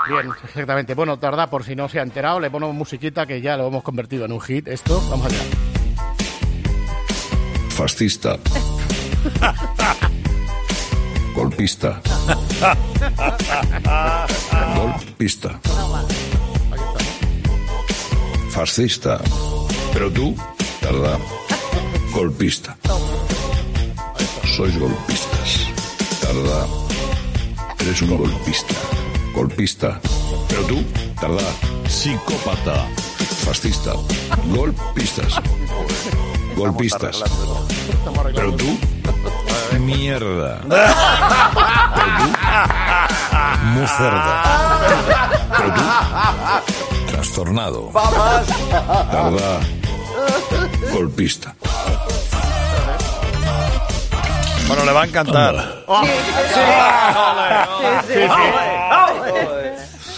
Bien, 0.09 0.31
exactamente. 0.45 0.95
Bueno, 0.95 1.19
tarda, 1.19 1.49
por 1.49 1.65
si 1.65 1.75
no 1.77 1.89
se 1.89 1.99
ha 2.01 2.03
enterado, 2.03 2.41
le 2.41 2.51
ponemos 2.51 2.75
musiquita 2.75 3.27
que 3.27 3.41
ya 3.41 3.57
lo 3.57 3.69
hemos 3.69 3.83
convertido 3.83 4.25
en 4.25 4.33
un 4.33 4.41
hit. 4.41 4.69
Esto, 4.69 5.03
vamos 5.11 5.27
allá. 5.27 5.39
Fascista. 7.77 8.39
Golpista. 11.35 12.01
Golpista. 14.75 15.61
Fascista. 18.49 19.21
Pero 19.93 20.11
tú, 20.11 20.35
tarda. 20.81 21.19
Golpista. 22.13 22.79
Sois 24.57 24.79
golpistas. 24.79 25.69
Tarda. 26.23 26.67
Eres 27.79 28.01
un 28.01 28.17
golpista. 28.17 28.75
Golpista. 29.35 30.01
Pero 30.49 30.63
tú, 30.63 30.83
tarda. 31.21 31.45
Psicópata. 31.87 32.89
Fascista. 33.45 33.93
Golpistas. 34.47 35.35
Golpistas. 36.57 37.23
Pero 38.35 38.53
tú, 38.55 38.79
mierda. 39.79 40.61
Pero 40.69 40.87
tú, 42.19 42.33
muy 43.73 43.87
cerda. 43.87 44.79
Pero 45.57 45.75
tú, 45.75 45.83
trastornado. 47.13 47.91
Tarda, 47.93 49.61
golpista. 50.93 51.55
Bueno, 54.67 54.85
le 54.85 54.93
va 54.93 55.03
a 55.03 55.07
encantar. 55.07 55.55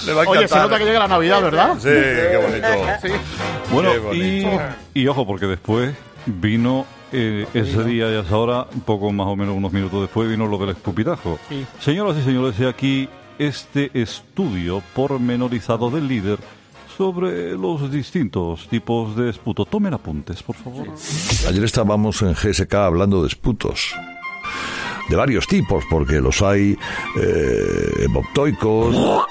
Le 0.07 0.13
va 0.15 0.23
a 0.23 0.29
Oye, 0.29 0.49
se 0.49 0.57
nota 0.57 0.79
que 0.79 0.85
llega 0.85 1.01
la 1.01 1.09
Navidad, 1.09 1.43
¿verdad? 1.43 1.75
Sí, 1.75 1.89
qué 1.91 2.37
bonito. 2.43 2.69
Sí. 3.03 3.09
Bueno, 3.71 3.91
Qué 3.91 4.17
y, 4.17 4.45
bonito. 4.45 4.63
y 4.95 5.07
ojo, 5.09 5.27
porque 5.27 5.47
después 5.47 5.95
vino 6.29 6.87
eh, 7.13 7.47
ese 7.55 7.85
día 7.85 8.11
y 8.11 8.15
a 8.15 8.21
esa 8.21 8.37
hora, 8.37 8.67
un 8.73 8.81
poco 8.83 9.11
más 9.13 9.27
o 9.27 9.37
menos 9.37 9.57
unos 9.57 9.73
minutos 9.73 10.03
después, 10.03 10.29
vino 10.29 10.47
lo 10.47 10.59
del 10.59 10.71
escupitajo. 10.71 11.39
Sí. 11.49 11.67
Señoras 11.81 12.17
y 12.19 12.23
señores, 12.23 12.59
he 12.61 12.69
aquí 12.69 13.09
este 13.39 13.91
estudio 13.95 14.83
pormenorizado 14.95 15.91
del 15.91 16.09
líder 16.09 16.39
sobre 16.97 17.53
los 17.53 17.91
distintos 17.91 18.67
tipos 18.69 19.15
de 19.17 19.31
esputo. 19.31 19.65
Tomen 19.65 19.95
apuntes, 19.95 20.43
por 20.43 20.57
favor. 20.57 20.89
Ayer 21.49 21.65
estábamos 21.65 22.21
en 22.23 22.35
GSK 22.35 22.75
hablando 22.75 23.23
de 23.23 23.29
esputos. 23.29 23.95
De 25.09 25.17
varios 25.17 25.47
tipos, 25.47 25.85
porque 25.89 26.21
los 26.21 26.43
hay 26.43 26.77
eh, 27.19 27.93
hemoptoicos, 28.01 29.25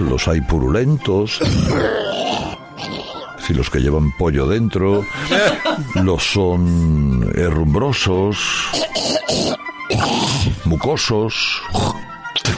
los 0.00 0.26
hay 0.26 0.40
purulentos, 0.40 1.40
si 3.48 3.54
los 3.54 3.70
que 3.70 3.80
llevan 3.80 4.12
pollo 4.12 4.46
dentro, 4.46 5.06
los 5.94 6.22
son 6.22 7.32
herrumbrosos, 7.34 8.36
mucosos, 10.66 11.62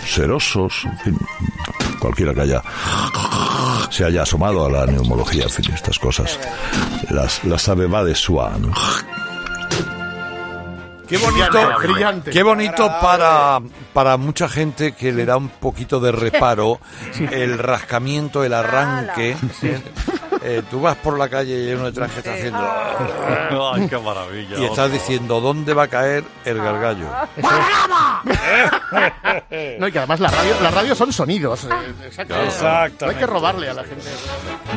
serosos, 0.05 0.85
en 0.87 0.99
fin, 0.99 1.19
cualquiera 2.01 2.35
que 2.35 2.41
haya 2.41 2.63
se 3.89 4.05
haya 4.05 4.23
asomado 4.23 4.67
a 4.67 4.69
la 4.69 4.87
neumología, 4.87 5.45
en 5.45 5.51
fin, 5.51 5.73
estas 5.73 5.97
cosas. 5.97 6.37
Las, 7.11 7.45
las 7.45 7.63
sabe 7.63 7.87
va 7.87 8.03
de 8.03 8.17
Sua, 8.17 8.59
¿no? 8.59 8.73
Qué 11.09 11.19
bonito, 11.19 11.51
Brillante, 11.51 11.87
brillante. 11.89 12.31
qué 12.31 12.43
bonito 12.43 12.87
para, 13.01 13.61
para 13.93 14.17
mucha 14.17 14.49
gente 14.49 14.93
que 14.93 15.13
le 15.13 15.25
da 15.25 15.37
un 15.37 15.49
poquito 15.49 16.01
de 16.01 16.13
reparo 16.13 16.81
el 17.33 17.59
rascamiento, 17.59 18.43
el 18.43 18.55
arranque. 18.55 19.37
¿Eh? 20.43 20.63
Tú 20.71 20.81
vas 20.81 20.97
por 20.97 21.19
la 21.19 21.29
calle 21.29 21.71
y 21.71 21.73
uno 21.75 21.85
detrás 21.87 22.11
que 22.13 22.19
está 22.19 22.35
haciendo... 22.35 22.59
Ay, 23.73 23.87
qué 23.89 23.99
maravilla. 23.99 24.59
Y 24.59 24.65
estás 24.65 24.91
diciendo, 24.93 25.41
¿dónde 25.41 25.75
va 25.75 25.85
a 25.85 25.89
caer 25.89 26.25
el 26.45 26.59
gargallo? 26.59 27.07
No, 29.79 29.89
y 29.89 29.93
que 29.93 29.99
además 29.99 30.21
la 30.21 30.29
radio, 30.31 30.55
la 30.63 30.71
radio 30.71 30.95
son 30.95 31.13
sonidos. 31.13 31.65
eh, 31.65 31.69
Exacto. 32.05 32.35
Exactamente. 32.43 33.05
No 33.07 33.11
hay 33.11 33.17
que 33.17 33.27
robarle 33.27 33.71
a 33.71 33.75
la 33.75 33.85
gente. 33.85 34.05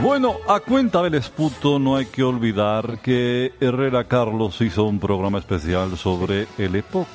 Bueno, 0.01 0.38
a 0.47 0.59
cuenta 0.59 1.01
del 1.01 1.16
esputo 1.16 1.80
no 1.80 1.97
hay 1.97 2.05
que 2.05 2.24
olvidar 2.24 2.99
que 2.99 3.53
Herrera 3.59 4.05
Carlos 4.05 4.59
hizo 4.61 4.84
un 4.84 4.99
programa 4.99 5.39
especial 5.39 5.97
sobre 5.97 6.47
el 6.57 6.76
EPOC. 6.76 7.07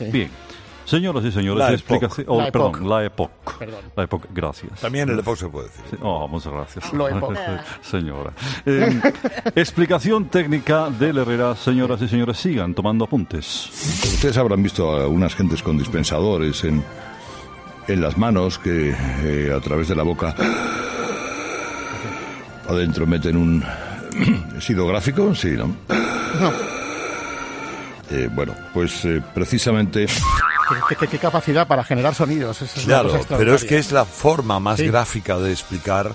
Bien. 0.00 0.30
Señoras 0.84 1.24
y 1.24 1.30
señores, 1.32 1.58
La 1.58 1.72
explicación. 1.72 2.24
EPOC. 2.24 2.34
oh, 2.36 2.40
La 2.42 2.50
perdón, 2.50 2.70
EPOC. 2.74 2.88
la 2.88 3.04
EPOC. 3.04 3.58
Perdón. 3.58 3.80
La 3.96 4.02
EPOC, 4.04 4.26
gracias. 4.34 4.80
También 4.80 5.08
el 5.08 5.18
EPOC 5.20 5.36
se 5.36 5.48
puede 5.48 5.68
decir. 5.68 5.84
Sí, 5.90 5.96
Oh, 6.02 6.26
muchas 6.26 6.52
gracias. 6.52 6.92
Lo 6.92 7.08
EPOC. 7.08 7.36
Señora. 7.82 8.32
Eh, 8.66 9.00
explicación 9.54 10.26
técnica 10.28 10.90
del 10.90 11.18
Herrera. 11.18 11.54
Señoras 11.54 12.02
y 12.02 12.08
señores, 12.08 12.38
sigan 12.38 12.74
tomando 12.74 13.04
apuntes. 13.04 13.68
Ustedes 14.14 14.36
habrán 14.36 14.62
visto 14.62 14.90
a 14.90 15.06
unas 15.06 15.34
gentes 15.34 15.62
con 15.62 15.78
dispensadores 15.78 16.64
en, 16.64 16.82
en 17.86 18.00
las 18.00 18.18
manos 18.18 18.58
que 18.58 18.90
eh, 19.22 19.52
a 19.56 19.60
través 19.60 19.88
de 19.88 19.94
la 19.94 20.02
boca 20.02 20.34
adentro 22.68 23.06
meten 23.06 23.36
un 23.36 23.64
sidográfico, 24.60 25.34
sí, 25.34 25.50
¿no? 25.56 25.70
Eh, 28.10 28.28
bueno, 28.32 28.54
pues 28.74 29.04
eh, 29.04 29.22
precisamente 29.34 30.06
¿Qué, 30.88 30.94
qué- 30.96 31.06
qué 31.06 31.18
capacidad 31.18 31.66
para 31.66 31.84
generar 31.84 32.14
sonidos. 32.14 32.60
Es 32.62 32.72
Claro, 32.84 33.20
pero 33.28 33.54
es 33.54 33.64
que 33.64 33.78
es 33.78 33.92
la 33.92 34.04
forma 34.04 34.58
más 34.60 34.78
Sí. 34.78 34.86
gráfica 34.88 35.38
de 35.38 35.50
explicar 35.52 36.14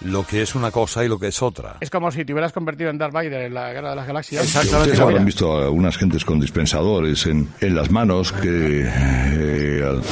lo 0.00 0.26
que 0.26 0.42
es 0.42 0.54
una 0.54 0.70
cosa 0.70 1.04
y 1.04 1.08
lo 1.08 1.18
que 1.18 1.28
es 1.28 1.40
otra. 1.42 1.76
Es 1.80 1.88
como 1.88 2.10
si 2.10 2.24
te 2.24 2.32
hubieras 2.34 2.52
convertido 2.52 2.90
en 2.90 2.98
Darth 2.98 3.12
Vader 3.14 3.42
en 3.46 3.54
la 3.54 3.72
Guerra 3.72 3.90
de 3.90 3.96
las 3.96 4.06
Galaxias. 4.06 4.44
Ustedes 4.54 5.00
habrán 5.00 5.24
visto 5.24 5.52
a 5.52 5.70
unas 5.70 5.96
gentes 5.96 6.24
con 6.24 6.40
dispensadores 6.40 7.24
en, 7.26 7.48
en 7.60 7.74
las 7.74 7.90
manos 7.90 8.32
que... 8.32 8.82
eh, 8.84 9.82
al- 9.86 10.02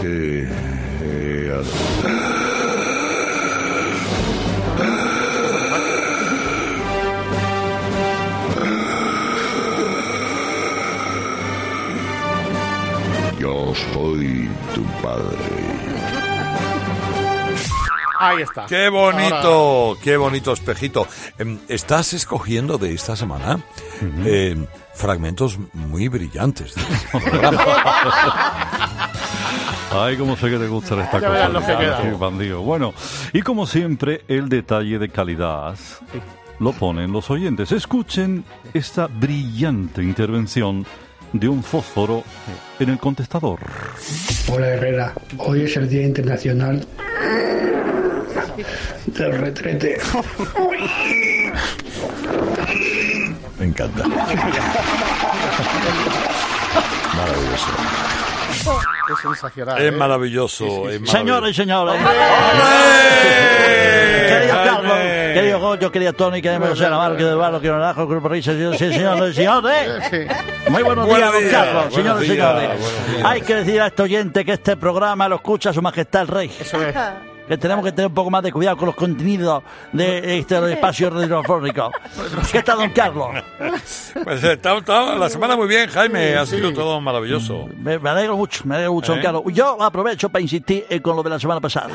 que, 0.00 0.48
eh, 1.02 1.52
al- 1.54 2.05
padre. 15.02 15.36
Ahí 18.18 18.40
está. 18.42 18.64
Qué 18.66 18.88
bonito, 18.88 19.96
qué 20.02 20.16
bonito 20.16 20.52
espejito. 20.52 21.06
Em, 21.38 21.58
Estás 21.68 22.14
escogiendo 22.14 22.78
de 22.78 22.94
esta 22.94 23.14
semana 23.14 23.60
em, 24.24 24.66
fragmentos 24.94 25.58
muy 25.74 26.08
brillantes. 26.08 26.74
de 26.74 26.80
este 26.82 27.18
programa. 27.30 27.64
Ay, 29.92 30.16
cómo 30.16 30.34
sé 30.36 30.50
que 30.50 30.58
te 30.58 30.66
gusta 30.66 31.00
esta 31.02 31.20
Ya 31.20 31.28
verás 31.28 31.52
lo 31.52 31.60
que 31.60 31.66
cosa. 31.66 31.78
queda. 31.78 32.02
sí, 32.02 32.08
bandido. 32.18 32.62
Bueno, 32.62 32.94
y 33.34 33.42
como 33.42 33.66
siempre, 33.66 34.22
el 34.28 34.48
detalle 34.48 34.98
de 34.98 35.08
calidad 35.10 35.76
lo 36.58 36.72
ponen 36.72 37.12
los 37.12 37.30
oyentes. 37.30 37.70
Escuchen 37.70 38.44
esta 38.72 39.08
brillante 39.08 40.02
intervención 40.02 40.86
de 41.38 41.48
un 41.48 41.62
fósforo 41.62 42.24
en 42.78 42.88
el 42.90 42.98
contestador. 42.98 43.58
Hola 44.48 44.68
Herrera, 44.68 45.12
hoy 45.38 45.62
es 45.62 45.76
el 45.76 45.88
Día 45.88 46.02
Internacional 46.02 46.86
del 49.06 49.32
Retrete. 49.38 49.98
Me 53.58 53.66
encanta. 53.66 54.06
Maravilloso. 57.16 57.70
Es 59.12 59.18
sensacional. 59.22 59.78
Es 59.80 59.92
¿eh? 59.92 59.96
maravilloso. 59.96 60.64
es 60.90 61.00
maravilloso. 61.00 61.12
Señores 61.18 61.56
y 65.36 65.40
señores. 65.40 65.60
Querido 65.60 65.60
Carlos, 65.60 65.60
querido 65.60 65.60
Goyo, 65.60 65.92
querido 65.92 66.12
Tony, 66.12 66.42
querido 66.42 66.66
José 66.68 66.90
Navarro, 66.90 67.16
querido 67.16 67.32
Eduardo, 67.32 67.60
querido 67.60 67.78
Naranjo, 67.78 68.08
querido 68.08 68.28
Risa, 68.28 68.52
señores 68.52 69.30
y 69.30 69.34
señores. 69.34 70.12
Muy 70.70 70.82
buenos 70.82 71.06
días, 71.06 71.32
don 71.32 71.48
Carlos, 71.50 71.94
señores 71.94 72.24
y 72.24 72.26
señores. 72.28 72.70
Hay 73.24 73.40
que 73.42 73.54
decir 73.56 73.80
a 73.80 73.86
este 73.86 74.02
oyente 74.02 74.44
que 74.44 74.52
este 74.52 74.76
programa 74.76 75.28
lo 75.28 75.36
escucha 75.36 75.72
su 75.72 75.82
majestad 75.82 76.22
el 76.22 76.28
rey. 76.28 76.50
Que 77.46 77.56
tenemos 77.56 77.84
que 77.84 77.92
tener 77.92 78.08
un 78.08 78.14
poco 78.14 78.28
más 78.28 78.42
de 78.42 78.50
cuidado 78.50 78.76
con 78.76 78.86
los 78.86 78.96
contenidos 78.96 79.62
de 79.92 80.38
este 80.38 80.72
espacio 80.72 81.10
radiofónico. 81.10 81.92
¿Qué 82.52 82.60
tal, 82.62 82.78
don 82.78 82.90
Carlos? 82.90 83.36
Pues 84.24 84.42
está, 84.42 84.76
está 84.76 85.14
la 85.14 85.30
semana 85.30 85.54
muy 85.54 85.68
bien, 85.68 85.88
Jaime. 85.88 86.34
Ha 86.34 86.44
sido 86.44 86.72
todo 86.72 87.00
maravilloso. 87.00 87.68
Me, 87.78 88.00
me 88.00 88.10
alegro 88.10 88.36
mucho, 88.36 88.64
me 88.64 88.74
alegro 88.74 88.94
mucho, 88.94 89.12
don 89.12 89.20
¿Eh? 89.20 89.22
Carlos. 89.22 89.44
Yo 89.52 89.80
aprovecho 89.80 90.28
para 90.28 90.42
insistir 90.42 90.86
en 90.88 91.00
con 91.00 91.14
lo 91.14 91.22
de 91.22 91.30
la 91.30 91.38
semana 91.38 91.60
pasada. 91.60 91.90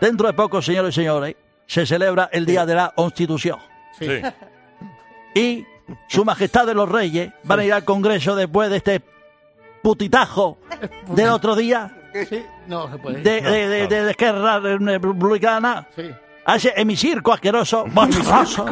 Dentro 0.00 0.28
de 0.28 0.32
poco, 0.32 0.62
señores 0.62 0.94
y 0.94 1.00
señores, 1.00 1.36
se 1.66 1.86
celebra 1.86 2.28
el 2.32 2.46
Día 2.46 2.64
de 2.66 2.74
la 2.74 2.92
Constitución. 2.94 3.58
Sí. 3.98 4.08
Y 5.36 5.66
su 6.08 6.24
majestad 6.24 6.64
de 6.64 6.74
los 6.74 6.88
reyes 6.88 7.32
van 7.42 7.58
a 7.58 7.64
ir 7.64 7.72
al 7.72 7.84
Congreso 7.84 8.36
después 8.36 8.70
de 8.70 8.76
este 8.76 9.02
putitajo 9.82 10.58
del 11.08 11.28
otro 11.30 11.56
día 11.56 11.90
Sí, 12.28 12.44
no 12.68 12.88
se 12.90 12.98
puede. 12.98 13.20
de, 13.20 13.40
No, 13.42 13.50
de, 13.50 13.68
de, 13.68 13.82
no. 13.82 13.88
de- 13.88 14.10
Esquerra 14.12 14.60
Republicana. 14.60 15.88
Sí. 15.96 16.08
A 16.46 16.54
ese 16.56 16.72
hemiscirco 16.76 17.32
asqueroso, 17.32 17.84
monstruoso. 17.86 18.64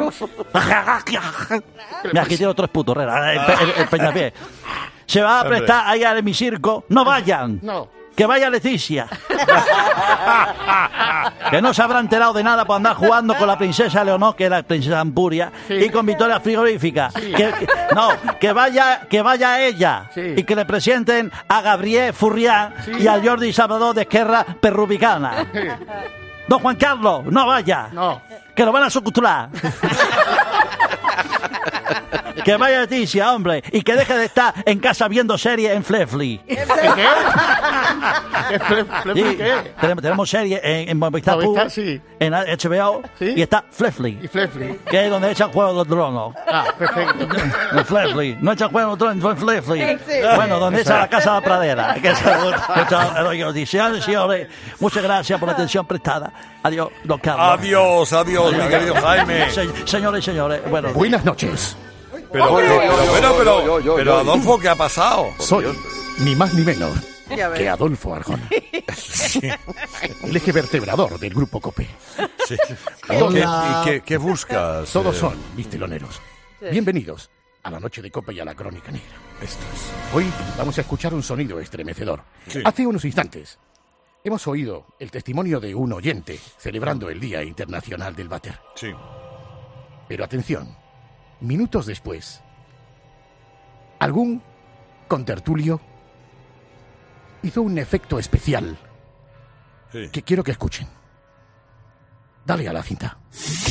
Mira, 0.55 2.22
aquí 2.22 2.36
tiene 2.36 2.47
otro 2.53 2.68
puto, 2.68 2.93
Herrera, 2.93 3.32
el. 3.32 4.32
Se 5.07 5.20
va 5.20 5.40
a 5.40 5.45
prestar 5.45 5.88
ahí 5.88 6.05
al 6.05 6.18
hemiscirco. 6.18 6.84
No 6.90 7.05
vayan. 7.05 7.59
No. 7.62 7.88
Que 8.16 8.26
vaya 8.26 8.50
Leticia. 8.50 9.06
que 11.50 11.62
no 11.62 11.72
se 11.72 11.82
habrá 11.82 11.98
enterado 12.00 12.32
de 12.34 12.42
nada 12.44 12.64
por 12.64 12.76
andar 12.76 12.94
jugando 12.96 13.34
con 13.34 13.46
la 13.46 13.56
princesa 13.58 14.04
Leonor, 14.04 14.36
que 14.36 14.44
es 14.44 14.50
la 14.50 14.62
princesa 14.62 15.00
Ampuria, 15.00 15.50
y 15.68 15.88
con 15.88 16.04
Victoria 16.06 16.38
Frigorífica. 16.40 17.10
Que, 17.14 17.32
que- 17.34 17.66
no, 17.94 18.10
que 18.38 18.52
vaya, 18.52 19.00
que 19.08 19.22
vaya 19.22 19.60
ella 19.62 20.10
y 20.14 20.42
que 20.44 20.54
le 20.56 20.64
presenten 20.66 21.32
a 21.48 21.60
Gabriel 21.62 22.12
Furrián 22.12 22.74
y 22.98 23.06
a 23.06 23.20
Jordi 23.22 23.52
Salvador 23.52 23.94
de 23.94 24.02
Esquerra 24.02 24.44
Perrubicana. 24.60 25.46
Don 26.48 26.58
Juan 26.60 26.76
Carlos, 26.76 27.24
no 27.26 27.46
vaya. 27.46 27.88
Que 28.54 28.64
lo 28.64 28.72
van 28.72 28.82
a 28.84 28.90
sucutular. 28.90 29.48
que 32.45 32.57
vaya 32.57 32.80
Leticia, 32.80 33.32
hombre, 33.32 33.62
y 33.72 33.82
que 33.82 33.95
deje 33.95 34.16
de 34.16 34.24
estar 34.26 34.55
en 34.64 34.78
casa 34.80 35.09
viendo 35.09 35.36
series 35.38 35.72
en 35.72 35.84
Flefly. 35.84 36.38
¿Qué? 36.47 36.57
¿Qué? 36.57 37.07
Sí, 39.14 39.38
Tenemos, 39.80 40.03
tenemos 40.03 40.30
series 40.30 40.61
en, 40.62 40.88
en 40.90 40.99
Movistar, 40.99 41.38
sí. 41.70 42.01
en 42.18 42.32
HBO, 42.32 43.03
y 43.20 43.40
está 43.43 43.64
Flefly, 43.70 44.18
Y 44.22 44.28
Flefly. 44.28 44.78
que 44.90 45.05
es 45.05 45.11
donde 45.11 45.30
echan 45.30 45.51
juego 45.53 45.70
de 45.70 45.74
los 45.76 45.88
dronos. 45.88 46.34
Ah, 46.47 46.64
perfecto. 46.78 47.26
En 47.72 47.84
Flefly, 47.86 48.38
no 48.40 48.53
echan 48.53 48.70
juego 48.70 48.97
de 48.97 49.05
los 49.07 49.20
dronos, 49.20 49.32
en 49.32 49.36
Flefly. 49.38 49.99
Sí. 50.07 50.20
Bueno, 50.36 50.59
donde 50.59 50.80
está 50.82 50.99
la 51.01 51.09
casa 51.09 51.34
de 51.34 51.40
la 51.40 51.45
pradera. 51.45 51.95
Que 52.01 52.09
es 52.11 52.18
muchas, 52.76 53.68
señores 53.70 53.99
y 54.01 54.03
señores, 54.03 54.49
muchas 54.80 55.03
gracias 55.03 55.38
por 55.38 55.49
la 55.49 55.55
atención 55.55 55.86
prestada. 55.86 56.32
Adiós, 56.62 56.88
don 57.05 57.18
Carlos. 57.18 57.59
Adiós, 57.59 58.12
adiós, 58.12 58.53
mi 58.53 58.68
querido 58.68 58.95
Jaime. 58.95 59.51
Se- 59.51 59.86
señores 59.86 60.20
y 60.20 60.24
señores, 60.30 60.61
bueno. 60.70 60.93
Buenas 60.93 61.24
noches. 61.24 61.76
Pero, 62.33 62.57
pero, 62.57 62.78
pero, 62.80 63.07
bueno, 63.11 63.35
pero, 63.39 63.95
pero 63.97 64.18
Adolfo, 64.18 64.59
¿qué 64.59 64.68
ha 64.68 64.74
pasado? 64.76 65.30
Soy 65.39 65.66
ni 66.20 66.35
más 66.35 66.55
ni 66.55 66.62
menos 66.62 66.93
que 67.57 67.68
Adolfo 67.68 68.14
Arjona. 68.14 68.49
El 70.22 70.37
eje 70.37 70.53
vertebrador 70.53 71.18
del 71.18 71.33
grupo 71.35 71.61
COPE. 71.61 71.89
Sí. 72.47 72.55
¿Y 72.55 73.33
qué, 73.33 73.41
y 73.41 73.85
qué- 73.85 74.03
qué 74.05 74.16
buscas? 74.18 74.91
Todos 74.93 75.16
eh? 75.16 75.20
son 75.20 75.35
visteloneros. 75.57 76.20
Sí. 76.61 76.66
Bienvenidos 76.70 77.30
a 77.62 77.70
la 77.70 77.80
noche 77.80 78.03
de 78.03 78.11
COPE 78.11 78.35
y 78.35 78.41
a 78.41 78.45
la 78.45 78.55
crónica 78.55 78.91
negra. 78.91 79.14
Esto 79.41 79.62
es. 79.72 80.14
Hoy 80.14 80.26
vamos 80.59 80.76
a 80.78 80.80
escuchar 80.83 81.14
un 81.14 81.22
sonido 81.22 81.59
estremecedor. 81.61 82.22
Sí. 82.49 82.61
Hace 82.64 82.87
unos 82.87 83.05
instantes 83.05 83.59
hemos 84.24 84.47
oído 84.47 84.87
el 84.99 85.11
testimonio 85.11 85.59
de 85.61 85.74
un 85.74 85.93
oyente 85.93 86.39
celebrando 86.59 87.09
el 87.11 87.18
Día 87.20 87.43
Internacional 87.43 88.14
del 88.14 88.28
Váter. 88.28 88.59
Sí. 88.74 88.93
Pero 90.09 90.24
atención, 90.24 90.76
minutos 91.43 91.86
después, 91.86 92.40
algún 93.99 94.43
contertulio 95.09 95.80
hizo 97.43 97.62
un 97.62 97.76
efecto 97.78 98.18
especial 98.18 98.78
que 100.11 100.22
quiero 100.22 100.43
que 100.43 100.53
escuchen. 100.53 100.88
Dale 102.45 102.66
a 102.68 102.72
la 102.72 102.82
cinta. 102.82 103.18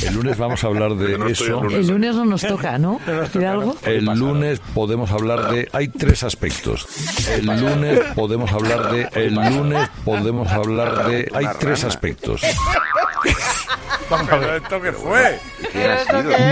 El 0.06 0.14
lunes 0.14 0.38
vamos 0.38 0.64
a 0.64 0.68
hablar 0.68 0.96
de 0.96 1.16
eso. 1.32 1.64
El 1.66 1.88
lunes 1.88 2.16
no 2.16 2.24
nos 2.24 2.42
toca, 2.42 2.78
¿no? 2.78 3.02
¿Decir 3.06 3.46
algo? 3.46 3.76
El 3.84 4.06
lunes 4.06 4.62
podemos 4.74 5.12
hablar 5.12 5.52
de. 5.52 5.68
Hay 5.74 5.90
tres 5.90 6.24
aspectos. 6.24 6.88
El 7.28 7.46
lunes 7.48 8.00
podemos 8.16 8.50
hablar 8.52 8.92
de. 8.92 9.10
El 9.14 9.36
lunes 9.36 9.90
podemos 10.06 10.48
hablar 10.50 11.06
de. 11.08 11.30
Hay 11.34 11.48
tres 11.60 11.84
aspectos. 11.84 12.42
Vamos 14.12 14.30
a 14.30 14.36
ver. 14.36 14.62
¿Esto 14.62 14.82
qué 14.82 14.92
fue? 14.92 15.40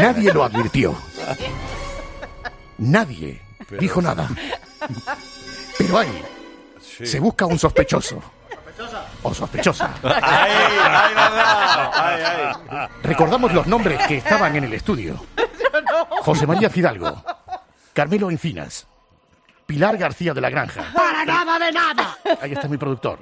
Nadie 0.02 0.34
lo 0.34 0.46
advirtió. 0.46 0.98
Nadie 2.78 3.42
dijo 3.78 4.02
nada. 4.02 4.30
Pero 5.78 6.00
ahí 6.00 6.24
se 6.80 7.20
busca 7.20 7.46
un 7.46 7.60
sospechoso. 7.60 8.22
O 9.24 9.34
sospechosa. 9.34 9.92
Recordamos 13.04 13.54
los 13.54 13.68
nombres 13.68 14.08
que 14.08 14.18
estaban 14.18 14.56
en 14.56 14.64
el 14.64 14.74
estudio. 14.74 15.22
José 16.22 16.48
María 16.48 16.70
Fidalgo, 16.70 17.22
Carmelo 17.94 18.32
Encinas, 18.32 18.88
Pilar 19.66 19.98
García 19.98 20.34
de 20.34 20.40
la 20.40 20.50
Granja. 20.50 20.86
Para 20.94 21.26
nada 21.26 21.60
de 21.60 21.72
nada. 21.74 22.18
Ahí 22.42 22.54
está 22.54 22.70
mi 22.70 22.78
productor. 22.78 23.20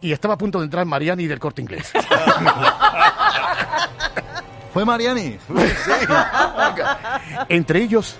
Y 0.00 0.12
estaba 0.12 0.34
a 0.34 0.38
punto 0.38 0.58
de 0.58 0.64
entrar 0.64 0.84
Mariani 0.86 1.26
del 1.26 1.38
Corte 1.38 1.62
Inglés. 1.62 1.92
¿Fue 4.72 4.84
Mariani? 4.84 5.36
Entre 7.48 7.82
ellos, 7.82 8.16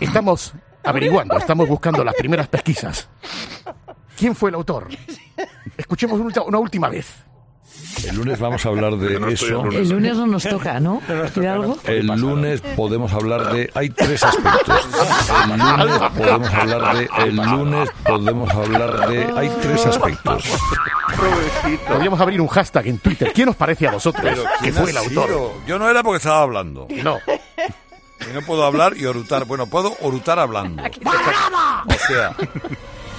estamos 0.00 0.54
averiguando, 0.84 1.36
estamos 1.36 1.68
buscando 1.68 2.04
las 2.04 2.14
primeras 2.14 2.46
pesquisas. 2.48 3.08
¿Quién 4.16 4.36
fue 4.36 4.50
el 4.50 4.54
autor? 4.54 4.88
Escuchemos 5.76 6.20
una 6.46 6.58
última 6.58 6.88
vez. 6.88 7.24
El 8.08 8.16
lunes 8.16 8.38
vamos 8.38 8.64
a 8.66 8.68
hablar 8.68 8.96
de 8.96 9.32
eso. 9.32 9.64
El 9.66 9.88
lunes 9.88 10.16
no 10.16 10.26
nos 10.26 10.42
toca, 10.42 10.80
¿no? 10.80 11.00
¿Decir 11.06 11.46
algo? 11.46 11.76
El 11.84 12.06
lunes 12.06 12.60
podemos 12.76 13.12
hablar 13.12 13.52
de. 13.52 13.70
Hay 13.74 13.90
tres 13.90 14.22
aspectos. 14.22 14.80
El 15.52 15.58
lunes 15.58 16.10
podemos 16.16 16.50
hablar 16.54 16.96
de. 16.96 17.08
El 17.18 17.36
lunes 17.36 17.88
podemos 18.04 18.50
hablar 18.50 19.08
de. 19.08 19.32
Hay 19.36 19.50
tres 19.60 19.86
aspectos. 19.86 20.44
Podríamos 21.88 22.20
abrir 22.20 22.40
un 22.40 22.48
hashtag 22.48 22.86
en 22.88 22.98
Twitter. 22.98 23.32
¿Quién 23.34 23.48
os 23.48 23.56
parece 23.56 23.86
a 23.88 23.92
vosotros 23.92 24.24
que 24.24 24.42
¿quién 24.60 24.74
fue 24.74 24.90
el 24.90 24.96
autor? 24.96 25.52
Yo 25.66 25.78
no 25.78 25.88
era 25.88 26.02
porque 26.02 26.18
estaba 26.18 26.42
hablando. 26.42 26.86
No. 27.02 27.18
Y 28.30 28.32
no 28.32 28.42
puedo 28.42 28.64
hablar 28.64 28.96
y 28.96 29.04
orutar. 29.04 29.44
Bueno, 29.44 29.66
puedo 29.66 29.96
orutar 30.00 30.38
hablando. 30.38 30.82
O 31.84 32.06
sea, 32.06 32.34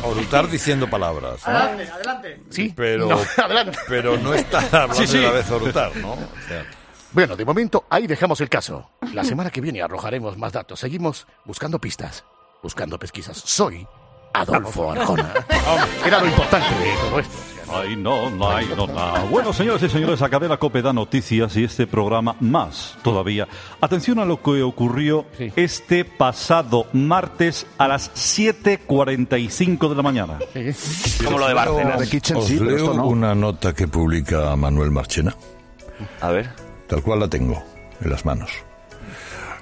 orutar 0.04 0.50
diciendo 0.50 0.90
palabras. 0.90 1.42
¿no? 1.46 1.54
Adelante, 1.58 1.92
adelante. 1.92 2.42
Sí, 2.50 2.74
Pero, 2.76 3.08
no, 3.08 3.20
adelante. 3.44 3.78
pero 3.88 4.18
no 4.18 4.34
estar 4.34 4.64
hablando 4.66 4.96
Sí, 4.96 5.08
sí. 5.08 5.18
de 5.18 5.24
la 5.24 5.32
vez 5.32 5.50
orutar, 5.52 5.96
¿no? 5.98 6.14
O 6.14 6.18
sea, 6.48 6.66
Bueno, 7.12 7.36
de 7.36 7.46
momento 7.46 7.86
ahí 7.90 8.08
dejamos 8.08 8.42
el 8.42 8.50
caso. 8.50 8.90
La 9.14 9.24
semana 9.24 9.50
que 9.52 9.62
viene 9.62 9.82
arrojaremos 9.82 10.38
más 10.38 10.52
datos. 10.54 10.80
Seguimos 10.80 11.28
buscando 11.46 11.80
pistas, 11.80 12.24
buscando 12.62 12.98
pesquisas. 13.00 13.38
Soy 13.38 13.88
Adolfo 14.34 14.92
Arjona. 14.92 15.34
Era 16.06 16.20
lo 16.20 16.28
importante 16.28 16.74
de 16.76 16.94
todo 16.96 17.20
esto. 17.20 17.38
Ay, 17.74 17.96
no, 17.96 18.30
no, 18.30 18.50
ay, 18.50 18.68
no, 18.78 18.86
no. 18.88 19.28
Bueno, 19.30 19.52
señoras 19.52 19.82
y 19.84 19.90
señores, 19.90 20.22
a 20.22 20.30
Cadena 20.30 20.58
Cope 20.58 20.82
da 20.82 20.94
noticias 20.94 21.56
y 21.58 21.64
este 21.64 21.88
programa 21.88 22.36
más 22.40 22.98
todavía. 23.02 23.48
Atención 23.82 24.20
a 24.20 24.26
lo 24.26 24.42
que 24.42 24.62
ocurrió 24.62 25.26
este 25.56 26.06
pasado 26.06 26.86
martes 26.94 27.66
a 27.78 27.88
las 27.88 28.12
7.45 28.14 29.90
de 29.90 29.96
la 29.96 30.02
mañana. 30.04 30.40
Como 31.26 31.38
lo 31.40 31.48
de 31.48 31.54
Barcelona. 31.54 31.98
De 31.98 32.08
Kitchen 32.08 32.38
Os 32.38 32.46
sí, 32.46 32.60
leo 32.60 32.76
esto 32.78 32.94
no. 32.94 33.08
una 33.08 33.34
nota 33.34 33.74
que 33.74 33.88
publica 33.88 34.56
Manuel 34.56 34.92
Marchena. 34.92 35.36
A 36.22 36.30
ver. 36.30 36.50
Tal 36.88 37.02
cual 37.02 37.22
la 37.22 37.28
tengo 37.28 37.64
en 38.02 38.10
las 38.10 38.24
manos. 38.26 38.52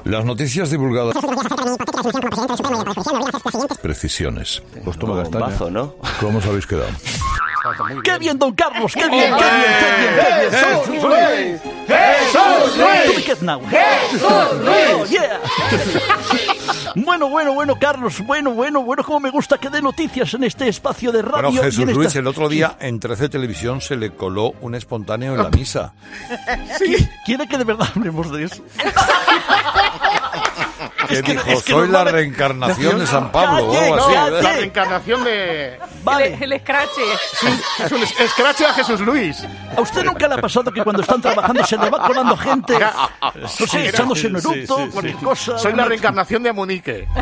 Las 0.03 0.26
noticias 0.26 0.72
divulgadas. 0.72 1.16
Precisiones. 3.82 4.64
Pues 4.84 4.97
toma 4.97 5.22
castaña. 5.22 5.45
Bombazo, 5.45 5.72
¿no? 5.72 5.95
¿Cómo 6.20 6.39
os 6.39 6.45
habéis 6.45 6.66
quedado? 6.66 6.89
¡Qué 8.03 8.18
bien, 8.18 8.39
don 8.39 8.53
Carlos! 8.53 8.91
¡Qué 8.93 9.07
bien, 9.07 9.34
qué 9.36 9.43
bien, 9.43 9.74
qué 9.80 9.88
bien! 10.39 10.51
¡Jesús 10.51 11.03
Luis! 11.03 11.62
¡Jesús 11.88 12.78
Luis! 12.78 13.26
Kept 13.26 13.41
now. 13.43 13.62
¡Jesús 13.70 14.22
Oh, 14.24 14.53
Luis! 14.97 15.09
yeah. 15.12 15.39
Bueno, 16.93 17.30
bueno, 17.30 17.53
bueno, 17.53 17.78
Carlos, 17.80 18.20
bueno, 18.26 18.51
bueno, 18.51 18.82
bueno, 18.82 19.01
como 19.05 19.22
me 19.22 19.30
gusta 19.30 19.57
que 19.57 19.70
dé 19.70 19.82
noticias 19.82 20.34
en 20.34 20.43
este 20.43 20.68
espacio 20.68 21.14
de 21.14 21.22
radio. 21.22 21.43
Bueno, 21.43 21.49
y 21.51 21.57
en 21.57 21.64
Jesús 21.64 21.80
esta- 21.84 21.93
Luis, 21.93 22.16
el 22.18 22.28
otro 22.28 22.49
día 22.49 22.76
en 22.82 22.99
13 22.99 23.30
Televisión 23.30 23.80
se 23.80 23.95
le 23.95 24.12
coló 24.14 24.53
un 24.59 24.76
espontáneo 24.76 25.34
en 25.36 25.41
la 25.43 25.49
misa. 25.49 25.93
¿Qui- 26.80 27.09
¿Quiere 27.26 27.47
que 27.47 27.57
de 27.57 27.64
verdad 27.64 27.88
hablemos 27.95 28.30
de 28.34 28.43
eso? 28.43 28.62
Que 31.18 31.24
que- 31.24 31.32
dijo, 31.34 31.49
es 31.49 31.64
que 31.64 31.72
soy 31.74 31.88
la 31.89 32.03
reencarnación 32.03 32.99
de 32.99 33.07
San 33.07 33.32
Pablo 33.32 33.66
o 33.66 33.78
algo 33.80 33.95
No, 33.95 34.03
así. 34.03 34.14
la 34.43 34.51
reencarnación 34.53 35.24
de... 35.24 35.80
Vale. 36.03 36.34
El, 36.36 36.43
el 36.43 36.53
escrache. 36.53 37.01
Es 37.84 37.91
un 37.91 38.01
es- 38.03 38.20
escrache 38.20 38.66
a 38.66 38.74
Jesús 38.74 38.99
Luis. 39.01 39.45
¿A 39.78 39.82
usted 39.82 40.03
nunca 40.03 40.28
le 40.28 40.36
ha 40.36 40.38
pasado 40.41 40.72
que 40.72 40.84
cuando 40.84 41.01
están 41.01 41.22
trabajando 41.22 41.64
se 41.66 41.78
le 41.78 41.89
va 41.89 42.05
colando 42.07 42.36
gente? 42.38 42.78
No 43.36 43.47
sé, 43.47 43.89
echándose 43.89 44.28
en 44.28 44.36
eructo, 44.38 44.89
cualquier 44.91 45.16
cosa. 45.18 45.57
Soy 45.57 45.74
la 45.74 45.86
reencarnación 45.86 46.43
de 46.43 46.49
Amunique. 46.49 47.07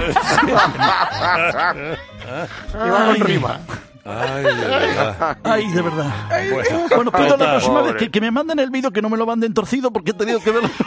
y 2.73 2.89
va 2.89 3.05
con 3.05 3.19
rima. 3.19 3.59
Ay, 4.05 4.43
de 4.43 4.51
verdad. 4.53 5.37
Ay, 5.43 5.67
de 5.71 5.81
verdad. 5.81 6.11
Bueno, 6.51 6.87
Bueno, 6.95 7.11
pido 7.11 7.37
la 7.37 7.49
próxima 7.51 7.81
vez 7.83 7.95
que, 7.95 8.09
que 8.09 8.21
me 8.21 8.31
manden 8.31 8.57
el 8.59 8.71
vídeo 8.71 8.91
que 8.91 9.01
no 9.03 9.09
me 9.09 9.17
lo 9.17 9.25
manden 9.25 9.53
torcido 9.53 9.91
porque 9.91 10.11
he 10.11 10.13
tenido 10.15 10.39
que 10.39 10.51
verlo. 10.51 10.69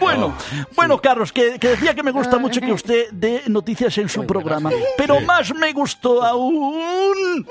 Bueno, 0.00 0.34
bueno, 0.74 1.00
Carlos, 1.00 1.32
que, 1.32 1.58
que 1.58 1.68
decía 1.68 1.94
que 1.94 2.02
me 2.02 2.10
gusta 2.10 2.38
mucho 2.38 2.60
que 2.60 2.72
usted 2.72 3.06
dé 3.12 3.42
noticias 3.48 3.96
en 3.98 4.08
su 4.08 4.26
programa, 4.26 4.70
pero 4.96 5.20
más 5.20 5.54
me 5.54 5.72
gustó 5.72 6.22
aún 6.22 7.46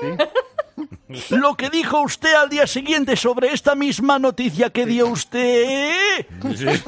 lo 1.30 1.56
que 1.56 1.70
dijo 1.70 2.00
usted 2.02 2.34
al 2.34 2.48
día 2.48 2.66
siguiente 2.66 3.16
sobre 3.16 3.52
esta 3.52 3.74
misma 3.74 4.18
noticia 4.18 4.70
que 4.70 4.86
dio 4.86 5.08
usted. 5.08 6.26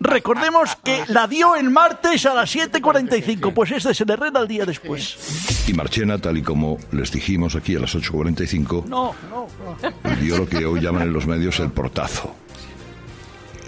Recordemos 0.00 0.76
que 0.76 1.04
la 1.08 1.26
dio 1.26 1.56
el 1.56 1.70
martes 1.70 2.26
a 2.26 2.34
las 2.34 2.54
7.45, 2.54 3.52
pues 3.52 3.70
este 3.70 3.94
se 3.94 4.04
le 4.04 4.16
reda 4.16 4.40
el 4.40 4.48
día 4.48 4.64
después. 4.64 5.68
Y 5.68 5.72
Marchena, 5.72 6.18
tal 6.18 6.38
y 6.38 6.42
como 6.42 6.78
les 6.90 7.12
dijimos 7.12 7.54
aquí 7.54 7.76
a 7.76 7.80
las 7.80 7.94
8.45, 7.94 8.86
No, 8.86 9.14
no, 9.30 9.46
no. 9.82 10.16
dio 10.20 10.38
lo 10.38 10.48
que 10.48 10.64
hoy 10.64 10.80
llaman 10.80 11.02
en 11.02 11.12
los 11.12 11.26
medios 11.26 11.60
el 11.60 11.70
portazo. 11.70 12.34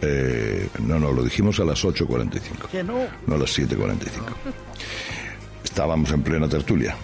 Eh, 0.07 0.69
no, 0.81 0.99
no, 0.99 1.13
lo 1.13 1.23
dijimos 1.23 1.59
a 1.61 1.65
las 1.65 1.83
8.45, 1.83 2.69
Que 2.71 2.85
no. 2.85 2.99
no 3.27 3.35
a 3.37 3.39
las 3.39 3.59
7.45. 3.59 3.97
Estábamos 5.65 6.11
en 6.11 6.23
plena 6.23 6.47
tertulia. 6.49 6.95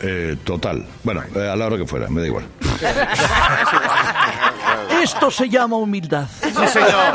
Eh, 0.00 0.36
total. 0.44 0.86
Bueno, 1.02 1.24
eh, 1.34 1.48
a 1.48 1.56
la 1.56 1.66
hora 1.66 1.76
que 1.76 1.84
fuera, 1.86 2.08
me 2.08 2.20
da 2.20 2.26
igual. 2.28 2.46
Esto 5.02 5.30
se 5.30 5.48
llama 5.48 5.76
humildad. 5.76 6.26
Sí, 6.42 6.50
señor. 6.68 7.14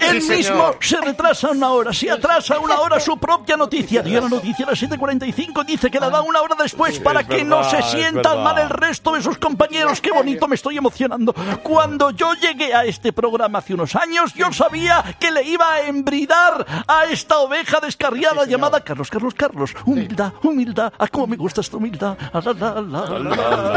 Él 0.00 0.20
Sí, 0.22 0.28
mismo 0.30 0.56
señor. 0.56 0.76
se 0.80 1.00
retrasa 1.00 1.50
una 1.50 1.70
hora, 1.70 1.92
se 1.92 2.10
atrasa 2.10 2.58
una 2.58 2.80
hora 2.80 3.00
su 3.00 3.16
propia 3.18 3.56
noticia. 3.56 4.02
Dio 4.02 4.20
la 4.20 4.28
noticia 4.28 4.66
a 4.66 4.70
las 4.70 4.82
7.45, 4.82 5.64
dice 5.64 5.90
que 5.90 5.98
la 6.00 6.10
da 6.10 6.20
una 6.22 6.40
hora 6.40 6.54
después 6.60 6.98
para 7.00 7.20
es 7.20 7.26
que 7.26 7.44
no 7.44 7.56
verdad, 7.58 7.70
se 7.70 7.78
es 7.78 7.86
sientan 7.86 8.42
mal 8.42 8.58
el 8.58 8.68
resto 8.68 9.12
de 9.12 9.22
sus 9.22 9.38
compañeros. 9.38 10.00
Qué 10.00 10.10
bonito, 10.12 10.46
me 10.48 10.54
estoy 10.56 10.76
emocionando. 10.76 11.34
Cuando 11.62 12.10
yo 12.10 12.34
llegué 12.34 12.74
a 12.74 12.84
este 12.84 13.12
programa 13.12 13.58
hace 13.60 13.74
unos 13.74 13.96
años, 13.96 14.34
yo 14.34 14.52
sabía 14.52 15.02
que 15.18 15.30
le 15.30 15.42
iba 15.44 15.72
a 15.72 15.80
embridar 15.82 16.66
a 16.86 17.04
esta 17.06 17.38
oveja 17.38 17.78
descarriada 17.80 18.44
llamada 18.46 18.80
Carlos, 18.82 19.08
Carlos, 19.10 19.34
Carlos. 19.34 19.74
Humildad, 19.86 20.32
humildad. 20.42 20.92
Ah, 20.98 21.06
cómo 21.08 21.26
me 21.28 21.36
gusta 21.36 21.60
esta 21.62 21.76
humildad. 21.76 22.16
Ah, 22.32 22.40
la, 22.44 22.52
la, 22.52 22.80
la, 22.80 23.18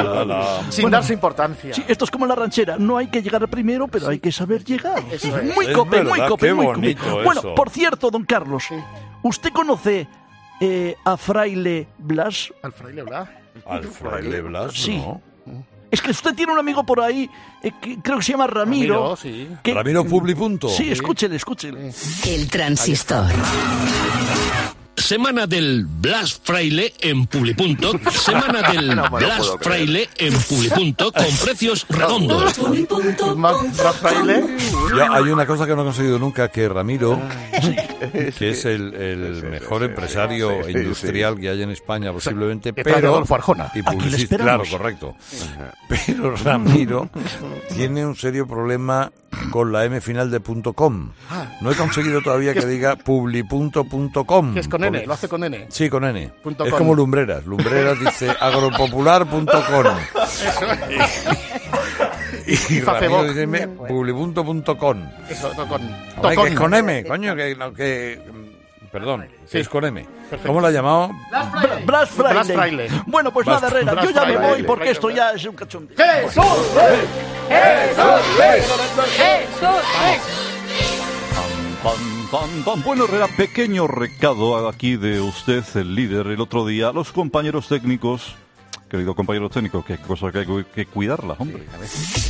la, 0.03 0.25
la. 0.25 0.71
Sin 0.71 0.83
Bueno, 0.83 0.97
darse 0.97 1.13
importancia. 1.13 1.73
Sí, 1.73 1.83
esto 1.87 2.05
es 2.05 2.11
como 2.11 2.25
la 2.25 2.35
ranchera. 2.35 2.75
No 2.77 2.97
hay 2.97 3.07
que 3.07 3.21
llegar 3.45 3.49
primero, 3.49 3.87
pero 3.87 4.09
hay 4.09 4.19
que 4.19 4.31
saber 4.31 4.63
llegar. 4.63 5.03
Eso 5.11 5.37
es. 5.37 5.55
Muy 5.55 5.71
cope, 5.71 6.03
muy 6.03 6.19
cope, 6.27 6.53
muy 6.53 6.95
cope. 6.95 7.23
Bueno, 7.23 7.39
eso. 7.39 7.55
por 7.55 7.69
cierto, 7.69 8.09
don 8.09 8.23
Carlos, 8.25 8.65
¿usted 9.23 9.49
conoce 9.51 10.07
eh, 10.59 10.95
a 11.03 11.17
Fraile 11.17 11.87
Blas? 11.97 12.53
¿Al 12.63 12.71
fraile 12.73 13.03
Blas? 13.03 13.29
Al 13.65 13.83
fraile 13.83 14.41
Blas, 14.41 14.73
Sí. 14.73 14.97
¿no? 14.97 15.21
Es 15.91 16.01
que 16.01 16.11
usted 16.11 16.33
tiene 16.35 16.51
un 16.51 16.59
amigo 16.59 16.83
por 16.83 16.99
ahí, 16.99 17.29
eh, 17.61 17.71
que 17.79 17.99
creo 18.01 18.17
que 18.17 18.23
se 18.23 18.31
llama 18.33 18.47
Ramiro. 18.47 18.95
Ramiro, 18.95 19.15
sí. 19.15 19.47
que- 19.63 19.73
Ramiro 19.73 20.03
Publi 20.03 20.35
Punto. 20.35 20.67
Sí, 20.67 20.91
escúchele, 20.91 21.35
escúchele. 21.37 21.91
El 22.27 22.49
transistor. 22.49 23.25
Semana 24.97 25.45
del 25.45 25.85
Blas 25.85 26.39
Fraile 26.43 26.93
en 27.01 27.27
Publipunto. 27.27 27.91
Semana 28.11 28.71
del 28.71 28.95
No 28.95 29.09
Blas. 29.09 29.53
Fraile 29.61 30.09
en 30.17 30.33
Publipunto 30.33 31.11
con 31.11 31.25
precios 31.43 31.85
redondos. 31.89 32.59
Ya, 34.95 35.11
hay 35.11 35.23
una 35.23 35.45
cosa 35.45 35.65
que 35.65 35.75
no 35.75 35.81
he 35.81 35.85
conseguido 35.85 36.19
nunca, 36.19 36.47
que 36.49 36.69
Ramiro, 36.69 37.19
que 38.37 38.51
es 38.51 38.65
el, 38.65 38.93
el 38.93 39.43
mejor 39.43 39.83
empresario 39.83 40.67
industrial 40.69 41.37
que 41.39 41.49
hay 41.49 41.61
en 41.63 41.71
España 41.71 42.13
posiblemente, 42.13 42.71
pero... 42.73 43.23
Arjona. 43.29 43.71
Y 43.75 43.81
publicista, 43.81 44.37
claro, 44.37 44.63
correcto. 44.69 45.15
Pero 45.89 46.35
Ramiro 46.37 47.09
tiene 47.75 48.05
un 48.05 48.15
serio 48.15 48.47
problema 48.47 49.11
con 49.51 49.71
la 49.71 49.83
M 49.85 49.99
final 49.99 50.31
de 50.31 50.39
punto 50.39 50.73
.com. 50.73 51.11
No 51.61 51.71
he 51.71 51.75
conseguido 51.75 52.21
todavía 52.21 52.53
que 52.53 52.65
diga 52.65 52.95
publipunto.com. 52.95 54.53
Que 54.53 54.59
es 54.61 54.67
con 54.67 54.83
N, 54.87 55.05
lo 55.05 55.13
hace 55.13 55.27
con 55.29 55.43
N. 55.43 55.65
Sí, 55.69 55.89
con 55.89 56.03
N. 56.03 56.31
Punto 56.43 56.63
es 56.65 56.69
com. 56.71 56.77
como 56.79 56.95
Lumbreras. 56.95 57.45
Lumbreras 57.45 57.99
dice 57.99 58.29
agropopular.com. 58.39 59.51
Y 62.47 62.79
Ramiro 62.81 62.99
Facebook. 62.99 63.27
dice 63.29 63.47
me- 63.47 63.67
publipunto.com. 63.67 65.09
Eso, 65.29 65.49
to- 65.49 65.67
con, 65.67 65.81
Hombre, 66.17 66.35
que 66.35 66.47
es 66.49 66.55
con 66.59 66.73
M, 66.75 67.03
coño, 67.05 67.35
que, 67.35 67.55
no, 67.55 67.73
que 67.73 68.19
perdón, 68.91 69.21
que 69.23 69.47
Sí. 69.47 69.57
es 69.59 69.67
con 69.69 69.83
M. 69.83 70.05
Perfecto. 70.29 70.47
¿Cómo 70.47 70.61
la 70.61 70.67
ha 70.67 70.71
llamado? 70.71 71.09
Bla- 71.31 71.85
Blas 71.85 72.09
Friday. 72.11 72.33
Blas 72.33 72.47
Fraile. 72.51 72.87
Bueno, 73.07 73.31
pues 73.33 73.47
Blas- 73.47 73.61
nada, 73.63 73.67
Herrera, 73.75 73.91
Blas 73.93 74.05
yo 74.05 74.11
ya 74.11 74.25
me 74.25 74.33
Fraile. 74.33 74.47
voy 74.53 74.63
porque 74.63 74.91
esto 74.91 75.09
ya 75.09 75.31
es 75.31 75.43
un 75.45 75.55
cachondeo. 75.55 75.97
¡Jesús! 75.97 76.43
Pam, 81.83 82.14
pam. 82.31 82.83
Bueno, 82.83 83.05
pequeño 83.37 83.87
recado 83.87 84.67
aquí 84.67 84.95
de 84.95 85.21
usted, 85.21 85.63
el 85.75 85.95
líder, 85.95 86.27
el 86.27 86.41
otro 86.41 86.65
día. 86.65 86.91
Los 86.91 87.11
compañeros 87.11 87.67
técnicos, 87.67 88.35
querido 88.89 89.15
compañeros 89.15 89.51
técnicos, 89.51 89.83
que 89.85 89.97
cosa 89.97 90.31
que 90.31 90.39
hay 90.39 90.45
que- 90.45 90.65
que 90.73 90.85
cuidarla, 90.85 91.35
hombre. 91.39 91.63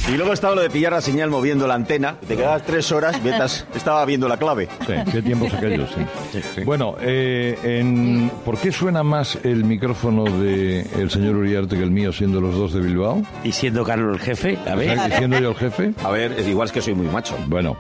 Y 0.08 0.12
luego 0.14 0.34
estaba 0.34 0.56
lo 0.56 0.62
de 0.62 0.70
pillar 0.70 0.94
la 0.94 1.02
señal 1.02 1.30
moviendo 1.30 1.68
la 1.68 1.74
antena. 1.76 2.16
Te 2.28 2.36
quedabas 2.38 2.64
tres 2.64 2.92
horas 2.92 3.22
mientras 3.22 3.68
estaba 3.76 4.04
viendo 4.06 4.28
la 4.28 4.38
clave. 4.38 4.70
Sí, 4.88 4.94
qué 5.12 5.22
tiempos 5.22 5.54
aquellos, 5.54 5.90
sí. 5.92 6.62
Bueno, 6.64 6.96
eh, 7.02 7.60
en, 7.64 8.32
¿por 8.46 8.58
qué 8.58 8.72
suena 8.72 9.04
más 9.04 9.38
el 9.44 9.64
micrófono 9.66 10.24
del 10.26 11.10
señor 11.12 11.36
Uriarte 11.36 11.76
que 11.78 11.84
el 11.84 11.92
mío, 11.92 12.14
siendo 12.14 12.40
los 12.40 12.56
dos 12.56 12.74
de 12.74 12.80
Bilbao? 12.80 13.22
Y 13.44 13.52
siendo 13.52 13.84
Carlos 13.84 14.16
el 14.18 14.22
jefe, 14.22 14.58
a 14.66 14.76
ver. 14.76 14.92
O 14.92 14.94
sea, 14.96 15.08
¿y 15.10 15.12
siendo 15.12 15.40
yo 15.40 15.50
el 15.50 15.56
jefe? 15.56 15.94
A 16.04 16.10
ver, 16.12 16.40
igual 16.48 16.68
es 16.68 16.72
que 16.72 16.82
soy 16.82 16.96
muy 16.96 17.08
macho. 17.08 17.36
Bueno, 17.48 17.76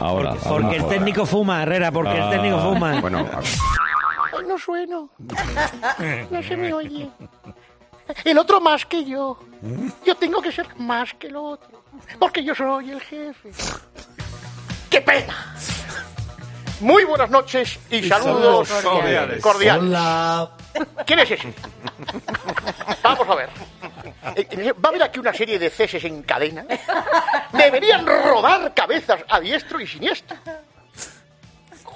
ahora... 0.00 0.30
Porque- 0.30 0.48
ahora- 0.48 0.62
porque 0.68 0.76
el 0.76 0.86
técnico 0.88 1.26
fuma, 1.26 1.62
Herrera, 1.62 1.90
porque 1.92 2.16
el 2.16 2.30
técnico 2.30 2.56
Ah, 2.58 2.72
fuma. 2.72 3.00
Bueno, 3.00 3.26
Hoy 4.36 4.44
no 4.48 4.58
sueno. 4.58 5.10
No 6.30 6.42
se 6.42 6.56
me 6.56 6.72
oye. 6.72 7.08
El 8.24 8.38
otro 8.38 8.60
más 8.60 8.84
que 8.86 9.04
yo. 9.04 9.38
Yo 10.04 10.14
tengo 10.16 10.40
que 10.42 10.52
ser 10.52 10.66
más 10.76 11.14
que 11.14 11.28
el 11.28 11.36
otro. 11.36 11.84
Porque 12.18 12.44
yo 12.44 12.54
soy 12.54 12.90
el 12.90 13.00
jefe. 13.00 13.50
¡Qué 14.90 15.00
pena! 15.00 15.54
Muy 16.80 17.04
buenas 17.04 17.30
noches 17.30 17.78
y, 17.90 17.98
Y 17.98 18.08
saludos 18.08 18.68
saludos 18.68 18.84
cordiales. 19.00 19.42
cordiales. 19.42 19.82
Hola. 19.84 20.50
¿Quién 21.06 21.18
es 21.20 21.30
ese? 21.30 21.54
Vamos 23.02 23.28
a 23.28 23.34
ver. 23.36 23.48
Eh, 24.36 24.46
eh, 24.50 24.72
Va 24.72 24.88
a 24.88 24.88
haber 24.88 25.02
aquí 25.04 25.20
una 25.20 25.32
serie 25.32 25.58
de 25.58 25.70
ceses 25.70 26.04
en 26.04 26.22
cadena. 26.24 26.64
Deberían 27.52 28.04
rodar 28.04 28.74
cabezas 28.74 29.20
a 29.28 29.38
diestro 29.40 29.80
y 29.80 29.86
siniestro. 29.86 30.36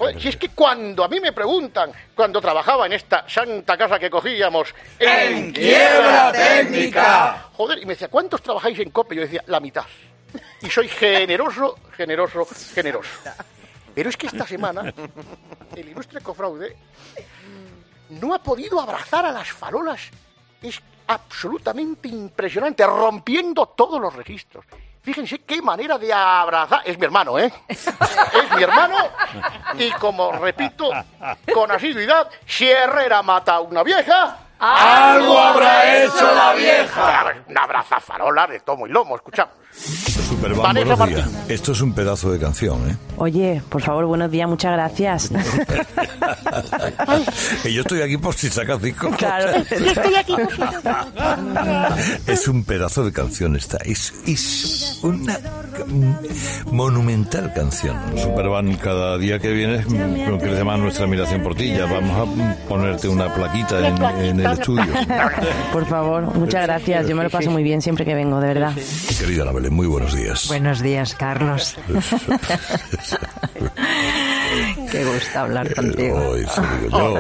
Joder, 0.09 0.23
si 0.23 0.29
es 0.29 0.37
que 0.37 0.49
cuando 0.51 1.05
a 1.05 1.09
mí 1.09 1.21
me 1.21 1.33
preguntan, 1.33 1.93
cuando 2.15 2.41
trabajaba 2.41 2.87
en 2.87 2.93
esta 2.93 3.29
santa 3.29 3.77
casa 3.77 3.99
que 3.99 4.09
cogíamos 4.09 4.75
¡En 4.99 5.53
quiebra 5.53 6.33
técnica! 6.33 7.49
Joder, 7.53 7.79
y 7.79 7.87
me 7.87 7.93
decía, 7.93 8.09
¿cuántos 8.09 8.43
trabajáis 8.43 8.79
en 8.79 8.91
COPE? 8.91 9.17
Yo 9.17 9.23
decía, 9.23 9.45
la 9.47 9.61
mitad. 9.61 9.85
Y 10.63 10.71
soy 10.71 10.89
generoso, 10.89 11.79
generoso, 11.97 12.47
generoso. 12.75 13.11
Pero 13.95 14.09
es 14.09 14.17
que 14.17 14.29
esta 14.29 14.47
semana 14.47 14.93
el 15.77 15.89
ilustre 15.89 16.21
cofraude 16.21 16.77
no 18.11 18.35
ha 18.35 18.43
podido 18.43 18.81
abrazar 18.81 19.27
a 19.27 19.33
las 19.33 19.51
farolas. 19.51 20.01
Es 20.63 20.81
absolutamente 21.07 22.09
impresionante, 22.09 22.87
rompiendo 22.87 23.67
todos 23.67 24.01
los 24.01 24.15
registros. 24.15 24.65
Fíjense 25.09 25.39
qué 25.39 25.63
manera 25.63 25.97
de 25.97 26.13
abrazar. 26.13 26.83
Es 26.85 26.99
mi 26.99 27.07
hermano, 27.07 27.39
¿eh? 27.39 27.51
Es 27.67 28.55
mi 28.55 28.63
hermano. 28.63 28.95
Y 29.79 29.91
como 29.93 30.33
repito, 30.33 30.91
con 31.55 31.71
asiduidad, 31.71 32.29
si 32.45 32.69
Herrera 32.69 33.23
mata 33.23 33.55
a 33.55 33.61
una 33.61 33.83
vieja, 33.83 34.37
¡Algo 34.59 35.39
habrá 35.39 36.05
hecho 36.05 36.31
la 36.35 36.53
vieja! 36.53 37.37
Una 37.49 37.63
abraza 37.63 38.01
farola 38.01 38.47
de 38.49 38.61
tomo 38.61 38.87
y 38.87 38.91
lomo, 38.91 39.17
escuchamos. 39.17 39.55
Superman, 40.39 40.63
Vanessa 40.63 40.95
buenos 40.95 41.27
días. 41.27 41.51
Esto 41.51 41.73
es 41.73 41.81
un 41.81 41.93
pedazo 41.93 42.31
de 42.31 42.39
canción, 42.39 42.89
¿eh? 42.89 42.97
Oye, 43.17 43.61
por 43.69 43.83
favor, 43.83 44.07
buenos 44.07 44.31
días, 44.31 44.49
muchas 44.49 44.73
gracias. 44.73 45.31
Que 47.63 47.73
yo 47.73 47.83
estoy 47.83 48.03
aquí 48.03 48.17
por 48.17 48.35
si 48.35 48.49
sacas 48.49 48.81
disco. 48.81 49.11
Claro. 49.11 49.65
Yo 49.71 49.87
estoy 49.87 50.15
aquí. 50.15 50.35
Es 52.27 52.49
un 52.49 52.65
pedazo 52.65 53.05
de 53.05 53.13
canción 53.13 53.57
esta. 53.57 53.79
Es, 53.85 54.13
es 54.27 54.99
una 55.03 55.39
monumental 56.71 57.53
canción. 57.55 57.97
Superman, 58.17 58.77
cada 58.77 59.19
día 59.19 59.39
que 59.39 59.53
vienes 59.53 59.87
crece 60.41 60.65
más 60.65 60.79
nuestra 60.79 61.05
admiración 61.05 61.43
por 61.43 61.55
ti. 61.55 61.69
Ya 61.71 61.87
vamos 61.87 62.29
a 62.29 62.69
ponerte 62.69 63.09
una 63.09 63.33
plaquita 63.33 63.87
en, 63.87 64.03
en 64.25 64.41
el 64.41 64.53
estudio. 64.53 64.87
Por 65.73 65.87
favor, 65.87 66.35
muchas 66.35 66.67
gracias. 66.67 67.09
Yo 67.09 67.17
me 67.17 67.25
lo 67.25 67.31
paso 67.31 67.51
muy 67.51 67.63
bien 67.63 67.83
siempre 67.83 68.05
que 68.05 68.15
vengo, 68.15 68.41
de 68.41 68.49
verdad. 68.49 68.73
Querida 69.19 69.51
Belén, 69.53 69.75
muy 69.75 69.87
buenos 69.87 70.15
días. 70.15 70.28
Buenos 70.49 70.81
días, 70.83 71.15
Carlos. 71.15 71.77
Qué 74.91 75.05
gusto 75.05 75.39
hablar 75.39 75.75
contigo. 75.75 76.17
Hoy 76.31 76.47
yo, 76.91 77.19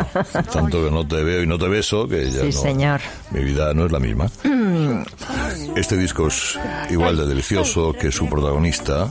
tanto 0.51 0.85
que 0.85 0.91
no 0.91 1.07
te 1.07 1.23
veo 1.23 1.43
y 1.43 1.47
no 1.47 1.59
te 1.59 1.69
beso, 1.69 2.09
que 2.09 2.31
ya 2.31 2.41
Sí, 2.41 2.47
no, 2.47 2.53
señor. 2.53 3.01
mi 3.31 3.45
vida 3.45 3.75
no 3.75 3.85
es 3.87 3.93
la 3.93 3.99
misma. 4.01 4.27
Este 5.77 5.97
disco 5.97 6.29
es 6.29 6.59
igual 6.91 7.17
de 7.19 7.27
delicioso 7.27 7.93
que 7.93 8.11
su 8.11 8.29
protagonista. 8.29 9.09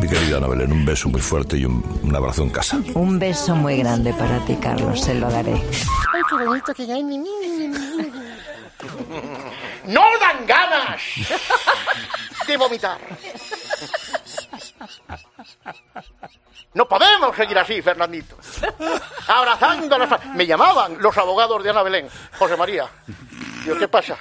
Mi 0.00 0.08
querida 0.08 0.38
Ana 0.38 0.48
Belén, 0.48 0.72
un 0.72 0.84
beso 0.84 1.08
muy 1.10 1.20
fuerte 1.20 1.58
y 1.58 1.64
un, 1.66 1.84
un 2.02 2.16
abrazo 2.16 2.42
en 2.42 2.50
casa. 2.50 2.80
Un 2.94 3.18
beso 3.18 3.54
muy 3.54 3.76
grande 3.78 4.12
para 4.14 4.38
ti, 4.46 4.56
Carlos, 4.56 5.00
se 5.02 5.14
lo 5.14 5.30
daré. 5.30 5.52
Ay, 5.52 6.22
qué 6.28 6.44
bonito 6.46 6.72
que 6.74 6.82
hay. 6.90 7.02
¡No 9.86 10.02
dan 10.20 10.46
ganas 10.46 11.00
de 12.48 12.56
vomitar! 12.56 12.98
No 16.74 16.88
podemos 16.88 17.36
seguir 17.36 17.58
así, 17.58 17.80
Fernandito. 17.82 18.36
Abrazando 19.26 19.94
a 19.94 19.98
las... 19.98 20.24
Me 20.34 20.46
llamaban 20.46 21.00
los 21.00 21.16
abogados 21.16 21.62
de 21.62 21.70
Ana 21.70 21.82
Belén, 21.82 22.08
José 22.38 22.56
María. 22.56 22.88
Digo, 23.64 23.78
¿qué 23.78 23.88
pasa? 23.88 24.16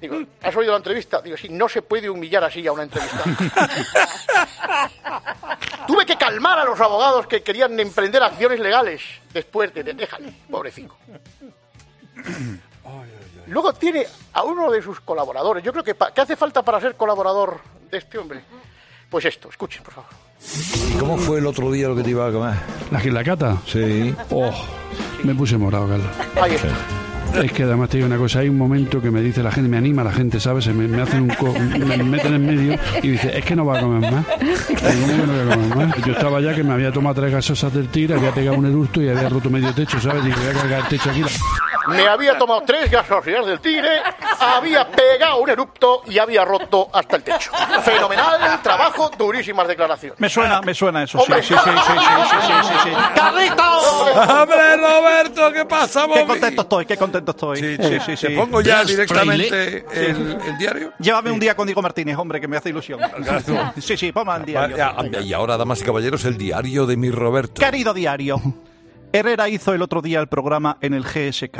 Digo, 0.00 0.22
¿has 0.42 0.54
oído 0.54 0.72
la 0.72 0.78
entrevista? 0.78 1.20
Digo, 1.20 1.36
sí, 1.36 1.48
no 1.48 1.68
se 1.68 1.82
puede 1.82 2.08
humillar 2.08 2.44
así 2.44 2.64
a 2.66 2.72
una 2.72 2.84
entrevista. 2.84 3.24
Tuve 5.86 6.06
que 6.06 6.16
calmar 6.16 6.60
a 6.60 6.64
los 6.64 6.80
abogados 6.80 7.26
que 7.26 7.42
querían 7.42 7.78
emprender 7.80 8.22
acciones 8.22 8.60
legales 8.60 9.02
después 9.32 9.74
de... 9.74 9.82
Déjale, 9.82 10.32
pobrecito. 10.50 10.96
Luego 13.52 13.72
tiene 13.74 14.06
a 14.32 14.42
uno 14.44 14.70
de 14.70 14.80
sus 14.82 15.00
colaboradores. 15.00 15.62
Yo 15.62 15.72
creo 15.72 15.84
que... 15.84 15.94
pa- 15.94 16.10
¿Qué 16.12 16.22
hace 16.22 16.36
falta 16.36 16.62
para 16.62 16.80
ser 16.80 16.96
colaborador 16.96 17.60
de 17.90 17.98
este 17.98 18.16
hombre? 18.16 18.42
Pues 19.10 19.26
esto, 19.26 19.50
escuchen, 19.50 19.82
por 19.82 19.92
favor. 19.92 20.10
¿Y 20.90 20.98
cómo 20.98 21.18
fue 21.18 21.38
el 21.38 21.46
otro 21.46 21.70
día 21.70 21.86
lo 21.88 21.94
que 21.94 22.02
te 22.02 22.10
iba 22.10 22.26
a 22.26 22.32
comer? 22.32 22.54
¿La, 22.90 23.02
la 23.04 23.22
cata? 23.22 23.58
Sí. 23.66 24.14
Oh, 24.30 24.50
me 25.22 25.34
puse 25.34 25.58
morado, 25.58 25.86
Carlos. 25.86 26.06
Ahí 26.40 26.54
está. 26.54 26.68
Es 27.34 27.52
que 27.52 27.62
además 27.64 27.88
te 27.88 27.96
digo 27.96 28.06
una 28.06 28.18
cosa, 28.18 28.40
hay 28.40 28.48
un 28.48 28.58
momento 28.58 29.00
que 29.00 29.10
me 29.10 29.20
dice 29.20 29.42
la 29.42 29.50
gente, 29.50 29.68
me 29.68 29.76
anima 29.78 30.04
la 30.04 30.12
gente, 30.12 30.38
¿sabes? 30.38 30.66
Me, 30.68 30.86
me 30.86 31.02
hacen 31.02 31.22
un 31.22 31.28
co- 31.30 31.52
me 31.54 31.96
meten 32.04 32.34
en 32.34 32.46
medio 32.46 32.78
y 33.02 33.08
dice, 33.08 33.36
es 33.36 33.44
que 33.44 33.56
no 33.56 33.64
va 33.64 33.78
a 33.78 33.80
comer 33.82 34.10
más. 34.12 34.24
Digo, 34.38 34.80
¿Cómo 34.80 35.06
que 35.06 35.26
no 35.26 35.32
voy 35.32 35.40
a 35.40 35.54
comer 35.56 35.76
más? 35.86 35.96
Yo 36.04 36.12
estaba 36.12 36.40
ya 36.40 36.54
que 36.54 36.62
me 36.62 36.72
había 36.74 36.92
tomado 36.92 37.14
tres 37.20 37.32
gasosas 37.32 37.72
del 37.72 37.88
tigre, 37.88 38.14
había 38.16 38.32
pegado 38.32 38.58
un 38.58 38.66
eructo 38.66 39.00
y 39.02 39.08
había 39.08 39.28
roto 39.28 39.48
medio 39.50 39.72
techo, 39.74 39.98
¿sabes? 40.00 40.24
Digo, 40.24 40.36
voy 40.40 40.50
a 40.50 40.52
cargar 40.60 40.80
el 40.80 40.86
techo 40.88 41.10
aquí. 41.10 41.24
Me 41.88 42.06
había 42.06 42.38
tomado 42.38 42.62
tres 42.64 42.88
gasosidades 42.90 43.46
del 43.46 43.60
tigre, 43.60 43.88
había 44.38 44.86
pegado 44.88 45.38
un 45.42 45.50
erupto 45.50 46.02
y 46.06 46.18
había 46.18 46.44
roto 46.44 46.88
hasta 46.92 47.16
el 47.16 47.22
techo. 47.24 47.50
Fenomenal 47.82 48.62
trabajo, 48.62 49.10
durísimas 49.18 49.66
declaraciones. 49.66 50.20
Me 50.20 50.28
suena, 50.28 50.60
me 50.60 50.74
suena 50.74 51.02
eso. 51.02 51.18
Sí, 51.20 51.32
sí, 51.42 51.54
sí, 51.54 51.54
sí, 51.54 51.64
sí, 51.64 52.36
sí, 52.46 52.52
sí, 52.68 52.74
sí. 52.84 52.90
¡Carlitos! 53.16 53.84
¡Hombre, 54.28 54.76
Roberto! 54.76 55.52
¿Qué 55.52 55.64
pasa, 55.64 56.06
Qué 56.12 56.24
contento 56.24 56.62
estoy, 56.62 56.86
qué 56.86 56.96
contento 56.96 57.21
estoy. 57.30 57.58
Sí, 57.58 57.76
Sí, 57.76 57.82
sí, 57.82 57.98
sí, 58.06 58.16
sí. 58.16 58.26
¿Te 58.26 58.36
pongo 58.36 58.60
ya 58.60 58.84
directamente 58.84 59.84
el, 59.94 60.38
el 60.46 60.58
diario? 60.58 60.92
Llévame 60.98 61.30
un 61.30 61.38
día 61.40 61.54
con 61.54 61.66
Diego 61.66 61.80
Martínez, 61.80 62.16
hombre, 62.18 62.40
que 62.40 62.48
me 62.48 62.56
hace 62.56 62.70
ilusión. 62.70 63.00
Sí, 63.78 63.96
sí, 63.96 64.12
ponme 64.12 64.34
en 64.34 64.44
diario. 64.44 64.76
Ya, 64.76 64.94
Y 65.20 65.32
ahora, 65.32 65.56
damas 65.56 65.80
y 65.80 65.84
caballeros, 65.84 66.24
el 66.24 66.36
diario 66.36 66.86
de 66.86 66.96
mi 66.96 67.10
Roberto. 67.10 67.60
Querido 67.62 67.94
diario, 67.94 68.40
Herrera 69.12 69.48
hizo 69.48 69.72
el 69.74 69.82
otro 69.82 70.02
día 70.02 70.20
el 70.20 70.26
programa 70.26 70.78
en 70.80 70.94
el 70.94 71.04
GSK. 71.04 71.58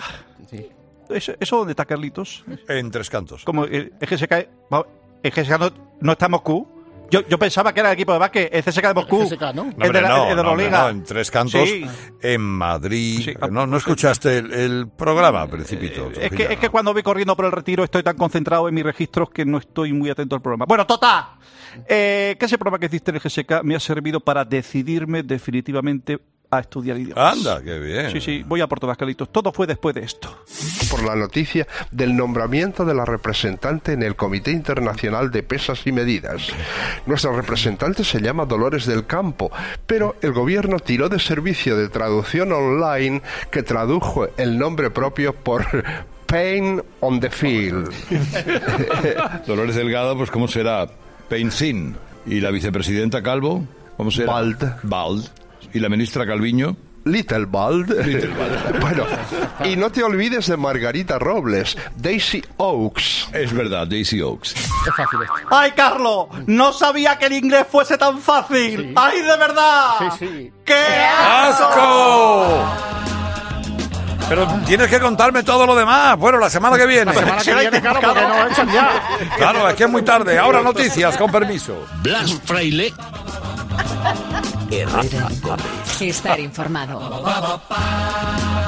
¿Eso, 1.08 1.32
¿Eso 1.38 1.56
dónde 1.58 1.72
está, 1.72 1.84
Carlitos? 1.84 2.44
En 2.68 2.90
Tres 2.90 3.10
Cantos. 3.10 3.44
Como 3.44 3.64
el, 3.64 3.92
el 4.00 4.08
GSK... 4.08 4.32
El 4.32 4.48
no, 4.70 5.72
no 6.00 6.12
está 6.12 6.26
en 6.26 6.30
Moscú. 6.32 6.66
Yo, 7.12 7.28
yo 7.28 7.38
pensaba 7.38 7.72
que 7.72 7.80
era 7.80 7.90
el 7.90 7.94
equipo 7.94 8.12
de 8.12 8.18
básquet, 8.18 8.48
el 8.52 8.64
CSK 8.64 8.82
de 8.88 8.94
Moscú. 8.94 9.28
CSKA, 9.28 9.52
¿no? 9.52 9.64
No, 9.76 9.84
El 9.84 9.92
de 9.92 10.00
la, 10.02 10.08
no, 10.08 10.30
el 10.30 10.36
de 10.56 10.70
no, 10.70 10.88
en 10.88 11.04
Tres 11.04 11.30
Cantos, 11.30 11.68
Sí. 11.68 11.86
en 12.22 12.40
Madrid. 12.40 13.36
no, 13.50 13.66
no 13.66 13.76
escuchaste 13.76 14.38
el, 14.38 14.52
el 14.52 14.88
programa, 14.88 15.46
Principito. 15.46 16.10
Es 16.18 16.30
que, 16.32 16.44
es 16.44 16.58
que 16.58 16.68
cuando 16.70 16.92
voy 16.92 17.02
corriendo 17.02 17.36
por 17.36 17.44
el 17.44 17.52
retiro 17.52 17.84
estoy 17.84 18.02
tan 18.02 18.16
concentrado 18.16 18.66
en 18.68 18.74
mis 18.74 18.82
registros 18.84 19.30
que 19.30 19.44
no 19.44 19.58
estoy 19.58 19.92
muy 19.92 20.10
atento 20.10 20.34
al 20.34 20.42
programa. 20.42 20.64
Bueno, 20.66 20.86
total. 20.86 21.26
Eh, 21.86 22.36
que 22.38 22.46
ese 22.46 22.58
programa 22.58 22.78
que 22.78 22.86
hiciste 22.86 23.10
en 23.10 23.16
el 23.16 23.22
GSK 23.22 23.62
me 23.62 23.76
ha 23.76 23.80
servido 23.80 24.18
para 24.20 24.44
decidirme 24.44 25.22
definitivamente 25.22 26.18
a 26.50 26.60
estudiar 26.60 26.98
idiomas. 26.98 27.32
Anda, 27.38 27.62
qué 27.62 27.78
bien. 27.78 28.10
Sí, 28.10 28.20
sí, 28.20 28.42
voy 28.46 28.60
a 28.60 28.66
por 28.66 28.78
todas, 28.78 28.96
Carlitos. 28.96 29.30
Todo 29.32 29.52
fue 29.52 29.66
después 29.66 29.94
de 29.94 30.02
esto. 30.02 30.44
Por 30.93 31.05
la 31.05 31.16
noticia 31.16 31.66
del 31.90 32.14
nombramiento 32.14 32.84
de 32.84 32.93
la 32.93 33.07
representante 33.07 33.95
en 33.95 34.03
el 34.03 34.14
Comité 34.14 34.51
Internacional 34.51 35.30
de 35.30 35.43
Pesas 35.43 35.86
y 35.86 35.93
Medidas. 35.93 36.49
Nuestra 37.07 37.32
representante 37.32 38.05
se 38.05 38.20
llama 38.20 38.45
Dolores 38.45 38.84
del 38.84 39.07
Campo, 39.07 39.51
pero 39.86 40.16
el 40.20 40.32
gobierno 40.32 40.78
tiró 40.80 41.09
de 41.09 41.18
servicio 41.18 41.78
de 41.78 41.88
traducción 41.88 42.53
online 42.53 43.22
que 43.51 43.62
tradujo 43.62 44.28
el 44.36 44.59
nombre 44.59 44.90
propio 44.90 45.32
por 45.32 45.64
Pain 46.26 46.82
on 47.01 47.20
the 47.20 47.30
Field. 47.30 47.90
Dolores 49.47 49.76
Delgado, 49.76 50.14
pues 50.14 50.30
¿cómo 50.30 50.47
será? 50.47 50.88
Peinsin. 51.30 51.97
¿Y 52.26 52.40
la 52.40 52.51
vicepresidenta 52.51 53.22
Calvo? 53.22 53.66
¿Cómo 53.97 54.11
será? 54.11 54.30
Bald. 54.30 54.74
Bald. 54.82 55.30
¿Y 55.72 55.80
la 55.80 55.88
ministra 55.88 56.26
Calviño? 56.26 56.76
Little 57.05 57.46
Bald. 57.46 57.88
bueno, 58.80 59.05
y 59.64 59.76
no 59.76 59.90
te 59.90 60.03
olvides 60.03 60.46
de 60.46 60.57
Margarita 60.57 61.18
Robles, 61.18 61.76
Daisy 61.96 62.42
Oaks. 62.59 63.28
Es 63.32 63.53
verdad, 63.53 63.86
Daisy 63.86 64.20
Oaks. 64.20 64.55
Qué 64.84 64.90
fácil 64.92 65.20
esto. 65.22 65.34
¡Ay, 65.50 65.72
Carlos! 65.72 66.26
No 66.46 66.72
sabía 66.72 67.18
que 67.18 67.26
el 67.26 67.32
inglés 67.32 67.66
fuese 67.70 67.98
tan 67.98 68.18
fácil. 68.18 68.92
¡Ay, 68.96 69.20
de 69.22 69.36
verdad! 69.36 69.90
Sí, 69.98 70.26
sí. 70.26 70.53
¡Qué 70.64 70.74
¡Asco! 70.74 72.64
Pero 74.28 74.46
tienes 74.66 74.88
que 74.88 74.98
contarme 74.98 75.42
todo 75.42 75.66
lo 75.66 75.74
demás. 75.74 76.16
Bueno, 76.16 76.38
la 76.38 76.48
semana 76.48 76.78
que 76.78 76.86
viene. 76.86 77.12
La 77.12 77.20
semana 77.20 77.42
que 77.42 77.55
viene, 77.61 77.80
claro, 77.80 78.00
porque 78.00 78.20
nos 78.20 78.53
echan 78.53 78.72
ya. 78.72 79.03
Claro, 79.36 79.68
es 79.68 79.74
que 79.74 79.84
es 79.84 79.90
muy 79.90 80.03
tarde. 80.03 80.38
Ahora 80.38 80.62
noticias, 80.62 81.16
con 81.16 81.30
permiso. 81.30 81.86
Blas 82.03 82.32
Fraile 82.44 82.94
Estar 86.00 86.40
informado. 86.40 87.22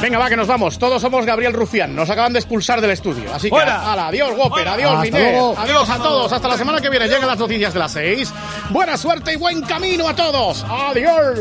Venga, 0.01 0.19
va, 0.19 0.29
que 0.29 0.37
nos 0.37 0.47
vamos. 0.47 0.79
Todos 0.79 1.01
somos 1.01 1.25
Gabriel 1.25 1.53
Rufián. 1.53 1.95
Nos 1.95 2.11
acaban 2.11 2.33
de 2.33 2.39
expulsar 2.39 2.81
del 2.81 2.91
estudio. 2.91 3.33
Así 3.35 3.49
que, 3.49 3.57
¡Fuera! 3.57 3.91
ala, 3.91 4.09
adiós, 4.09 4.33
Whopper, 4.37 4.69
adiós, 4.69 5.11
luego. 5.11 5.55
Adiós 5.59 5.89
a 5.89 5.97
todos. 5.99 6.33
Hasta 6.33 6.49
la 6.49 6.57
semana 6.59 6.81
que 6.81 6.91
viene. 6.91 7.09
Llegan 7.09 7.27
las 7.27 7.39
noticias 7.39 7.73
de 7.73 7.79
las 7.79 7.93
seis. 7.93 8.33
Buena 8.71 8.97
suerte 8.97 9.33
y 9.33 9.37
buen 9.37 9.63
camino 9.63 10.09
a 10.09 10.15
todos. 10.15 10.65
Adiós. 10.69 11.39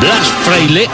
Blas 0.00 0.28
Fraile 0.44 0.88